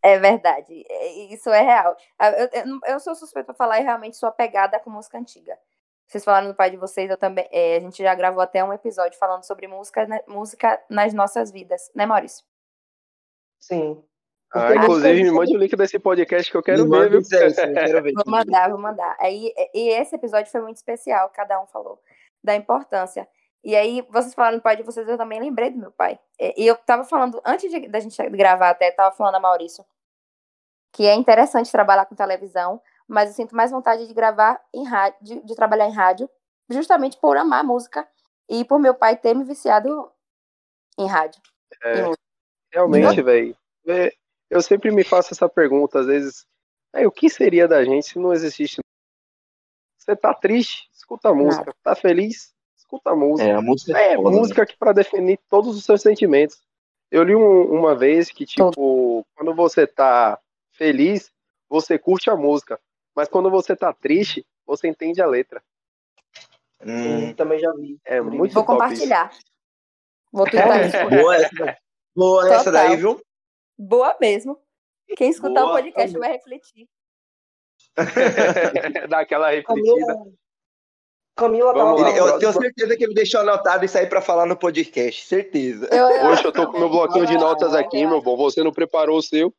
É 0.03 0.19
verdade. 0.19 0.85
É, 0.89 1.09
isso 1.35 1.51
é 1.51 1.61
real. 1.61 1.97
Eu, 2.21 2.49
eu, 2.53 2.81
eu 2.87 3.01
sou 3.01 3.15
suspeita 3.15 3.47
pra 3.47 3.55
falar 3.55 3.81
e 3.81 3.85
realmente 3.85 4.17
sou 4.17 4.29
apegada 4.29 4.79
com 4.79 4.91
música 4.91 5.19
antiga. 5.19 5.59
Vocês 6.07 6.25
falaram 6.25 6.49
do 6.49 6.55
pai 6.55 6.71
de 6.71 6.77
vocês, 6.77 7.11
eu 7.11 7.19
também. 7.19 7.47
É, 7.51 7.77
a 7.77 7.81
gente 7.81 8.03
já 8.03 8.15
gravou 8.15 8.41
até 8.41 8.65
um 8.65 8.73
episódio 8.73 9.19
falando 9.19 9.45
sobre 9.45 9.67
música, 9.67 10.07
né, 10.07 10.21
música 10.27 10.81
nas 10.89 11.13
nossas 11.13 11.51
vidas, 11.51 11.91
né, 11.95 12.07
Maurício? 12.07 12.45
Sim. 13.59 14.03
Ah, 14.55 14.75
inclusive, 14.75 15.25
me 15.25 15.31
mande 15.31 15.55
o 15.55 15.59
link 15.59 15.77
desse 15.77 15.99
podcast 15.99 16.51
que 16.51 16.57
eu 16.57 16.63
quero 16.63 16.89
ver, 16.89 17.11
viu? 17.11 17.21
quero 17.23 18.03
ver. 18.03 18.13
Vou 18.15 18.25
mandar, 18.27 18.71
vou 18.71 18.79
mandar. 18.79 19.15
Aí, 19.21 19.53
e 19.75 19.91
esse 19.91 20.15
episódio 20.15 20.51
foi 20.51 20.63
muito 20.63 20.77
especial, 20.77 21.29
cada 21.29 21.61
um 21.61 21.67
falou 21.67 22.01
da 22.43 22.55
importância. 22.55 23.29
E 23.69 23.77
aí, 23.77 24.01
vocês 24.09 24.33
falaram 24.33 24.57
do 24.57 24.63
pai 24.63 24.79
de 24.79 24.83
vocês, 24.83 25.07
eu 25.07 25.19
também 25.19 25.39
lembrei 25.39 25.69
do 25.69 25.77
meu 25.77 25.93
pai. 25.93 26.19
E 26.41 26.67
eu 26.67 26.75
tava 26.75 27.05
falando, 27.05 27.39
antes 27.45 27.71
de, 27.71 27.87
da 27.87 28.01
gente 28.01 28.17
gravar 28.31 28.71
até, 28.71 28.91
tava 28.91 29.15
falando 29.15 29.35
a 29.35 29.41
Maurício, 29.41 29.85
que 30.91 31.05
é 31.05 31.15
interessante 31.15 31.71
trabalhar 31.71 32.07
com 32.07 32.15
televisão, 32.15 32.81
mas 33.07 33.29
eu 33.29 33.35
sinto 33.35 33.55
mais 33.55 33.71
vontade 33.71 34.07
de 34.07 34.15
gravar 34.15 34.59
em 34.73 34.85
rádio, 34.85 35.19
de, 35.21 35.41
de 35.43 35.55
trabalhar 35.55 35.87
em 35.87 35.93
rádio, 35.93 36.31
justamente 36.71 37.19
por 37.19 37.37
amar 37.37 37.63
música 37.63 38.09
e 38.49 38.65
por 38.65 38.79
meu 38.79 38.95
pai 38.95 39.19
ter 39.19 39.35
me 39.35 39.45
viciado 39.45 40.11
em 40.99 41.07
rádio. 41.07 41.43
É, 41.85 42.07
em 42.07 42.15
realmente, 42.73 43.21
velho. 43.21 43.55
É, 43.87 44.11
eu 44.49 44.63
sempre 44.63 44.91
me 44.91 45.05
faço 45.05 45.35
essa 45.35 45.47
pergunta, 45.47 46.01
às 46.01 46.07
vezes, 46.07 46.47
é, 46.95 47.07
o 47.07 47.13
que 47.13 47.29
seria 47.29 47.69
da 47.69 47.85
gente 47.85 48.07
se 48.07 48.19
não 48.19 48.33
existisse? 48.33 48.81
Você 49.99 50.17
tá 50.17 50.33
triste? 50.33 50.89
Escuta 50.91 51.29
a 51.29 51.35
música. 51.35 51.67
Nada. 51.67 51.77
Tá 51.83 51.95
feliz? 51.95 52.57
Escuta 52.89 53.11
a 53.11 53.15
música. 53.15 53.47
É, 53.47 53.53
a 53.53 53.61
música 53.61 53.99
é, 53.99 54.13
é 54.13 54.17
foda, 54.17 54.31
música 54.31 54.63
né? 54.63 54.67
que 54.67 54.77
para 54.79 54.93
definir 54.95 55.39
todos 55.51 55.77
os 55.77 55.85
seus 55.85 56.01
sentimentos. 56.01 56.59
Eu 57.11 57.23
li 57.23 57.37
um, 57.37 57.71
uma 57.71 57.95
vez 57.95 58.31
que, 58.31 58.47
tipo, 58.47 58.71
Todo. 58.73 59.27
quando 59.37 59.55
você 59.55 59.87
tá 59.87 60.41
feliz, 60.73 61.31
você 61.69 61.99
curte 61.99 62.31
a 62.31 62.37
música. 62.37 62.81
Mas 63.15 63.29
quando 63.29 63.51
você 63.51 63.77
tá 63.77 63.93
triste, 63.93 64.47
você 64.67 64.89
entende 64.89 65.21
a 65.21 65.27
letra. 65.27 65.63
Hum. 66.83 67.35
Também 67.35 67.59
já 67.59 67.71
vi. 67.75 67.99
É 68.07 68.23
muito 68.23 68.55
Vou 68.55 68.65
compartilhar. 68.65 69.31
Isso. 69.33 69.41
Vou 70.33 70.47
twittar 70.47 70.87
isso. 70.87 71.11
Boa 71.11 71.37
essa, 71.37 71.77
Boa 72.17 72.55
essa 72.55 72.73
daí, 72.73 72.97
viu? 72.97 73.21
Boa 73.79 74.17
mesmo. 74.19 74.59
Quem 75.15 75.29
escutar 75.29 75.61
Boa, 75.61 75.73
o 75.73 75.77
podcast 75.77 76.19
vai 76.19 76.33
refletir. 76.33 76.89
Dá 79.11 79.21
aquela 79.21 79.51
refletida. 79.51 80.17
Camila, 81.39 81.73
Camila 81.73 82.11
Eu 82.11 82.39
tenho 82.41 82.53
certeza 82.53 82.97
que 82.97 83.05
ele 83.05 83.15
deixou 83.15 83.41
anotado 83.41 83.85
isso 83.85 83.97
aí 83.97 84.07
pra 84.09 84.21
falar 84.21 84.45
no 84.45 84.57
podcast. 84.57 85.25
Certeza. 85.25 85.89
Eu, 85.93 86.11
eu 86.11 86.21
Poxa, 86.23 86.49
eu 86.49 86.53
tô 86.53 86.71
com 86.71 86.79
meu 86.79 86.91
bloquinho 86.91 87.27
de 87.27 87.39
notas 87.39 87.75
aqui, 87.77 88.05
meu 88.05 88.21
bom. 88.21 88.37
Você 88.37 88.61
não 88.63 88.73
preparou 88.73 89.17
o 89.17 89.23
seu? 89.23 89.55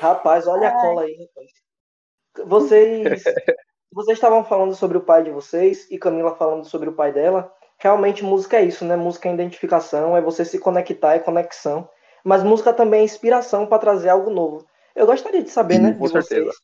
Rapaz, 0.00 0.46
olha 0.46 0.68
a 0.68 0.72
cola 0.72 1.02
aí, 1.02 1.14
rapaz. 1.14 2.48
Vocês, 2.48 3.22
vocês 3.92 4.16
estavam 4.16 4.42
falando 4.42 4.74
sobre 4.74 4.96
o 4.96 5.02
pai 5.02 5.22
de 5.22 5.30
vocês 5.30 5.86
e 5.90 5.98
Camila 5.98 6.34
falando 6.34 6.64
sobre 6.64 6.88
o 6.88 6.94
pai 6.94 7.12
dela. 7.12 7.54
Realmente 7.78 8.24
música 8.24 8.56
é 8.56 8.64
isso, 8.64 8.86
né? 8.86 8.96
Música 8.96 9.28
é 9.28 9.34
identificação, 9.34 10.16
é 10.16 10.22
você 10.22 10.46
se 10.46 10.58
conectar, 10.58 11.14
é 11.14 11.18
conexão. 11.18 11.86
Mas 12.24 12.42
música 12.42 12.72
também 12.72 13.00
é 13.00 13.04
inspiração 13.04 13.66
para 13.66 13.78
trazer 13.78 14.08
algo 14.08 14.30
novo. 14.30 14.66
Eu 14.96 15.04
gostaria 15.04 15.42
de 15.42 15.50
saber, 15.50 15.78
né, 15.78 15.92
Com 15.92 16.06
de 16.06 16.12
certeza. 16.12 16.46
vocês, 16.46 16.56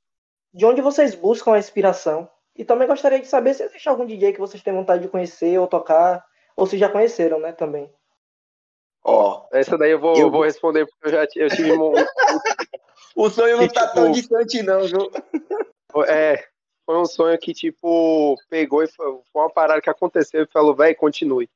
de 0.54 0.64
onde 0.64 0.80
vocês 0.80 1.14
buscam 1.14 1.52
a 1.52 1.58
inspiração. 1.58 2.26
E 2.60 2.64
também 2.66 2.86
gostaria 2.86 3.18
de 3.18 3.26
saber 3.26 3.54
se 3.54 3.62
existe 3.62 3.88
algum 3.88 4.04
DJ 4.04 4.34
que 4.34 4.38
vocês 4.38 4.62
têm 4.62 4.74
vontade 4.74 5.00
de 5.00 5.08
conhecer 5.08 5.58
ou 5.58 5.66
tocar, 5.66 6.22
ou 6.54 6.66
se 6.66 6.76
já 6.76 6.90
conheceram, 6.90 7.40
né, 7.40 7.52
também. 7.52 7.90
Ó, 9.02 9.46
oh, 9.50 9.56
essa 9.56 9.78
daí 9.78 9.92
eu 9.92 9.98
vou, 9.98 10.14
eu... 10.14 10.30
vou 10.30 10.44
responder 10.44 10.84
porque 10.84 11.08
eu 11.08 11.10
já 11.10 11.26
eu 11.36 11.48
tive 11.48 11.72
um, 11.72 11.92
o 13.16 13.30
sonho 13.30 13.56
não 13.56 13.66
tá 13.66 13.86
tipo, 13.86 13.94
tão 13.94 14.12
distante, 14.12 14.62
não, 14.62 14.82
viu? 14.82 15.10
É, 16.06 16.46
foi 16.84 16.98
um 16.98 17.06
sonho 17.06 17.38
que, 17.38 17.54
tipo, 17.54 18.36
pegou 18.50 18.82
e 18.82 18.88
foi, 18.88 19.06
foi 19.32 19.42
uma 19.42 19.50
parada 19.50 19.80
que 19.80 19.88
aconteceu 19.88 20.42
e 20.42 20.52
falou, 20.52 20.74
velho, 20.74 20.94
continue. 20.96 21.48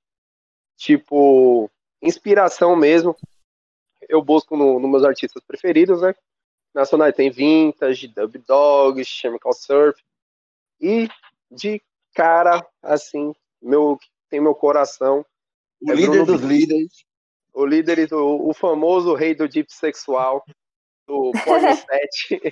Tipo, 0.74 1.70
inspiração 2.00 2.74
mesmo. 2.74 3.14
Eu 4.08 4.22
busco 4.22 4.56
nos 4.56 4.80
no 4.80 4.88
meus 4.88 5.04
artistas 5.04 5.42
preferidos, 5.46 6.00
né? 6.00 6.14
Nacional 6.74 7.12
tem 7.12 7.30
Vintage, 7.30 8.08
Dub 8.08 8.38
Dogs, 8.38 9.04
Chemical 9.04 9.52
Surf. 9.52 10.02
E 10.80 11.08
de 11.50 11.80
cara, 12.14 12.66
assim, 12.82 13.34
meu, 13.60 13.98
tem 14.30 14.40
meu 14.40 14.54
coração. 14.54 15.24
O 15.80 15.90
é 15.90 15.94
líder 15.94 16.10
Bruno 16.10 16.26
dos 16.26 16.40
líderes. 16.42 17.04
O 17.52 17.64
líder, 17.64 18.12
o, 18.12 18.48
o 18.50 18.54
famoso 18.54 19.14
rei 19.14 19.34
do 19.34 19.48
deep 19.48 19.72
sexual, 19.72 20.44
do 21.06 21.32
Porn 21.44 21.74
7 21.74 22.42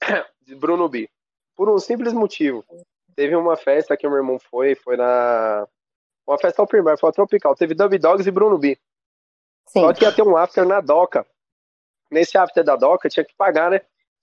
de 0.42 0.54
Bruno 0.54 0.88
B. 0.88 1.08
Por 1.56 1.68
um 1.68 1.78
simples 1.78 2.12
motivo. 2.12 2.64
teve 3.14 3.34
uma 3.36 3.56
festa 3.56 3.96
que 3.96 4.06
o 4.06 4.10
meu 4.10 4.18
irmão 4.18 4.38
foi, 4.38 4.74
foi 4.74 4.96
na. 4.96 5.66
Uma 6.26 6.38
festa 6.38 6.62
open 6.62 6.82
bar, 6.82 6.96
foi 6.96 7.10
a 7.10 7.12
Tropical. 7.12 7.56
Teve 7.56 7.74
Dub 7.74 7.98
Dogs 7.98 8.28
e 8.28 8.30
Bruno 8.30 8.56
B. 8.56 8.78
Sim. 9.66 9.80
Só 9.80 9.92
que 9.92 10.04
ia 10.04 10.12
ter 10.12 10.22
um 10.22 10.36
after 10.36 10.64
na 10.64 10.80
Doca. 10.80 11.26
Nesse 12.10 12.38
after 12.38 12.64
da 12.64 12.76
Doca 12.76 13.08
tinha 13.08 13.24
que 13.24 13.34
pagar, 13.34 13.70
né? 13.70 13.80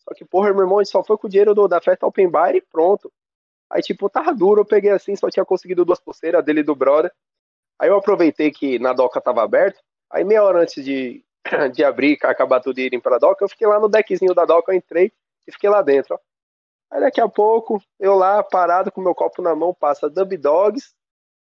Só 0.07 0.15
que, 0.15 0.23
porra, 0.23 0.53
meu 0.53 0.61
irmão, 0.61 0.79
a 0.79 0.83
gente 0.83 0.91
só 0.91 1.03
foi 1.03 1.17
com 1.17 1.27
o 1.27 1.29
dinheiro 1.29 1.53
do, 1.53 1.67
da 1.67 1.81
festa 1.81 2.05
open 2.07 2.29
bar 2.29 2.55
e 2.55 2.61
pronto. 2.61 3.11
Aí, 3.69 3.81
tipo, 3.81 4.09
tava 4.09 4.33
duro, 4.33 4.61
eu 4.61 4.65
peguei 4.65 4.91
assim, 4.91 5.15
só 5.15 5.29
tinha 5.29 5.43
conseguido 5.43 5.83
duas 5.83 5.99
pulseiras 5.99 6.43
dele 6.45 6.61
e 6.61 6.63
do 6.63 6.73
brother. 6.73 7.11
Aí 7.77 7.89
eu 7.89 7.97
aproveitei 7.97 8.49
que 8.49 8.79
na 8.79 8.93
Doca 8.93 9.19
tava 9.19 9.43
aberto. 9.43 9.79
Aí 10.09 10.23
meia 10.23 10.43
hora 10.43 10.61
antes 10.61 10.83
de, 10.83 11.23
de 11.73 11.83
abrir, 11.83 12.17
acabar 12.23 12.61
tudo 12.61 12.79
e 12.79 12.83
irem 12.83 13.01
pra 13.01 13.17
Doca, 13.17 13.43
eu 13.43 13.49
fiquei 13.49 13.67
lá 13.67 13.79
no 13.79 13.89
deckzinho 13.89 14.33
da 14.33 14.45
Doca, 14.45 14.71
eu 14.71 14.77
entrei 14.77 15.11
e 15.45 15.51
fiquei 15.51 15.69
lá 15.69 15.81
dentro, 15.81 16.15
ó. 16.15 16.19
Aí 16.89 17.01
daqui 17.01 17.19
a 17.19 17.27
pouco, 17.27 17.83
eu 17.99 18.15
lá, 18.15 18.41
parado 18.41 18.89
com 18.89 19.01
meu 19.01 19.13
copo 19.13 19.41
na 19.41 19.53
mão, 19.53 19.73
passa 19.73 20.09
Dub 20.09 20.37
Dogs, 20.37 20.93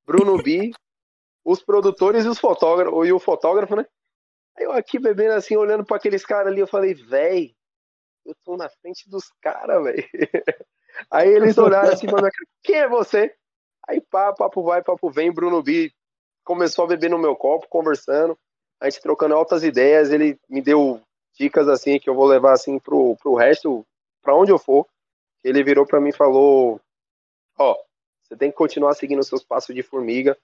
Bruno 0.05 0.41
B, 0.41 0.71
os 1.43 1.61
produtores 1.61 2.23
e 2.23 2.29
os 2.29 2.39
fotógrafos, 2.39 3.05
e 3.05 3.11
o 3.11 3.19
fotógrafo, 3.19 3.75
né? 3.75 3.85
Aí 4.57 4.63
eu 4.63 4.71
aqui 4.71 4.97
bebendo 4.97 5.33
assim, 5.33 5.57
olhando 5.57 5.83
para 5.83 5.97
aqueles 5.97 6.25
caras 6.25 6.47
ali, 6.47 6.61
eu 6.61 6.67
falei, 6.67 6.93
véi, 6.93 7.53
eu 8.25 8.35
tô 8.43 8.57
na 8.57 8.69
frente 8.69 9.09
dos 9.09 9.31
caras, 9.41 9.83
velho. 9.83 10.03
Aí 11.11 11.29
eles 11.29 11.57
olharam 11.57 11.91
assim, 11.91 12.07
mano, 12.07 12.29
quem 12.63 12.77
é 12.77 12.87
você? 12.87 13.33
Aí 13.87 14.01
pá, 14.01 14.33
papo 14.33 14.63
vai, 14.63 14.81
papo 14.81 15.09
vem, 15.09 15.31
Bruno 15.31 15.61
B 15.61 15.91
começou 16.45 16.85
a 16.85 16.87
beber 16.87 17.09
no 17.09 17.17
meu 17.17 17.35
copo, 17.35 17.67
conversando, 17.67 18.37
a 18.79 18.87
gente 18.87 19.01
trocando 19.01 19.33
altas 19.33 19.63
ideias, 19.63 20.11
ele 20.11 20.39
me 20.47 20.61
deu 20.61 21.01
dicas 21.33 21.67
assim 21.67 21.99
que 21.99 22.09
eu 22.09 22.13
vou 22.13 22.27
levar 22.27 22.53
assim 22.53 22.77
pro, 22.77 23.17
pro 23.17 23.33
resto, 23.33 23.85
para 24.21 24.35
onde 24.35 24.51
eu 24.51 24.59
for. 24.59 24.87
Ele 25.43 25.63
virou 25.63 25.85
para 25.85 25.99
mim 25.99 26.09
e 26.09 26.15
falou: 26.15 26.79
Ó, 27.57 27.75
você 28.21 28.37
tem 28.37 28.51
que 28.51 28.57
continuar 28.57 28.93
seguindo 28.93 29.19
os 29.19 29.27
seus 29.27 29.43
passos 29.43 29.75
de 29.75 29.81
formiga, 29.81 30.37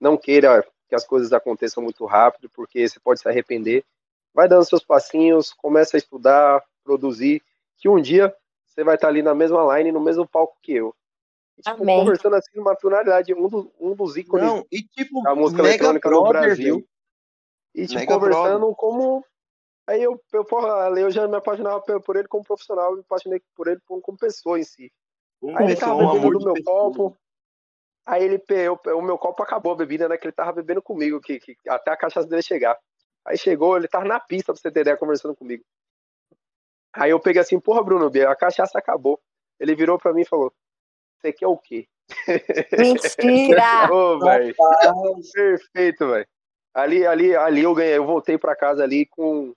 não 0.00 0.16
queira 0.16 0.66
que 0.88 0.94
as 0.94 1.06
coisas 1.06 1.32
aconteçam 1.32 1.82
muito 1.82 2.04
rápido, 2.06 2.50
porque 2.50 2.88
você 2.88 2.98
pode 2.98 3.20
se 3.20 3.28
arrepender. 3.28 3.84
Vai 4.34 4.48
dando 4.48 4.64
seus 4.64 4.82
passinhos, 4.82 5.52
começa 5.52 5.96
a 5.96 5.98
estudar, 5.98 6.64
produzir, 6.82 7.42
que 7.76 7.88
um 7.88 8.00
dia 8.00 8.34
você 8.66 8.82
vai 8.82 8.94
estar 8.94 9.08
ali 9.08 9.22
na 9.22 9.34
mesma 9.34 9.76
line, 9.76 9.92
no 9.92 10.00
mesmo 10.00 10.26
palco 10.26 10.56
que 10.62 10.72
eu. 10.72 10.94
E, 11.58 11.62
tipo, 11.62 11.82
Amém. 11.82 11.98
conversando 11.98 12.36
assim 12.36 12.56
numa 12.56 12.74
tonalidade, 12.74 13.34
um, 13.34 13.48
do, 13.48 13.72
um 13.78 13.94
dos 13.94 14.16
ícones 14.16 14.46
Não, 14.46 14.66
e 14.72 14.82
tipo, 14.82 15.22
da 15.22 15.34
música 15.34 15.60
eletrônica 15.62 16.08
no 16.10 16.22
Brother, 16.22 16.40
Brasil. 16.42 16.88
E 17.74 17.86
tipo, 17.86 17.98
Mega 18.00 18.14
conversando 18.14 18.74
como. 18.74 19.24
Aí 19.86 20.02
eu, 20.02 20.20
eu, 20.32 20.44
porra, 20.44 20.88
eu 20.98 21.10
já 21.10 21.26
me 21.26 21.36
apaixonava 21.36 21.80
por 21.80 22.16
ele 22.16 22.28
como 22.28 22.44
profissional, 22.44 22.94
me 22.94 23.00
apaixonei 23.00 23.42
por 23.54 23.66
ele 23.66 23.80
como, 23.84 24.00
como 24.00 24.16
pessoa 24.16 24.58
em 24.58 24.64
si. 24.64 24.92
Um 25.42 25.56
Aí 25.56 25.66
ele 25.66 25.76
tava 25.76 25.94
um 25.94 25.98
bebendo 25.98 26.18
amor 26.18 26.32
do 26.34 26.38
de 26.38 26.44
meu 26.44 26.54
pessoa. 26.54 26.80
copo. 26.92 27.16
Aí 28.06 28.24
ele 28.24 28.42
eu- 28.48 28.80
o 28.96 29.02
meu 29.02 29.18
copo 29.18 29.42
acabou 29.42 29.72
a 29.72 29.76
bebida, 29.76 30.08
né? 30.08 30.16
Que 30.16 30.26
ele 30.26 30.32
tava 30.32 30.52
bebendo 30.52 30.82
comigo, 30.82 31.20
que, 31.20 31.38
que 31.38 31.56
até 31.68 31.90
a 31.90 31.96
cachaça 31.96 32.26
dele 32.26 32.42
chegar. 32.42 32.78
Aí 33.24 33.36
chegou, 33.36 33.76
ele 33.76 33.88
tava 33.88 34.04
na 34.04 34.18
pista, 34.18 34.52
pra 34.52 34.60
você 34.60 34.70
ter 34.70 34.80
ideia, 34.80 34.96
conversando 34.96 35.36
comigo. 35.36 35.64
Aí 36.94 37.10
eu 37.10 37.20
peguei 37.20 37.40
assim, 37.40 37.58
porra, 37.58 37.82
Bruno, 37.82 38.10
B, 38.10 38.24
a 38.24 38.36
cachaça 38.36 38.78
acabou. 38.78 39.20
Ele 39.58 39.74
virou 39.74 39.98
pra 39.98 40.12
mim 40.12 40.22
e 40.22 40.26
falou: 40.26 40.52
Você 41.18 41.32
quer 41.32 41.46
o 41.46 41.56
quê? 41.56 41.86
Mentira! 42.76 43.88
Ô, 43.92 44.18
velho. 44.18 44.54
Perfeito, 45.32 46.08
velho. 46.08 46.26
Ali, 46.74 47.06
ali, 47.06 47.36
ali 47.36 47.62
eu 47.62 47.74
ganhei. 47.74 47.96
Eu 47.96 48.06
voltei 48.06 48.36
pra 48.36 48.56
casa 48.56 48.82
ali 48.82 49.06
com 49.06 49.54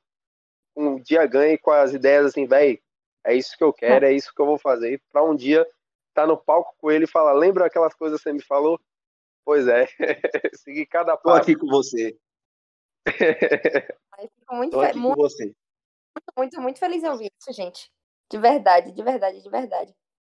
com 0.73 0.87
um 0.95 0.99
dia 0.99 1.25
ganho 1.25 1.53
e 1.53 1.57
com 1.57 1.71
as 1.71 1.93
ideias 1.93 2.25
assim, 2.25 2.45
velho. 2.45 2.77
É 3.25 3.33
isso 3.33 3.57
que 3.57 3.63
eu 3.63 3.73
quero, 3.73 4.05
é 4.05 4.11
isso 4.11 4.33
que 4.35 4.41
eu 4.41 4.45
vou 4.45 4.57
fazer. 4.57 5.01
Pra 5.11 5.23
um 5.23 5.35
dia 5.35 5.65
estar 6.09 6.27
no 6.27 6.37
palco 6.37 6.75
com 6.77 6.91
ele 6.91 7.05
e 7.05 7.09
falar: 7.09 7.33
Lembra 7.33 7.65
aquelas 7.65 7.93
coisas 7.93 8.19
que 8.19 8.23
você 8.23 8.33
me 8.33 8.43
falou? 8.43 8.79
Pois 9.43 9.67
é. 9.67 9.87
Segui 10.55 10.85
cada 10.85 11.17
Tô 11.17 11.29
passo. 11.29 11.41
aqui 11.41 11.55
com 11.55 11.67
você. 11.67 12.17
Ai, 14.17 14.27
Fico 14.27 14.55
muito, 14.55 14.71
Tô 14.71 14.81
aqui 14.81 14.93
com 14.93 14.99
muito, 14.99 15.17
você. 15.17 15.53
Muito, 16.37 16.61
muito 16.61 16.79
feliz 16.79 17.03
em 17.03 17.09
ouvir 17.09 17.31
isso, 17.39 17.53
gente. 17.53 17.91
De 18.31 18.37
verdade, 18.37 18.91
de 18.91 19.03
verdade, 19.03 19.41
de 19.41 19.49
verdade. 19.49 19.95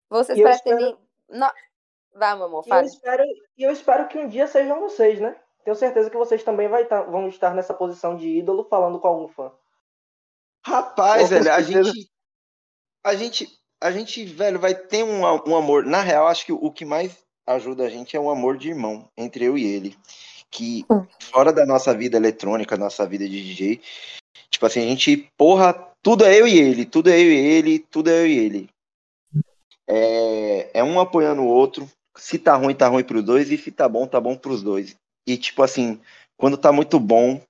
Vocês 0.09 0.37
E 0.37 0.43
pretendem. 0.43 0.97
Não... 1.29 1.51
Vá, 2.13 2.35
meu 2.35 2.45
amor, 2.45 2.63
E 2.65 2.69
eu 2.71 2.81
espero, 2.81 3.23
e 3.57 3.63
eu 3.63 3.71
espero 3.71 4.07
que 4.07 4.17
um 4.17 4.27
dia 4.27 4.47
sejam 4.47 4.79
vocês, 4.79 5.19
né? 5.19 5.35
Tenho 5.63 5.75
certeza 5.75 6.09
que 6.09 6.17
vocês 6.17 6.43
também 6.43 6.67
vai 6.67 6.85
tá- 6.85 7.03
vão 7.03 7.27
estar 7.27 7.53
nessa 7.53 7.73
posição 7.73 8.15
de 8.15 8.27
ídolo 8.27 8.63
falando 8.69 8.99
com 8.99 9.07
algum 9.07 9.27
fã. 9.27 9.51
Rapaz, 10.65 11.29
velho, 11.29 11.51
a 11.53 11.61
gente. 11.61 12.09
A 13.03 13.15
gente. 13.15 13.47
A 13.81 13.91
gente, 13.91 14.25
velho, 14.25 14.59
vai 14.59 14.75
ter 14.75 15.03
um, 15.03 15.21
um 15.21 15.55
amor. 15.55 15.85
Na 15.85 16.01
real, 16.01 16.27
acho 16.27 16.45
que 16.45 16.51
o 16.51 16.71
que 16.71 16.83
mais 16.83 17.23
ajuda 17.47 17.85
a 17.85 17.89
gente 17.89 18.17
é 18.17 18.19
um 18.19 18.29
amor 18.29 18.57
de 18.57 18.69
irmão 18.69 19.09
entre 19.17 19.45
eu 19.45 19.57
e 19.57 19.65
ele. 19.65 19.97
Que 20.51 20.85
Hum. 20.91 21.05
fora 21.31 21.53
da 21.53 21.65
nossa 21.65 21.93
vida 21.93 22.17
eletrônica, 22.17 22.75
nossa 22.75 23.05
vida 23.05 23.27
de 23.29 23.41
DJ, 23.41 23.81
tipo 24.49 24.65
assim, 24.65 24.81
a 24.81 24.87
gente, 24.87 25.31
porra, 25.37 25.73
tudo 26.01 26.25
é 26.25 26.39
eu 26.39 26.47
e 26.47 26.57
ele, 26.57 26.85
tudo 26.85 27.09
é 27.09 27.19
eu 27.19 27.31
e 27.31 27.37
ele, 27.37 27.79
tudo 27.79 28.09
é 28.09 28.21
eu 28.21 28.27
e 28.27 28.37
ele. 28.37 28.69
É, 29.87 30.79
é 30.79 30.83
um 30.83 30.99
apoiando 30.99 31.41
o 31.41 31.47
outro. 31.47 31.89
Se 32.17 32.37
tá 32.37 32.55
ruim, 32.55 32.75
tá 32.75 32.87
ruim 32.87 33.03
pros 33.03 33.23
dois, 33.23 33.51
e 33.51 33.57
se 33.57 33.71
tá 33.71 33.87
bom, 33.87 34.05
tá 34.05 34.19
bom 34.19 34.35
pros 34.35 34.61
dois. 34.61 34.95
E 35.25 35.37
tipo 35.37 35.63
assim, 35.63 35.99
quando 36.37 36.57
tá 36.57 36.71
muito 36.71 36.99
bom, 36.99 37.41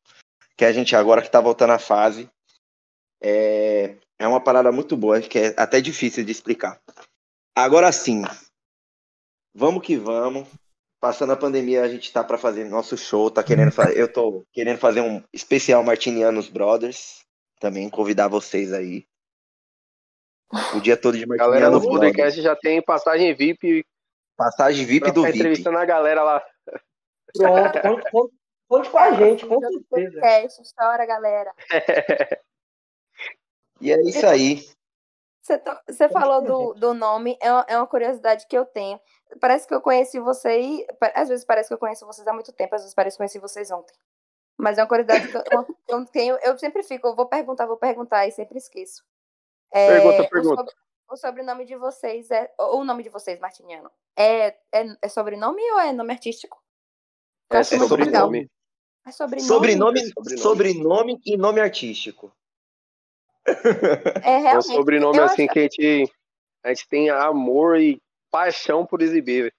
que 0.56 0.66
a 0.66 0.72
gente 0.72 0.96
agora 0.96 1.22
que 1.22 1.32
tá 1.32 1.40
voltando 1.40 1.74
à 1.74 1.80
fase, 1.80 2.30
é, 3.22 3.96
é 4.18 4.28
uma 4.28 4.42
parada 4.42 4.72
muito 4.72 4.96
boa, 4.98 5.22
que 5.22 5.40
é 5.40 5.54
até 5.58 5.82
difícil 5.82 6.24
de 6.24 6.32
explicar. 6.32 6.80
Agora 7.56 7.92
sim, 7.92 8.24
vamos 9.54 9.84
que 9.84 9.98
vamos. 9.98 10.48
Passando 11.00 11.32
a 11.32 11.38
pandemia, 11.38 11.82
a 11.84 11.88
gente 11.88 12.12
tá 12.12 12.24
para 12.24 12.38
fazer 12.38 12.66
nosso 12.66 12.98
show, 12.98 13.32
tá 13.32 13.42
querendo 13.44 13.72
fazer, 13.72 13.98
eu 13.98 14.12
tô 14.12 14.46
querendo 14.52 14.78
fazer 14.78 15.00
um 15.02 15.24
especial 15.32 15.82
Martinianos 15.84 16.50
Brothers, 16.50 17.24
também 17.60 17.90
convidar 17.90 18.28
vocês 18.28 18.74
aí. 18.74 19.06
O 20.76 20.82
dia 20.82 20.98
todo 20.98 21.18
de 21.18 21.26
Galera 21.26 21.70
Martinianos 21.70 21.82
do 21.82 21.88
Brothers. 21.90 22.12
podcast 22.12 22.42
já 22.42 22.56
tem 22.56 22.82
passagem 22.82 23.34
VIP 23.34 23.86
Passagem 24.36 24.86
VIP 24.86 25.12
do 25.12 25.24
VIP. 25.24 25.38
entrevistando 25.38 25.78
a 25.78 25.86
galera 25.86 26.24
lá. 26.24 26.44
Pronto, 27.34 27.82
conte, 27.82 28.12
conte- 28.12 28.34
conte 28.68 28.90
com 28.90 28.98
a 28.98 29.12
gente, 29.14 29.46
com 29.46 29.60
certeza. 29.60 29.86
Podcast, 29.90 30.62
chora, 30.78 31.06
galera. 31.06 31.54
E 33.82 33.94
é 33.94 34.02
isso 34.02 34.26
aí. 34.26 34.66
Você, 35.42 35.58
to- 35.58 35.80
você 35.88 36.10
falou 36.10 36.42
do, 36.42 36.74
do 36.74 36.94
nome, 36.94 37.38
é 37.42 37.52
uma, 37.52 37.66
é 37.70 37.78
uma 37.78 37.88
curiosidade 37.88 38.46
que 38.48 38.58
eu 38.58 38.66
tenho. 38.66 39.00
Parece 39.40 39.68
que 39.68 39.74
eu 39.74 39.82
conheci 39.82 40.20
você 40.20 40.60
e. 40.62 40.88
Às 41.16 41.30
vezes 41.30 41.46
parece 41.46 41.70
que 41.70 41.74
eu 41.74 41.78
conheço 41.78 42.06
vocês 42.06 42.28
há 42.28 42.34
muito 42.34 42.52
tempo, 42.52 42.76
às 42.76 42.82
vezes 42.82 42.94
parece 42.96 43.16
que 43.16 43.22
eu 43.22 43.26
conheci 43.26 43.40
vocês 43.40 43.72
ontem. 43.72 43.96
Mas 44.58 44.78
é 44.78 44.82
uma 44.82 44.88
curiosidade 44.88 45.28
que 45.32 45.38
eu, 45.38 45.66
eu 45.88 46.06
tenho. 46.06 46.36
Eu 46.44 46.58
sempre 46.60 46.84
fico, 46.84 47.08
eu 47.08 47.16
vou 47.16 47.26
perguntar, 47.28 47.66
vou 47.66 47.78
perguntar 47.78 48.28
e 48.28 48.32
sempre 48.32 48.58
esqueço. 48.58 49.04
É, 49.72 49.88
Pergunta, 49.88 50.22
o 50.24 50.30
pergunta. 50.30 50.56
sobre- 50.56 50.74
O, 51.12 51.16
sobrenome 51.16 51.66
de 51.66 51.76
vocês 51.78 52.30
é. 52.32 52.54
Ou 52.58 52.82
o 52.82 52.84
nome 52.86 53.02
de 53.04 53.10
vocês, 53.10 53.40
Martiniano, 53.40 53.90
é, 54.18 54.48
é, 54.74 54.86
é 55.02 55.08
sobrenome 55.08 55.62
ou 55.72 55.80
é 55.80 55.94
nome 55.94 56.12
artístico? 56.12 56.62
É 57.52 57.56
legal. 57.58 57.88
sobrenome. 57.88 58.50
É 59.08 59.12
sobrenome. 59.12 59.48
Sobrenome, 59.48 60.00
Sobrenome. 60.08 60.38
sobrenome 60.42 61.22
e 61.26 61.38
nome 61.38 61.62
artístico. 61.62 62.32
É 63.46 64.32
É 64.34 64.38
um 64.38 64.42
realmente. 64.42 64.68
sobrenome 64.74 65.18
eu 65.18 65.24
assim 65.24 65.44
acho- 65.46 65.54
que 65.54 65.60
a 65.60 65.62
gente, 65.64 66.12
a 66.64 66.70
gente 66.70 66.88
tem 66.88 67.10
amor 67.10 67.80
e 67.80 68.02
paixão 68.32 68.86
por 68.86 69.02
exibir. 69.02 69.54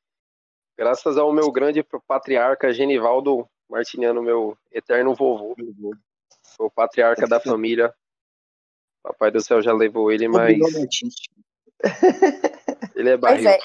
Graças 0.78 1.18
ao 1.18 1.32
meu 1.32 1.50
grande 1.52 1.82
patriarca 2.06 2.72
Genivaldo 2.72 3.46
Martiniano, 3.68 4.22
meu 4.22 4.56
eterno 4.72 5.14
vovô. 5.14 5.54
O 6.58 6.70
patriarca 6.70 7.26
da 7.26 7.38
família. 7.40 7.92
Papai 9.02 9.30
do 9.30 9.40
céu 9.40 9.62
já 9.62 9.72
levou 9.72 10.12
ele, 10.12 10.28
mas 10.28 10.58
Sobrenome 10.58 10.88
ele 12.94 13.10
é 13.10 13.16
Pois 13.18 13.42
barril. 13.42 13.48
é. 13.50 13.58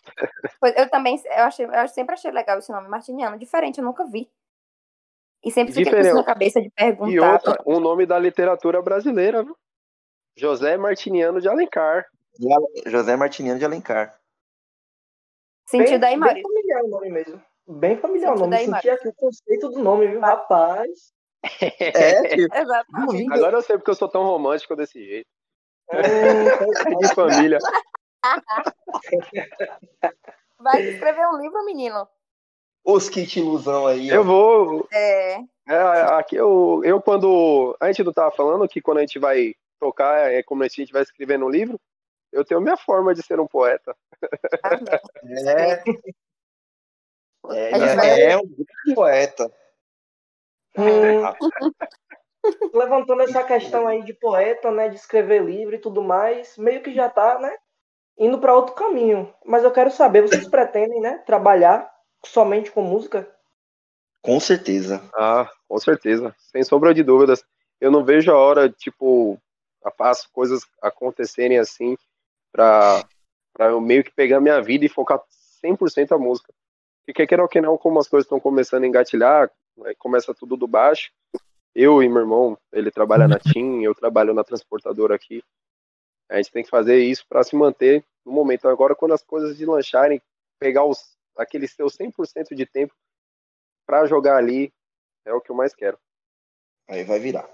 Eu 0.81 0.89
também, 0.89 1.21
eu, 1.25 1.43
achei, 1.43 1.65
eu 1.65 1.87
sempre 1.89 2.13
achei 2.13 2.31
legal 2.31 2.57
esse 2.59 2.71
nome, 2.71 2.87
Martiniano. 2.87 3.37
Diferente, 3.37 3.79
eu 3.79 3.83
nunca 3.83 4.05
vi. 4.05 4.29
E 5.43 5.51
sempre 5.51 5.73
fiquei 5.73 5.91
com 5.91 5.99
isso 5.99 6.07
na 6.15 6.21
Diferente. 6.21 6.25
cabeça 6.25 6.61
de 6.61 6.67
E 6.67 6.71
perguntar. 6.71 7.33
outra, 7.33 7.63
um 7.67 7.79
nome 7.79 8.05
da 8.05 8.17
literatura 8.17 8.81
brasileira, 8.81 9.43
viu? 9.43 9.55
José 10.37 10.77
Martiniano 10.77 11.39
de 11.39 11.47
Alencar. 11.47 12.05
José 12.85 13.15
Martiniano 13.15 13.59
de 13.59 13.65
Alencar. 13.65 14.19
Sentiu 15.67 15.97
daí, 15.99 16.11
bem 16.11 16.19
Maurício? 16.19 16.43
familiar 16.43 16.83
o 16.83 16.87
nome 16.89 17.09
mesmo. 17.09 17.43
Bem 17.67 17.97
familiar 17.97 18.33
o 18.35 18.39
nome. 18.39 18.51
daí, 18.51 18.65
Senti 18.65 18.89
aqui 18.89 19.07
o 19.07 19.13
conceito 19.13 19.69
do 19.69 19.79
nome, 19.79 20.07
viu? 20.07 20.19
Rapaz. 20.19 21.13
É, 21.79 22.29
filho. 22.35 22.47
Exatamente. 22.53 23.33
Agora 23.33 23.57
eu 23.57 23.61
sei 23.61 23.77
porque 23.77 23.91
eu 23.91 23.95
sou 23.95 24.07
tão 24.09 24.23
romântico 24.23 24.75
desse 24.75 25.03
jeito. 25.03 25.27
Hum, 25.91 25.95
De 26.99 27.15
família. 27.15 27.59
Vai 30.59 30.81
escrever 30.81 31.27
um 31.27 31.41
livro, 31.41 31.63
menino. 31.65 32.07
Os 32.83 33.09
kit 33.09 33.39
ilusão 33.39 33.87
aí. 33.87 34.11
ó. 34.11 34.15
Eu 34.15 34.23
vou. 34.23 34.87
É. 34.91 35.37
É, 35.67 35.79
aqui 36.19 36.35
eu, 36.35 36.81
eu 36.83 37.01
quando. 37.01 37.75
A 37.79 37.87
gente 37.87 38.03
não 38.03 38.13
tava 38.13 38.31
falando 38.31 38.67
que 38.67 38.81
quando 38.81 38.99
a 38.99 39.01
gente 39.01 39.17
vai 39.17 39.55
tocar, 39.79 40.31
é 40.31 40.41
como 40.43 40.63
a 40.63 40.67
gente 40.67 40.91
vai 40.91 41.01
escrever 41.01 41.37
no 41.37 41.49
livro. 41.49 41.79
eu 42.31 42.43
tenho 42.43 42.61
minha 42.61 42.77
forma 42.77 43.13
de 43.13 43.23
ser 43.23 43.39
um 43.39 43.47
poeta. 43.47 43.95
É. 45.47 45.83
É, 47.51 47.71
é, 47.71 48.31
é 48.31 48.37
um 48.37 48.47
grande 48.47 48.95
poeta. 48.95 49.51
Hum, 50.77 51.21
levantando 52.73 53.21
essa 53.21 53.43
questão 53.43 53.87
aí 53.87 54.03
de 54.03 54.13
poeta, 54.13 54.71
né, 54.71 54.89
de 54.89 54.95
escrever 54.95 55.43
livro 55.43 55.75
e 55.75 55.79
tudo 55.79 56.01
mais, 56.01 56.57
meio 56.57 56.81
que 56.81 56.93
já 56.93 57.09
tá, 57.09 57.39
né, 57.39 57.55
indo 58.17 58.39
para 58.39 58.55
outro 58.55 58.75
caminho. 58.75 59.33
Mas 59.45 59.63
eu 59.63 59.71
quero 59.71 59.91
saber, 59.91 60.21
vocês 60.21 60.47
pretendem, 60.47 61.01
né, 61.01 61.19
trabalhar 61.19 61.91
somente 62.25 62.71
com 62.71 62.81
música? 62.81 63.27
Com 64.21 64.39
certeza. 64.39 65.01
Ah, 65.13 65.49
com 65.67 65.77
certeza. 65.77 66.35
Sem 66.51 66.63
sombra 66.63 66.93
de 66.93 67.03
dúvidas. 67.03 67.43
Eu 67.79 67.91
não 67.91 68.03
vejo 68.03 68.31
a 68.31 68.37
hora, 68.37 68.69
tipo, 68.69 69.39
faço 69.91 70.29
coisas 70.31 70.63
acontecerem 70.81 71.59
assim 71.59 71.97
para 72.51 73.03
para 73.53 73.67
eu 73.67 73.79
meio 73.79 74.03
que 74.03 74.11
pegar 74.11 74.41
minha 74.41 74.61
vida 74.61 74.85
e 74.85 74.89
focar 74.89 75.21
100% 75.63 76.11
a 76.11 76.17
música. 76.17 76.53
Porque 77.05 77.25
quer 77.25 77.39
ou 77.39 77.47
que 77.47 77.61
não, 77.61 77.77
como 77.77 77.99
as 77.99 78.07
coisas 78.07 78.25
estão 78.25 78.37
começando 78.37 78.83
a 78.83 78.87
engatilhar, 78.87 79.49
começa 79.97 80.33
tudo 80.33 80.57
do 80.57 80.67
baixo. 80.67 81.11
Eu 81.73 82.03
e 82.03 82.09
meu 82.09 82.19
irmão, 82.19 82.57
ele 82.73 82.91
trabalha 82.91 83.27
na 83.27 83.39
TIM, 83.39 83.81
eu 83.81 83.95
trabalho 83.95 84.33
na 84.33 84.43
transportadora 84.43 85.15
aqui. 85.15 85.41
A 86.29 86.37
gente 86.37 86.51
tem 86.51 86.63
que 86.63 86.69
fazer 86.69 86.97
isso 86.97 87.25
para 87.29 87.43
se 87.43 87.55
manter 87.55 88.03
no 88.25 88.31
momento. 88.31 88.67
Agora, 88.67 88.95
quando 88.95 89.13
as 89.13 89.23
coisas 89.23 89.57
lancharem, 89.59 90.21
pegar 90.59 90.83
os, 90.83 91.15
aquele 91.37 91.67
seu 91.67 91.87
100% 91.87 92.55
de 92.55 92.65
tempo 92.65 92.93
para 93.85 94.05
jogar 94.05 94.37
ali, 94.37 94.73
é 95.25 95.33
o 95.33 95.39
que 95.39 95.51
eu 95.51 95.55
mais 95.55 95.75
quero. 95.75 95.97
Aí 96.89 97.03
vai 97.03 97.19
virar. 97.19 97.49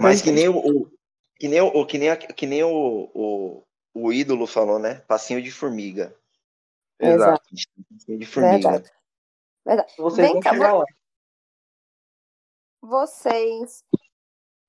Mas 0.00 0.22
que 0.22 0.30
nem 0.30 0.48
o, 0.48 0.90
que 1.38 1.48
nem 1.48 1.60
o 1.60 1.86
que 1.86 1.98
nem, 1.98 2.16
que 2.16 2.46
nem 2.46 2.64
o, 2.64 3.10
o, 3.14 3.64
o 3.94 4.12
ídolo 4.12 4.46
falou, 4.46 4.78
né? 4.78 4.96
Passinho 5.06 5.42
de 5.42 5.50
formiga. 5.50 6.14
Exato. 6.98 7.48
Passinho 7.90 8.18
de 8.18 8.26
formiga. 8.26 8.70
Verdade. 8.70 8.92
Verdade. 9.64 9.94
Vocês 9.98 10.32
Vem 10.32 10.40
cá. 10.40 10.52
Vocês. 12.82 13.84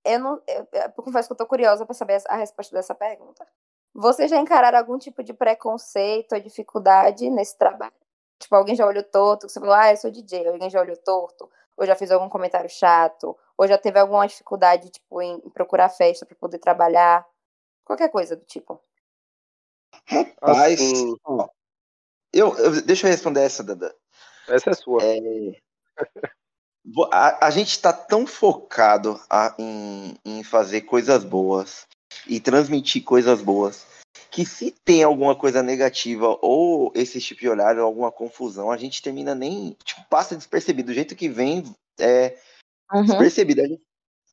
Eu 0.05 0.19
não. 0.19 0.41
Eu, 0.47 0.67
eu 0.71 0.91
confesso 0.91 1.27
que 1.27 1.33
eu 1.33 1.37
tô 1.37 1.45
curiosa 1.45 1.85
para 1.85 1.95
saber 1.95 2.21
a 2.27 2.35
resposta 2.35 2.75
dessa 2.75 2.93
pergunta. 2.93 3.47
Vocês 3.93 4.29
já 4.29 4.37
encararam 4.37 4.77
algum 4.77 4.97
tipo 4.97 5.23
de 5.23 5.33
preconceito 5.33 6.33
ou 6.33 6.39
dificuldade 6.39 7.29
nesse 7.29 7.57
trabalho? 7.57 7.93
Tipo, 8.39 8.55
alguém 8.55 8.75
já 8.75 8.85
olhou 8.85 9.03
torto, 9.03 9.49
você 9.49 9.59
falou, 9.59 9.75
ah, 9.75 9.91
eu 9.91 9.97
sou 9.97 10.09
DJ, 10.09 10.47
alguém 10.47 10.69
já 10.69 10.79
olhou 10.79 10.95
torto, 10.95 11.49
ou 11.75 11.85
já 11.85 11.95
fez 11.95 12.09
algum 12.09 12.29
comentário 12.29 12.69
chato, 12.69 13.37
ou 13.59 13.67
já 13.67 13.77
teve 13.77 13.99
alguma 13.99 14.25
dificuldade, 14.25 14.89
tipo, 14.89 15.21
em, 15.21 15.37
procurar 15.49 15.89
festa 15.89 16.25
para 16.25 16.37
poder 16.37 16.59
trabalhar, 16.59 17.27
qualquer 17.83 18.09
coisa 18.09 18.33
do 18.33 18.45
tipo. 18.45 18.81
Rapaz, 20.07 20.79
Assim, 20.79 21.17
ó, 21.25 21.49
eu, 22.31 22.57
eu- 22.57 22.81
deixa 22.81 23.05
eu 23.05 23.11
responder 23.11 23.41
essa, 23.41 23.61
Dada. 23.61 23.93
essa 24.47 24.69
é 24.69 24.73
sua. 24.73 25.03
É, 25.03 25.19
a, 27.11 27.47
a 27.47 27.49
gente 27.49 27.71
está 27.71 27.91
tão 27.91 28.25
focado 28.25 29.19
a- 29.29 29.53
em, 29.59 30.15
em 30.23 30.41
fazer 30.41 30.81
coisas 30.83 31.25
boas 31.25 31.85
e 32.25 32.39
transmitir 32.39 33.03
coisas 33.03 33.41
boas 33.41 33.85
que 34.31 34.45
se 34.45 34.71
tem 34.85 35.03
alguma 35.03 35.35
coisa 35.35 35.61
negativa 35.61 36.39
ou 36.41 36.93
esse 36.95 37.19
tipo 37.19 37.41
de 37.41 37.49
olhar 37.49 37.77
ou 37.77 37.83
alguma 37.85 38.09
confusão, 38.09 38.71
a 38.71 38.77
gente 38.77 39.01
termina 39.01 39.35
nem 39.35 39.75
tipo, 39.83 40.01
passa 40.09 40.33
despercebido. 40.37 40.87
Do 40.87 40.93
jeito 40.93 41.13
que 41.13 41.27
vem, 41.27 41.63
é 41.99 42.37
despercebido. 43.05 43.61
A 43.61 43.67
gente 43.67 43.81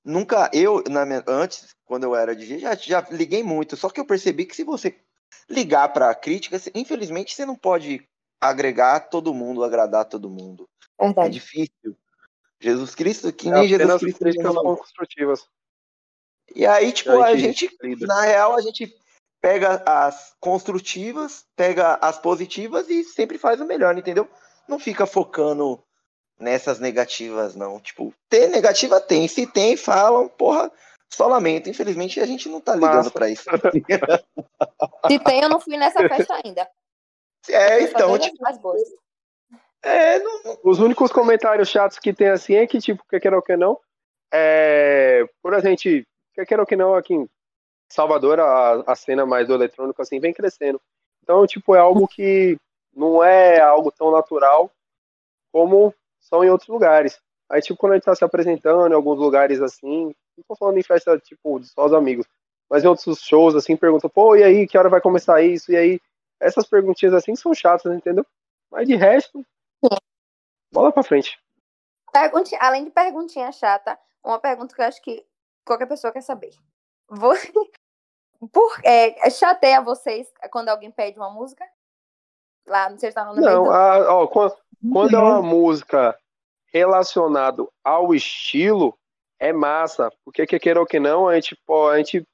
nunca, 0.04 0.50
eu, 0.52 0.82
na 0.88 1.04
minha- 1.04 1.24
antes, 1.26 1.74
quando 1.84 2.04
eu 2.04 2.14
era 2.14 2.34
DJ, 2.34 2.58
já, 2.58 2.74
já 2.74 3.06
liguei 3.10 3.42
muito. 3.42 3.76
Só 3.76 3.88
que 3.88 4.00
eu 4.00 4.04
percebi 4.06 4.44
que 4.46 4.56
se 4.56 4.64
você 4.64 4.96
ligar 5.48 5.88
para 5.92 6.14
crítica, 6.14 6.58
você- 6.58 6.70
infelizmente 6.74 7.34
você 7.34 7.44
não 7.44 7.56
pode 7.56 8.06
agregar 8.40 9.00
todo 9.00 9.34
mundo, 9.34 9.64
agradar 9.64 10.04
todo 10.04 10.30
mundo. 10.30 10.68
É 10.98 11.04
Verdade. 11.06 11.34
difícil. 11.34 11.96
Jesus 12.60 12.94
Cristo, 12.94 13.32
que 13.32 13.48
É 13.48 13.52
nem 13.52 13.68
Jesus 13.68 14.00
Cristo. 14.00 14.18
críticas 14.18 14.54
construtivas. 14.54 15.46
E 16.54 16.64
aí, 16.64 16.92
tipo, 16.92 17.10
que 17.10 17.22
a 17.22 17.36
gente, 17.36 17.76
lida. 17.82 18.06
na 18.06 18.22
real, 18.22 18.54
a 18.54 18.60
gente 18.60 18.94
pega 19.40 19.82
as 19.86 20.34
construtivas, 20.40 21.44
pega 21.54 21.98
as 22.00 22.18
positivas 22.18 22.88
e 22.88 23.04
sempre 23.04 23.36
faz 23.36 23.60
o 23.60 23.66
melhor, 23.66 23.96
entendeu? 23.98 24.28
Não 24.66 24.78
fica 24.78 25.06
focando 25.06 25.82
nessas 26.38 26.78
negativas, 26.78 27.54
não. 27.54 27.80
Tipo, 27.80 28.12
ter 28.28 28.48
negativa 28.48 29.00
tem. 29.00 29.26
Se 29.28 29.46
tem, 29.46 29.76
falam, 29.76 30.28
porra, 30.28 30.70
só 31.10 31.26
lamento. 31.26 31.68
Infelizmente, 31.68 32.20
a 32.20 32.26
gente 32.26 32.48
não 32.48 32.60
tá 32.60 32.74
ligando 32.74 33.10
pra 33.10 33.28
isso. 33.28 33.44
Se 35.08 35.18
tem, 35.20 35.40
eu 35.42 35.48
não 35.48 35.60
fui 35.60 35.76
nessa 35.76 36.06
festa 36.08 36.40
ainda. 36.44 36.68
É, 37.48 37.80
então, 37.82 38.18
tipo, 38.18 38.34
as 38.36 38.40
mais 38.40 38.58
boas. 38.58 38.82
é, 39.82 40.18
não, 40.18 40.42
não- 40.42 40.58
Os 40.64 40.80
únicos 40.80 41.12
comentários 41.12 41.68
chatos 41.68 41.98
que 41.98 42.12
tem 42.12 42.28
assim 42.28 42.54
é 42.54 42.66
que, 42.66 42.78
tipo, 42.80 43.04
quer 43.08 43.20
queira 43.20 43.36
ou 43.36 43.42
que 43.42 43.56
não, 43.56 43.78
é, 44.32 45.24
por 45.40 45.54
a 45.54 45.60
gente, 45.60 46.04
quer 46.34 46.44
queira 46.44 46.62
ou 46.62 46.66
que 46.66 46.74
não, 46.74 46.94
aqui 46.94 47.14
em 47.14 47.28
Salvador, 47.88 48.40
a, 48.40 48.82
a 48.84 48.96
cena 48.96 49.24
mais 49.24 49.46
do 49.46 49.54
eletrônico, 49.54 50.02
assim, 50.02 50.18
vem 50.18 50.34
crescendo. 50.34 50.80
Então, 51.22 51.46
tipo, 51.46 51.74
é 51.76 51.78
algo 51.78 52.08
que 52.08 52.56
não 52.92 53.22
é 53.22 53.60
algo 53.60 53.92
tão 53.92 54.10
natural 54.10 54.70
como 55.52 55.94
são 56.28 56.44
em 56.44 56.50
outros 56.50 56.68
lugares. 56.68 57.20
Aí, 57.48 57.60
tipo, 57.60 57.78
quando 57.78 57.92
a 57.92 57.94
gente 57.96 58.04
tá 58.04 58.14
se 58.14 58.24
apresentando 58.24 58.90
em 58.92 58.94
alguns 58.94 59.18
lugares 59.18 59.60
assim, 59.60 60.06
não 60.36 60.44
tô 60.48 60.56
falando 60.56 60.78
em 60.78 60.82
festa, 60.82 61.18
tipo, 61.18 61.60
de 61.60 61.68
só 61.68 61.86
os 61.86 61.92
amigos, 61.92 62.26
mas 62.68 62.82
em 62.82 62.88
outros 62.88 63.20
shows, 63.20 63.54
assim, 63.54 63.76
perguntam, 63.76 64.10
pô, 64.10 64.34
e 64.34 64.42
aí, 64.42 64.66
que 64.66 64.76
hora 64.76 64.88
vai 64.88 65.00
começar 65.00 65.40
isso? 65.42 65.70
E 65.70 65.76
aí, 65.76 66.00
essas 66.40 66.66
perguntinhas 66.66 67.14
assim 67.14 67.36
são 67.36 67.54
chatas, 67.54 67.94
entendeu? 67.94 68.26
Mas 68.70 68.88
de 68.88 68.96
resto, 68.96 69.46
bola 70.72 70.90
pra 70.92 71.04
frente. 71.04 71.38
Pergunti- 72.12 72.56
Além 72.56 72.84
de 72.84 72.90
perguntinha 72.90 73.52
chata, 73.52 73.98
uma 74.24 74.40
pergunta 74.40 74.74
que 74.74 74.80
eu 74.80 74.86
acho 74.86 75.00
que 75.00 75.24
qualquer 75.64 75.86
pessoa 75.86 76.12
quer 76.12 76.22
saber. 76.22 76.50
Vo- 77.08 77.30
Por, 78.52 78.80
é, 78.84 79.30
chateia 79.30 79.80
vocês 79.80 80.30
quando 80.50 80.68
alguém 80.68 80.90
pede 80.90 81.18
uma 81.18 81.30
música? 81.30 81.64
Lá, 82.66 82.90
não 82.90 82.98
sei 82.98 83.10
se 83.10 83.14
tá 83.14 83.24
no 83.24 83.40
Não, 83.40 83.70
a- 83.70 84.12
ó, 84.12 84.26
quando, 84.26 84.56
quando 84.92 85.16
é 85.16 85.18
uma 85.18 85.42
música 85.42 86.16
relacionado 86.72 87.70
ao 87.82 88.14
estilo, 88.14 88.96
é 89.38 89.52
massa, 89.52 90.10
porque 90.24 90.46
que 90.46 90.58
queira 90.58 90.80
ou 90.80 90.86
que 90.86 90.98
não, 90.98 91.28
a 91.28 91.34
gente, 91.34 91.56
pô, 91.66 91.88
a 91.88 91.98
gente 91.98 92.26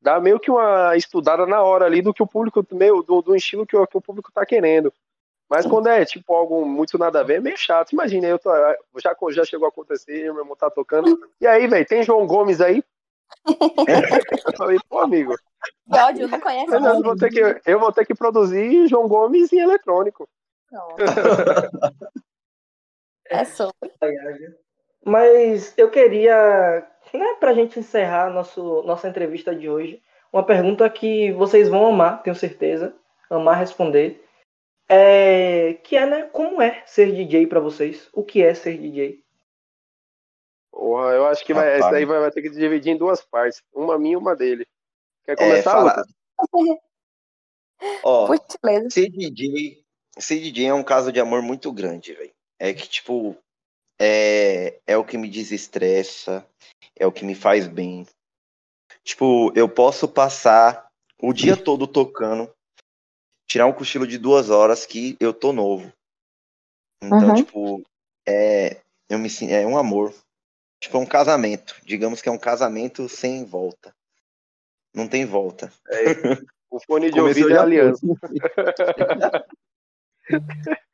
dá 0.00 0.20
meio 0.20 0.38
que 0.38 0.50
uma 0.50 0.96
estudada 0.96 1.46
na 1.46 1.62
hora 1.62 1.86
ali 1.86 2.02
do 2.02 2.14
que 2.14 2.22
o 2.22 2.26
público, 2.26 2.64
meio, 2.72 3.02
do, 3.02 3.22
do 3.22 3.34
estilo 3.34 3.66
que 3.66 3.76
o, 3.76 3.86
que 3.86 3.96
o 3.96 4.02
público 4.02 4.30
tá 4.32 4.44
querendo. 4.44 4.92
Mas 5.48 5.64
quando 5.64 5.88
é 5.88 6.04
tipo 6.04 6.34
algo 6.34 6.66
muito 6.66 6.98
nada 6.98 7.20
a 7.20 7.22
ver, 7.22 7.36
é 7.36 7.40
meio 7.40 7.56
chato. 7.56 7.92
Imagina, 7.92 8.26
eu 8.26 8.38
tô, 8.38 8.50
já, 8.98 9.14
já 9.30 9.44
chegou 9.44 9.66
a 9.66 9.68
acontecer, 9.68 10.32
meu 10.32 10.42
irmão 10.42 10.56
tá 10.56 10.68
tocando. 10.68 11.18
E 11.40 11.46
aí, 11.46 11.66
velho, 11.68 11.86
tem 11.86 12.02
João 12.02 12.26
Gomes 12.26 12.60
aí? 12.60 12.82
eu 13.46 14.56
falei, 14.56 14.78
pô, 14.88 15.00
amigo, 15.00 15.36
Que 15.92 15.98
ódio, 15.98 16.28
não 16.28 16.40
conhece 16.40 16.74
eu 16.74 16.80
não. 16.80 17.02
vou 17.02 17.16
ter 17.16 17.30
que, 17.30 17.70
eu 17.70 17.78
vou 17.78 17.92
ter 17.92 18.04
que 18.04 18.14
produzir 18.14 18.88
João 18.88 19.06
Gomes 19.06 19.52
em 19.52 19.60
eletrônico. 19.60 20.28
É 23.28 23.44
sobre. 23.44 23.74
Mas 25.04 25.76
eu 25.76 25.90
queria, 25.90 26.86
né, 27.12 27.34
pra 27.38 27.54
gente 27.54 27.78
encerrar 27.78 28.30
nosso, 28.30 28.82
nossa 28.82 29.08
entrevista 29.08 29.54
de 29.54 29.68
hoje, 29.68 30.02
uma 30.32 30.44
pergunta 30.44 30.88
que 30.90 31.32
vocês 31.32 31.68
vão 31.68 31.86
amar, 31.86 32.22
tenho 32.22 32.36
certeza, 32.36 32.96
amar 33.30 33.58
responder. 33.58 34.24
É, 34.88 35.74
que 35.82 35.96
é, 35.96 36.06
né, 36.06 36.22
como 36.32 36.62
é 36.62 36.84
ser 36.86 37.12
DJ 37.12 37.46
pra 37.48 37.58
vocês? 37.58 38.08
O 38.12 38.22
que 38.22 38.42
é 38.42 38.54
ser 38.54 38.78
DJ? 38.78 39.20
Porra, 40.70 41.12
eu 41.14 41.26
acho 41.26 41.44
que 41.44 41.52
vai, 41.54 41.64
Rapaz. 41.64 41.80
esse 41.80 41.90
daí 41.90 42.04
vai, 42.04 42.20
vai 42.20 42.30
ter 42.30 42.42
que 42.42 42.50
dividir 42.50 42.92
em 42.92 42.98
duas 42.98 43.24
partes. 43.24 43.62
Uma 43.74 43.98
minha 43.98 44.14
e 44.14 44.16
uma 44.16 44.36
dele. 44.36 44.66
Quer 45.24 45.32
é, 45.32 45.36
começar, 45.36 45.72
fala- 45.72 45.96
Lucas? 45.96 46.14
Ó, 48.04 48.28
ser 48.90 49.08
DJ, 49.10 49.84
ser 50.18 50.40
DJ 50.40 50.66
é 50.66 50.74
um 50.74 50.84
caso 50.84 51.12
de 51.12 51.20
amor 51.20 51.42
muito 51.42 51.72
grande, 51.72 52.14
velho. 52.14 52.32
É 52.58 52.72
que, 52.72 52.88
tipo, 52.88 53.36
é, 54.00 54.78
é 54.86 54.96
o 54.96 55.04
que 55.04 55.18
me 55.18 55.28
desestressa, 55.28 56.46
é 56.98 57.06
o 57.06 57.12
que 57.12 57.24
me 57.24 57.34
faz 57.34 57.66
bem. 57.66 58.06
Tipo, 59.04 59.52
eu 59.54 59.68
posso 59.68 60.08
passar 60.08 60.88
o 61.20 61.32
dia 61.32 61.56
todo 61.56 61.86
tocando, 61.86 62.50
tirar 63.46 63.66
um 63.66 63.72
cochilo 63.72 64.06
de 64.06 64.18
duas 64.18 64.50
horas 64.50 64.84
que 64.86 65.16
eu 65.20 65.32
tô 65.32 65.52
novo. 65.52 65.92
Então, 67.02 67.28
Uhum. 67.28 67.34
tipo, 67.34 67.82
é, 68.26 68.80
eu 69.08 69.18
me, 69.18 69.28
é 69.50 69.66
um 69.66 69.76
amor. 69.76 70.14
Tipo, 70.80 70.98
é 70.98 71.00
um 71.00 71.06
casamento. 71.06 71.76
Digamos 71.84 72.20
que 72.20 72.28
é 72.28 72.32
um 72.32 72.38
casamento 72.38 73.08
sem 73.08 73.44
volta. 73.44 73.94
Não 74.94 75.08
tem 75.08 75.24
volta. 75.24 75.72
O 76.68 76.80
fone 76.80 77.10
de 77.10 77.20
Começou 77.20 77.44
ouvido 77.44 77.56
é 77.56 77.62
aliança. 77.62 78.04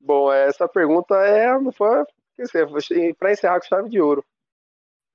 Bom, 0.00 0.32
essa 0.32 0.66
pergunta 0.66 1.14
é 1.16 1.48
para 3.18 3.32
encerrar 3.32 3.60
com 3.60 3.66
chave 3.66 3.88
de 3.90 4.00
ouro. 4.00 4.24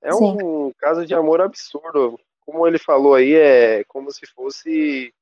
É 0.00 0.14
um 0.14 0.72
caso 0.78 1.04
de 1.04 1.14
amor 1.14 1.40
absurdo. 1.40 2.20
como 2.40 2.66
ele 2.66 2.78
falou 2.78 3.14
aí, 3.14 3.34
é 3.34 3.84
como 3.84 4.10
se 4.12 4.26
fosse. 4.26 5.12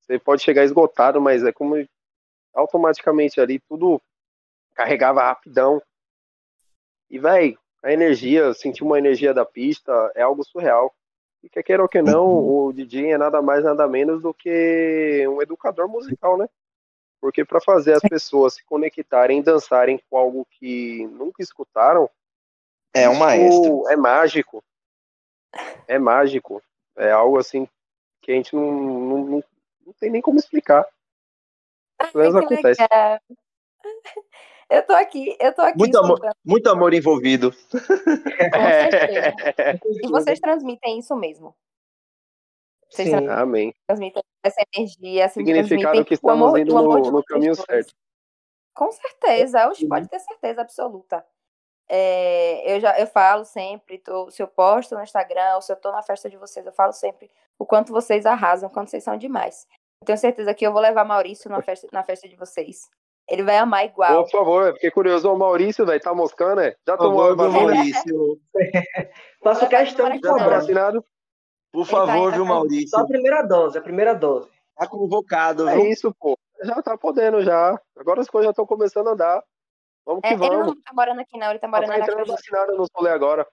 Você 0.00 0.18
pode 0.18 0.42
chegar 0.42 0.64
esgotado, 0.64 1.20
mas 1.20 1.44
é 1.44 1.52
como 1.52 1.76
automaticamente 2.54 3.40
ali 3.40 3.60
tudo 3.60 4.00
carregava 4.74 5.20
rapidão. 5.22 5.82
E, 7.10 7.18
véi, 7.18 7.56
a 7.82 7.92
energia, 7.92 8.54
sentir 8.54 8.82
uma 8.82 8.98
energia 8.98 9.34
da 9.34 9.44
pista 9.44 9.92
é 10.14 10.22
algo 10.22 10.44
surreal. 10.44 10.94
E 11.42 11.48
quer 11.48 11.62
queira 11.62 11.82
ou 11.82 11.88
que 11.88 12.02
não, 12.02 12.26
Uhum. 12.26 12.66
o 12.66 12.72
DJ 12.72 13.12
é 13.12 13.18
nada 13.18 13.40
mais, 13.42 13.64
nada 13.64 13.86
menos 13.88 14.22
do 14.22 14.32
que 14.32 15.26
um 15.28 15.40
educador 15.40 15.88
musical, 15.88 16.36
né? 16.36 16.48
Porque 17.20 17.44
para 17.44 17.60
fazer 17.60 17.92
as 17.94 18.02
pessoas 18.02 18.54
se 18.54 18.64
conectarem, 18.64 19.42
dançarem 19.42 20.00
com 20.08 20.16
algo 20.16 20.46
que 20.58 21.06
nunca 21.08 21.42
escutaram, 21.42 22.08
É 22.94 23.08
um 23.08 23.14
maestro. 23.14 23.88
É 23.88 23.96
mágico. 23.96 24.64
É 25.86 25.98
mágico. 25.98 26.62
É 26.96 27.10
algo 27.10 27.38
assim 27.38 27.68
que 28.22 28.32
a 28.32 28.34
gente 28.34 28.54
não, 28.54 28.72
não, 28.72 29.18
não, 29.24 29.44
não 29.86 29.92
tem 29.94 30.10
nem 30.10 30.20
como 30.22 30.38
explicar. 30.38 30.84
Pelo 32.12 32.24
menos 32.24 32.34
Ai, 32.36 32.46
que 32.46 32.54
acontece. 32.54 32.82
legal. 32.82 33.20
Eu 34.70 34.86
tô 34.86 34.92
aqui, 34.92 35.36
eu 35.40 35.52
tô 35.52 35.62
aqui 35.62 35.78
Muito 35.78 35.98
amor, 35.98 36.20
muito 36.44 36.70
amor 36.70 36.94
envolvido. 36.94 37.50
com 37.50 37.78
certeza. 37.78 39.34
E 40.04 40.08
vocês 40.08 40.38
transmitem 40.38 40.98
isso 40.98 41.16
mesmo. 41.16 41.54
Vocês 42.90 43.08
Sim. 43.08 43.28
Amém. 43.28 43.74
transmitem 43.86 44.22
essa 44.44 44.60
energia, 44.74 45.26
assim, 45.26 45.40
Significado 45.40 46.04
que 46.04 46.12
o 46.12 46.16
estamos 46.16 46.48
amor, 46.48 46.58
indo 46.58 46.74
o 46.76 46.82
no- 46.82 47.00
de 47.02 47.10
no 47.10 47.24
caminho 47.24 47.54
certo. 47.54 47.92
Com 48.74 48.90
certeza, 48.90 49.68
hoje 49.68 49.86
pode 49.86 50.08
ter 50.08 50.18
certeza 50.20 50.60
absoluta. 50.62 51.24
É, 51.88 52.74
eu 52.74 52.80
já 52.80 52.98
eu 53.00 53.06
falo 53.06 53.44
sempre, 53.44 53.98
tô- 53.98 54.30
se 54.30 54.42
eu 54.42 54.46
posto 54.48 54.94
no 54.94 55.02
Instagram 55.02 55.56
ou 55.56 55.62
se 55.62 55.72
eu 55.72 55.76
tô 55.76 55.90
na 55.90 56.02
festa 56.02 56.30
de 56.30 56.36
vocês, 56.36 56.64
eu 56.64 56.72
falo 56.72 56.92
sempre 56.92 57.30
o 57.58 57.66
quanto 57.66 57.92
vocês 57.92 58.24
arrasam, 58.26 58.68
o 58.68 58.72
quanto 58.72 58.90
vocês 58.90 59.02
são 59.04 59.16
demais. 59.16 59.66
Eu 60.02 60.06
tenho 60.06 60.18
certeza 60.18 60.54
que 60.54 60.66
eu 60.66 60.72
vou 60.72 60.80
levar 60.80 61.04
Maurício 61.04 61.50
na 61.50 61.60
festa, 61.60 61.88
na 61.92 62.02
festa 62.02 62.28
de 62.28 62.36
vocês. 62.36 62.88
Ele 63.28 63.42
vai 63.44 63.58
amar 63.58 63.84
igual. 63.84 64.24
Por 64.24 64.30
favor, 64.30 64.66
eu 64.68 64.74
fiquei 64.74 64.90
curioso. 64.90 65.30
O 65.32 65.36
Maurício, 65.38 65.84
velho, 65.86 66.00
tá 66.00 66.12
moscando, 66.14 66.60
é? 66.62 66.74
Já 66.86 66.96
tomou 66.96 67.36
vacina? 67.36 67.60
Maurício? 67.60 68.40
Faço 69.42 69.68
questão 69.68 70.08
de 70.10 70.16
Já 70.16 70.20
tá 70.22 70.28
cobrar. 70.30 70.48
vacinado? 70.60 71.04
Por 71.72 71.82
Ele 71.82 71.90
tá 71.90 71.96
favor, 72.06 72.28
indo 72.28 72.34
viu, 72.34 72.44
Maurício? 72.44 72.88
Só 72.88 72.98
a 73.00 73.06
primeira 73.06 73.42
dose, 73.42 73.78
a 73.78 73.82
primeira 73.82 74.14
dose. 74.14 74.50
Tá 74.76 74.86
convocado, 74.88 75.68
É 75.68 75.76
viu? 75.76 75.86
isso, 75.86 76.12
pô. 76.18 76.36
Já 76.62 76.82
tá 76.82 76.96
podendo 76.98 77.42
já. 77.42 77.80
Agora 77.96 78.20
as 78.20 78.28
coisas 78.28 78.46
já 78.46 78.50
estão 78.50 78.66
começando 78.66 79.08
a 79.08 79.12
andar. 79.12 79.44
Vamos 80.04 80.20
É, 80.24 80.28
que 80.28 80.34
ele 80.34 80.38
vamos. 80.56 80.66
não 80.74 80.82
tá 80.82 80.92
morando 80.92 81.20
aqui, 81.20 81.38
não, 81.38 81.50
ele 81.50 81.58
tá 81.58 81.66
Só 81.68 81.70
morando 81.70 81.90
tá 81.90 81.98
na 81.98 82.06
casa. 82.06 82.32
vacinado 82.32 82.76
no 82.76 82.86
rolê 82.94 83.10
agora. 83.10 83.46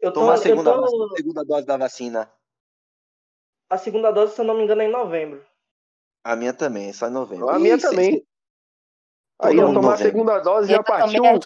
Eu 0.00 0.12
tô, 0.12 0.20
Toma 0.20 0.32
a 0.32 0.36
eu 0.36 0.42
segunda, 0.42 0.72
tô- 0.72 1.04
a 1.12 1.16
segunda 1.16 1.44
dose 1.44 1.66
da 1.66 1.76
vacina. 1.76 2.32
a 3.70 3.78
segunda 3.78 4.10
dose, 4.10 4.34
se 4.34 4.40
eu 4.40 4.44
não 4.44 4.54
me 4.54 4.64
engano, 4.64 4.82
é 4.82 4.86
em 4.86 4.90
novembro. 4.90 5.44
A 6.24 6.36
minha 6.36 6.52
também, 6.52 6.92
só 6.92 7.08
em 7.08 7.12
novembro. 7.12 7.48
A 7.48 7.58
minha 7.58 7.76
Ih, 7.76 7.80
também. 7.80 8.26
Aí, 9.40 9.56
eu 9.56 9.72
tomar 9.72 9.94
a 9.94 9.96
segunda 9.96 10.38
dose, 10.38 10.70
Eu 10.70 10.76
já 10.76 10.82
partiu. 10.82 11.22
também. 11.22 11.40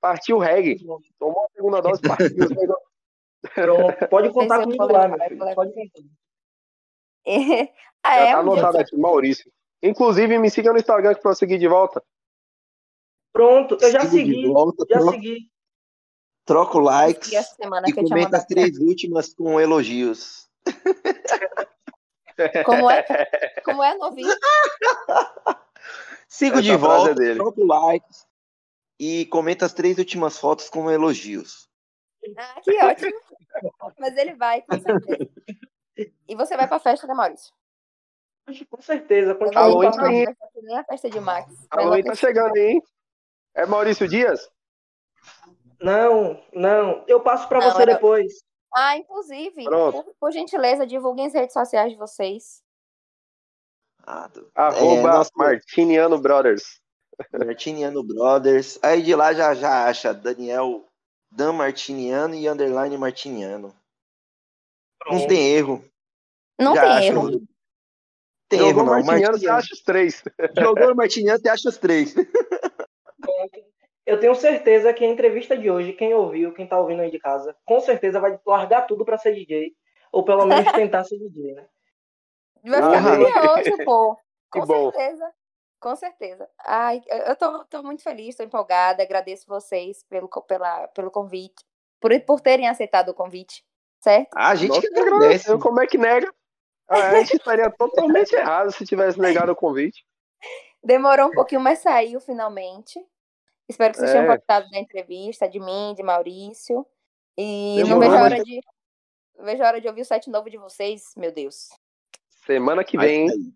Partiu 0.00 0.36
o 0.36 0.40
reggae. 0.40 0.84
Tomou 1.18 1.44
a 1.44 1.48
segunda 1.54 1.80
dose, 1.80 2.00
partiu. 2.02 2.28
o. 3.44 3.48
Pronto, 3.50 4.08
pode 4.08 4.30
contar 4.30 4.60
eu 4.60 4.64
comigo 4.64 4.86
lá, 4.86 5.08
meu 5.08 5.18
eu 5.18 5.28
filho. 5.28 5.54
Pode 5.54 5.72
contar. 5.72 6.00
ah, 8.02 8.16
Já 8.16 8.20
é? 8.20 8.32
tá 8.32 8.38
anotado 8.38 8.78
aqui, 8.78 8.96
Maurício. 8.96 9.50
Inclusive, 9.82 10.38
me 10.38 10.50
siga 10.50 10.72
no 10.72 10.78
Instagram 10.78 11.14
pra 11.14 11.30
eu 11.32 11.34
seguir 11.34 11.58
de 11.58 11.68
volta. 11.68 12.02
Pronto, 13.32 13.76
eu 13.80 13.90
já 13.90 14.00
Sigo 14.02 14.12
segui. 14.12 14.46
volta, 14.46 14.84
Já 14.88 14.98
troco, 14.98 15.12
segui. 15.12 15.50
troco 16.44 16.78
likes 16.78 17.32
E 17.32 17.36
e 17.36 17.92
que 17.92 18.08
comenta 18.08 18.36
as 18.36 18.44
três 18.44 18.78
últimas 18.78 19.34
com 19.34 19.60
elogios. 19.60 20.48
Como 22.66 22.90
é? 22.90 23.02
Como 23.64 23.82
é, 23.82 23.94
novinho? 23.96 24.34
Sigo 26.28 26.58
Essa 26.58 26.62
de 26.62 26.68
frase 26.68 26.80
volta, 26.80 27.10
é 27.10 27.14
dele. 27.14 27.34
troco 27.36 27.64
likes 27.64 28.26
e 28.98 29.26
comenta 29.26 29.66
as 29.66 29.72
três 29.72 29.98
últimas 29.98 30.38
fotos 30.38 30.68
com 30.68 30.90
elogios. 30.90 31.68
Ah, 32.38 32.60
que 32.62 32.76
ótimo. 32.84 33.20
Mas 33.98 34.16
ele 34.16 34.34
vai, 34.34 34.62
com 34.62 34.78
certeza. 34.80 35.30
E 36.28 36.34
você 36.34 36.56
vai 36.56 36.66
pra 36.68 36.78
festa, 36.78 37.06
né, 37.06 37.14
Maurício? 37.14 37.52
Com 38.70 38.80
certeza, 38.82 39.34
continua. 39.34 39.62
Halloween 39.62 39.90
pra 39.90 40.00
tá 40.02 40.08
aí. 40.08 40.24
nem 40.62 40.78
a 40.78 40.84
festa 40.84 41.10
de 41.10 41.20
Max. 41.20 41.54
Halloween 41.72 42.02
tá 42.04 42.14
chegando 42.14 42.56
aí, 42.56 42.62
hein? 42.72 42.82
É 43.54 43.66
Maurício 43.66 44.08
Dias? 44.08 44.50
Não, 45.80 46.42
não. 46.52 47.04
Eu 47.06 47.20
passo 47.20 47.48
pra 47.48 47.60
Não, 47.60 47.70
você 47.70 47.82
era- 47.82 47.94
depois. 47.94 48.32
Ah, 48.74 48.96
inclusive, 48.96 49.64
por, 49.64 50.04
por 50.18 50.32
gentileza, 50.32 50.86
divulguem 50.86 51.26
as 51.26 51.34
redes 51.34 51.52
sociais 51.52 51.92
de 51.92 51.98
vocês. 51.98 52.62
Ah, 54.04 54.28
do- 54.28 54.50
Arroba 54.54 55.08
É, 55.08 55.12
nosso- 55.12 55.30
Martiniano 55.36 56.18
Brothers. 56.18 56.80
Martiniano 57.32 58.02
Brothers. 58.02 58.78
Aí 58.82 59.02
de 59.02 59.14
lá 59.14 59.34
já, 59.34 59.54
já 59.54 59.84
acha 59.86 60.14
Daniel 60.14 60.84
Dan 61.34 61.52
Martiniano 61.54 62.34
e 62.34 62.48
underline 62.48 62.96
Martiniano. 62.98 63.74
Não 65.10 65.26
tem 65.26 65.54
erro. 65.54 65.84
Não 66.58 66.74
Já 66.74 66.82
tem 66.82 66.90
acho. 66.90 67.12
erro. 67.12 67.30
Tem 68.48 68.58
Jogou 68.58 68.70
erro 68.70 68.84
não. 68.84 68.92
Martiniano, 68.92 69.38
você 69.38 69.48
acha 69.48 69.74
os 69.74 69.80
três. 69.82 70.22
Jogou 70.58 70.94
Martiniano, 70.94 71.40
você 71.40 71.48
acha 71.48 71.68
os 71.68 71.78
três. 71.78 72.14
Eu 74.04 74.20
tenho 74.20 74.34
certeza 74.34 74.92
que 74.92 75.04
a 75.04 75.08
entrevista 75.08 75.56
de 75.56 75.70
hoje, 75.70 75.92
quem 75.94 76.12
ouviu, 76.12 76.52
quem 76.52 76.66
tá 76.66 76.78
ouvindo 76.78 77.00
aí 77.00 77.10
de 77.10 77.18
casa, 77.18 77.56
com 77.64 77.80
certeza 77.80 78.20
vai 78.20 78.38
largar 78.46 78.82
tudo 78.86 79.04
pra 79.04 79.16
ser 79.16 79.34
DJ. 79.34 79.72
Ou 80.12 80.24
pelo 80.24 80.44
menos 80.44 80.70
tentar 80.72 81.04
ser 81.04 81.18
DJ, 81.18 81.54
né? 81.54 81.66
Vai 82.64 82.80
Ah, 82.80 82.98
ficar 82.98 83.14
amém. 83.14 83.32
curioso, 83.32 83.84
pô. 83.84 84.16
Que 84.52 84.60
Com 84.60 84.66
bom. 84.66 84.92
Com 85.82 85.96
certeza. 85.96 86.48
Ai, 86.64 87.02
eu 87.26 87.34
tô, 87.34 87.64
tô 87.64 87.82
muito 87.82 88.04
feliz, 88.04 88.36
tô 88.36 88.44
empolgada. 88.44 89.02
Agradeço 89.02 89.44
vocês 89.48 90.04
pelo, 90.04 90.28
pela, 90.28 90.86
pelo 90.88 91.10
convite. 91.10 91.64
Por, 92.00 92.18
por 92.20 92.40
terem 92.40 92.68
aceitado 92.68 93.08
o 93.08 93.14
convite, 93.14 93.64
certo? 94.00 94.30
A 94.36 94.54
gente 94.54 94.68
Nossa, 94.70 94.80
que 94.88 94.98
agradece. 95.00 95.50
eu, 95.50 95.58
como 95.58 95.80
é 95.82 95.86
que 95.88 95.98
nega? 95.98 96.32
A 96.88 97.14
gente 97.16 97.36
estaria 97.36 97.68
totalmente 97.70 98.32
errado 98.32 98.70
se 98.70 98.86
tivesse 98.86 99.18
negado 99.18 99.50
o 99.50 99.56
convite. 99.56 100.04
Demorou 100.84 101.28
um 101.28 101.32
pouquinho, 101.32 101.60
mas 101.60 101.80
saiu 101.80 102.20
finalmente. 102.20 103.04
Espero 103.68 103.92
que 103.92 103.98
vocês 104.00 104.12
tenham 104.12 104.30
É. 104.30 104.36
gostado 104.36 104.68
da 104.70 104.78
entrevista, 104.78 105.48
de 105.48 105.58
mim, 105.58 105.94
de 105.96 106.02
Maurício. 106.02 106.86
E 107.36 107.76
Demorou, 107.78 107.88
não 107.88 108.00
vejo 108.00 108.12
a 108.12 108.20
mas- 108.20 108.32
hora 108.32 108.44
de. 108.44 108.60
Vejo 109.40 109.62
a 109.62 109.66
hora 109.66 109.80
de 109.80 109.88
ouvir 109.88 110.02
o 110.02 110.04
site 110.04 110.30
novo 110.30 110.48
de 110.50 110.58
vocês, 110.58 111.12
meu 111.16 111.32
Deus. 111.32 111.70
Semana 112.46 112.84
que 112.84 112.96
vem, 112.98 113.28
sair. 113.28 113.52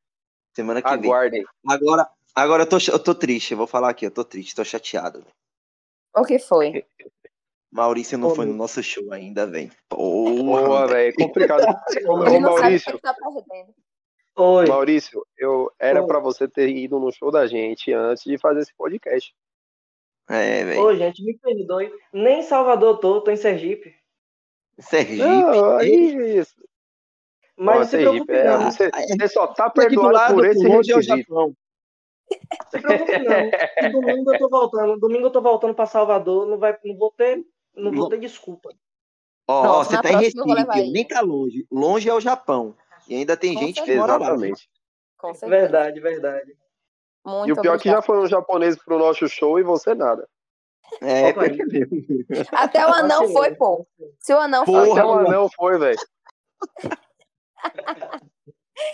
Semana 0.55 0.81
que 0.81 0.89
vem. 0.89 0.99
aguardem. 0.99 1.45
Agora, 1.69 2.09
agora 2.37 2.63
eu, 2.63 2.69
tô, 2.69 2.77
eu 2.93 2.99
tô 2.99 3.15
triste, 3.15 3.53
eu 3.53 3.59
vou 3.59 3.67
falar 3.67 3.91
aqui, 3.91 4.07
eu 4.07 4.11
tô 4.11 4.23
triste, 4.25 4.55
tô 4.55 4.65
chateado. 4.65 5.25
O 6.15 6.25
que 6.25 6.39
foi? 6.39 6.85
Maurício 7.73 8.17
não 8.17 8.35
foi 8.35 8.47
no 8.47 8.55
nosso 8.55 8.83
show 8.83 9.13
ainda, 9.13 9.47
velho. 9.47 9.71
Boa, 9.91 10.65
Porra, 10.65 10.87
velho. 10.87 11.09
é 11.09 11.13
complicado. 11.13 11.63
Ô, 12.09 12.41
Maurício, 12.41 12.99
sabe 13.03 13.19
que 13.19 13.29
ele 13.29 13.65
tá. 13.67 13.73
Oi. 14.39 14.67
Maurício, 14.67 15.27
eu 15.39 15.73
era 15.79 16.07
pra 16.07 16.19
você 16.19 16.47
ter 16.47 16.69
ido 16.69 16.99
no 16.99 17.11
show 17.11 17.31
da 17.31 17.47
gente 17.47 17.93
antes 17.93 18.23
de 18.25 18.39
fazer 18.39 18.61
esse 18.61 18.75
podcast. 18.75 19.35
É, 20.29 20.65
velho. 20.65 20.81
Ô, 20.83 20.95
gente, 20.95 21.25
me 21.25 21.39
perdoe. 21.39 21.91
Nem 22.13 22.41
em 22.41 22.43
Salvador 22.43 22.99
tô, 22.99 23.21
tô 23.21 23.31
em 23.31 23.37
Sergipe. 23.37 23.95
Sergipe. 24.79 25.19
Não, 25.19 25.77
aí, 25.77 26.39
isso. 26.39 26.55
Mas 27.57 27.89
Sergipe, 27.89 28.31
é, 28.31 28.45
não. 28.45 28.71
você, 28.71 28.91
você 28.91 29.29
só 29.29 29.47
tá 29.47 29.71
perdoado 29.71 30.13
lado, 30.13 30.35
por 30.35 30.47
esse 30.47 30.67
é 30.67 30.69
requisito. 30.69 31.57
Se 32.71 32.81
preocupe 32.81 33.19
não. 33.19 33.51
Domingo 33.93 34.33
eu 34.35 34.39
tô 34.39 34.49
voltando. 34.49 34.99
Domingo 34.99 35.27
eu 35.27 35.31
tô 35.31 35.41
voltando 35.41 35.75
pra 35.75 35.87
Salvador. 35.87 36.47
Não, 36.47 36.59
vai, 36.59 36.77
não 36.85 36.97
vou 36.97 37.11
ter. 37.13 37.45
Não 37.75 37.93
vou 37.93 38.09
ter 38.09 38.19
desculpa. 38.19 38.71
Ó, 39.49 39.79
ó, 39.81 39.85
você 39.85 40.01
tá 40.03 40.11
em 40.11 40.17
Recife, 40.17 40.91
nem 40.93 41.07
tá 41.07 41.21
longe. 41.21 41.67
Longe 41.71 42.09
é 42.09 42.15
o 42.15 42.21
Japão. 42.21 42.77
E 43.09 43.15
ainda 43.15 43.37
tem 43.37 43.55
Com 43.55 43.61
gente 43.61 43.81
que 43.81 43.87
certeza. 43.87 44.07
lá. 44.07 44.17
Exatamente. 44.17 44.69
Com 45.19 45.35
certeza. 45.35 45.61
Verdade, 45.61 46.01
verdade. 46.01 46.57
Muito 47.25 47.49
E 47.49 47.53
o 47.53 47.61
pior 47.61 47.75
é 47.77 47.79
que 47.79 47.89
já 47.89 48.01
um 48.09 48.27
japonês 48.27 48.77
pro 48.77 48.99
nosso 48.99 49.29
show 49.29 49.59
e 49.59 49.63
você 49.63 49.95
nada. 49.95 50.29
É. 51.01 51.31
Até 52.53 52.87
o 52.87 52.91
anão 52.93 53.29
foi, 53.29 53.55
pô. 53.55 53.87
Se 54.19 54.33
o 54.33 54.39
anão 54.39 54.65
Porra, 54.65 54.87
foi. 54.87 54.93
Até 54.93 55.05
o 55.05 55.13
anão 55.13 55.49
foi, 55.55 55.79
velho. 55.79 55.99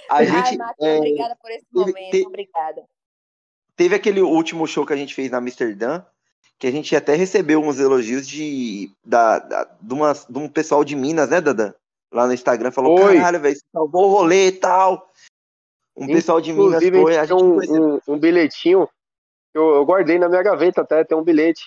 a 0.08 0.16
Ai, 0.16 0.26
gente 0.26 0.56
Max, 0.56 0.74
é, 0.80 0.96
obrigada 0.98 1.36
por 1.40 1.50
esse 1.50 1.66
momento. 1.72 2.10
te- 2.10 2.26
Obrigada. 2.26 2.82
Teve 3.76 3.94
aquele 3.94 4.20
último 4.20 4.66
show 4.66 4.86
que 4.86 4.92
a 4.92 4.96
gente 4.96 5.14
fez 5.14 5.30
na 5.30 5.38
Amsterdã, 5.38 6.04
que 6.58 6.66
a 6.66 6.70
gente 6.70 6.94
até 6.94 7.14
recebeu 7.14 7.60
uns 7.60 7.78
elogios 7.78 8.26
de, 8.26 8.90
da, 9.04 9.38
da- 9.38 9.64
de, 9.80 9.94
uma, 9.94 10.12
de 10.12 10.38
um 10.38 10.48
pessoal 10.48 10.84
de 10.84 10.94
Minas, 10.94 11.28
né, 11.28 11.40
Dadan? 11.40 11.74
Lá 12.12 12.26
no 12.26 12.34
Instagram, 12.34 12.70
falou, 12.70 12.98
Foi. 12.98 13.16
caralho, 13.16 13.40
velho, 13.40 13.56
você 13.56 13.64
salvou 13.72 14.06
o 14.08 14.12
rolê 14.12 14.48
e 14.48 14.52
tal. 14.52 15.10
Um 15.96 16.06
pessoal 16.06 16.40
de 16.40 16.52
Minas 16.52 16.84
foi, 16.88 17.16
a 17.16 17.24
gente 17.24 17.42
um, 17.42 17.58
um, 17.96 18.00
um 18.08 18.18
bilhetinho 18.18 18.86
que 19.50 19.58
eu, 19.58 19.74
eu 19.74 19.84
guardei 19.84 20.18
na 20.18 20.28
minha 20.28 20.42
gaveta 20.42 20.82
até, 20.82 21.04
tem 21.04 21.16
um 21.16 21.22
bilhete 21.22 21.62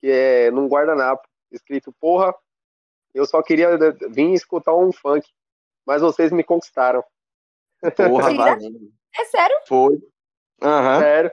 que 0.00 0.10
é 0.10 0.50
num 0.50 0.68
guardanapo, 0.68 1.26
escrito, 1.50 1.92
porra, 2.00 2.34
Eu 3.14 3.26
só 3.26 3.42
queria 3.42 3.76
vir 4.10 4.32
escutar 4.32 4.74
um 4.74 4.92
funk, 4.92 5.26
mas 5.84 6.00
vocês 6.00 6.30
me 6.30 6.44
conquistaram. 6.44 7.02
Porra, 7.96 8.32
valendo. 8.34 8.92
É 9.18 9.24
sério? 9.24 9.56
Foi. 9.66 9.98
Aham. 10.62 11.00
Sério. 11.00 11.32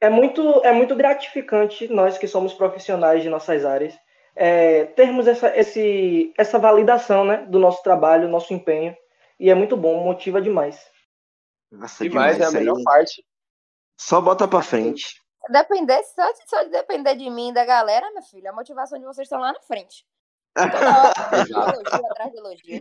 É 0.00 0.10
muito, 0.10 0.42
é 0.64 0.72
muito 0.72 0.94
gratificante 0.94 1.88
nós 1.88 2.18
que 2.18 2.28
somos 2.28 2.52
profissionais 2.52 3.22
de 3.22 3.30
nossas 3.30 3.64
áreas 3.64 3.94
é, 4.36 4.84
termos 4.84 5.26
essa, 5.26 5.56
esse, 5.56 6.32
essa 6.36 6.58
validação 6.58 7.24
né, 7.24 7.38
do 7.48 7.58
nosso 7.58 7.82
trabalho, 7.82 8.28
nosso 8.28 8.52
empenho. 8.52 8.94
E 9.40 9.50
é 9.50 9.54
muito 9.54 9.76
bom, 9.76 10.04
motiva 10.04 10.40
demais. 10.40 10.86
Nossa, 11.72 12.04
Demais, 12.04 12.38
é 12.38 12.44
a 12.44 12.48
isso 12.48 12.56
aí. 12.56 12.64
melhor 12.64 12.82
parte. 12.84 13.24
Só 13.98 14.20
bota 14.20 14.46
pra 14.46 14.62
frente. 14.62 15.20
Depender, 15.48 16.02
só, 16.04 16.22
só 16.46 16.62
de 16.64 16.70
depender 16.70 17.16
de 17.16 17.30
mim 17.30 17.50
e 17.50 17.54
da 17.54 17.64
galera, 17.64 18.10
meu 18.12 18.22
filho, 18.22 18.48
a 18.48 18.52
motivação 18.52 18.98
de 18.98 19.04
vocês 19.04 19.26
estão 19.26 19.40
lá 19.40 19.52
na 19.52 19.60
frente. 19.60 20.06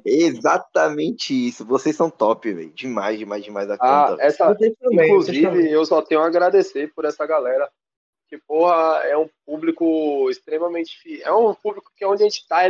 Exatamente 0.05 1.33
isso. 1.47 1.65
Vocês 1.65 1.95
são 1.95 2.09
top, 2.09 2.51
velho. 2.53 2.71
Demais, 2.71 3.19
demais, 3.19 3.43
demais 3.43 3.67
da 3.67 3.75
Ah, 3.79 4.07
conta. 4.09 4.23
essa, 4.23 4.55
também, 4.55 5.05
inclusive, 5.05 5.71
eu 5.71 5.85
só 5.85 6.01
tenho 6.01 6.21
a 6.21 6.27
agradecer 6.27 6.93
por 6.93 7.05
essa 7.05 7.25
galera. 7.25 7.69
Que, 8.27 8.37
porra, 8.37 9.01
é 9.03 9.17
um 9.17 9.29
público 9.45 10.29
extremamente. 10.29 11.21
É 11.21 11.31
um 11.31 11.53
público 11.53 11.91
que 11.95 12.05
onde 12.05 12.23
a 12.23 12.25
gente 12.29 12.47
tá, 12.47 12.61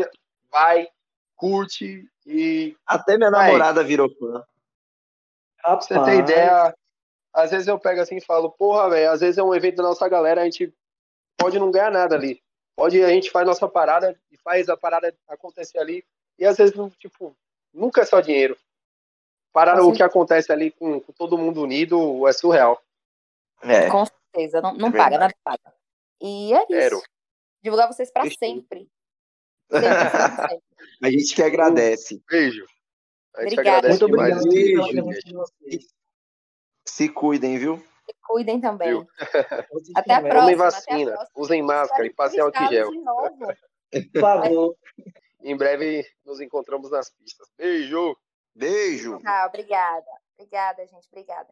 vai, 0.52 0.88
curte 1.36 2.08
e 2.26 2.76
Até 2.86 3.18
minha 3.18 3.30
Vai. 3.32 3.48
namorada 3.48 3.84
virou 3.84 4.10
fã. 4.10 4.44
Pra 5.62 5.76
você 5.76 6.00
ter 6.04 6.20
ideia, 6.20 6.76
às 7.34 7.52
vezes 7.52 7.68
eu 7.68 7.80
pego 7.80 8.02
assim 8.02 8.18
e 8.18 8.22
falo, 8.22 8.52
porra, 8.52 8.90
velho, 8.90 9.12
às 9.12 9.22
vezes 9.22 9.38
é 9.38 9.44
um 9.44 9.54
evento 9.54 9.78
da 9.78 9.84
nossa 9.84 10.08
galera, 10.08 10.42
a 10.42 10.44
gente 10.44 10.74
pode 11.38 11.58
não 11.60 11.72
ganhar 11.72 11.92
nada 11.92 12.16
ali. 12.16 12.42
Pode, 12.76 13.02
a 13.02 13.10
gente 13.10 13.32
faz 13.32 13.48
nossa 13.48 13.68
parada 13.68 14.20
e 14.32 14.38
faz 14.38 14.68
a 14.68 14.76
parada 14.76 15.16
acontecer 15.28 15.80
ali. 15.80 16.04
E 16.38 16.46
às 16.46 16.58
vezes, 16.58 16.76
tipo, 16.98 17.36
nunca 17.74 18.02
é 18.02 18.06
só 18.06 18.20
dinheiro. 18.20 18.58
Parar 19.54 19.78
Com 19.78 19.88
o 19.88 19.94
que 19.94 20.04
acontece 20.04 20.52
ali 20.52 20.72
com, 20.72 21.00
com 21.00 21.14
todo 21.14 21.38
mundo 21.38 21.62
unido 21.62 22.28
é 22.28 22.34
surreal. 22.34 22.82
É. 23.62 23.90
Com 23.90 24.06
certeza, 24.06 24.62
não, 24.62 24.74
não 24.74 24.90
É 24.90 24.92
paga, 24.92 25.18
nada 25.18 25.34
paga. 25.44 25.74
E 26.22 26.54
é 26.54 26.58
isso. 26.58 26.68
Quero. 26.68 27.02
Divulgar 27.64 27.88
vocês 27.88 28.12
pra 28.12 28.24
Fechou. 28.24 28.38
sempre. 28.38 28.90
Sempre, 29.72 29.88
sempre, 29.88 30.36
sempre. 30.50 30.64
A 31.02 31.10
gente 31.10 31.36
que 31.36 31.42
agradece. 31.42 32.22
Beijo. 32.30 32.66
A 33.36 33.44
gente 33.44 33.54
Obrigada. 33.54 33.88
agradece 33.88 34.04
Muito 34.04 34.16
obrigado. 34.16 35.46
Se 36.86 37.10
cuidem, 37.10 37.58
viu? 37.58 37.84
Se 38.06 38.16
cuidem 38.22 38.62
também. 38.62 38.90
Viu? 38.90 39.08
Até 39.96 40.14
a 40.14 40.22
próxima. 40.22 40.42
Tomem 40.42 40.56
vacina, 40.56 41.12
próxima. 41.12 41.30
usem 41.36 41.62
máscara 41.62 42.06
e 42.06 42.14
passem 42.14 42.40
álcool 42.40 42.64
em 42.64 42.68
gel. 42.70 42.90
Por 44.14 44.22
favor. 44.22 44.76
Em 45.42 45.56
breve 45.56 46.06
nos 46.26 46.40
encontramos 46.40 46.92
nas 46.92 47.10
pistas. 47.10 47.48
Beijo! 47.58 48.16
Beijo. 48.56 49.20
Tá, 49.20 49.46
obrigada. 49.48 50.06
Obrigada, 50.38 50.86
gente. 50.88 51.08
Obrigada. 51.12 51.50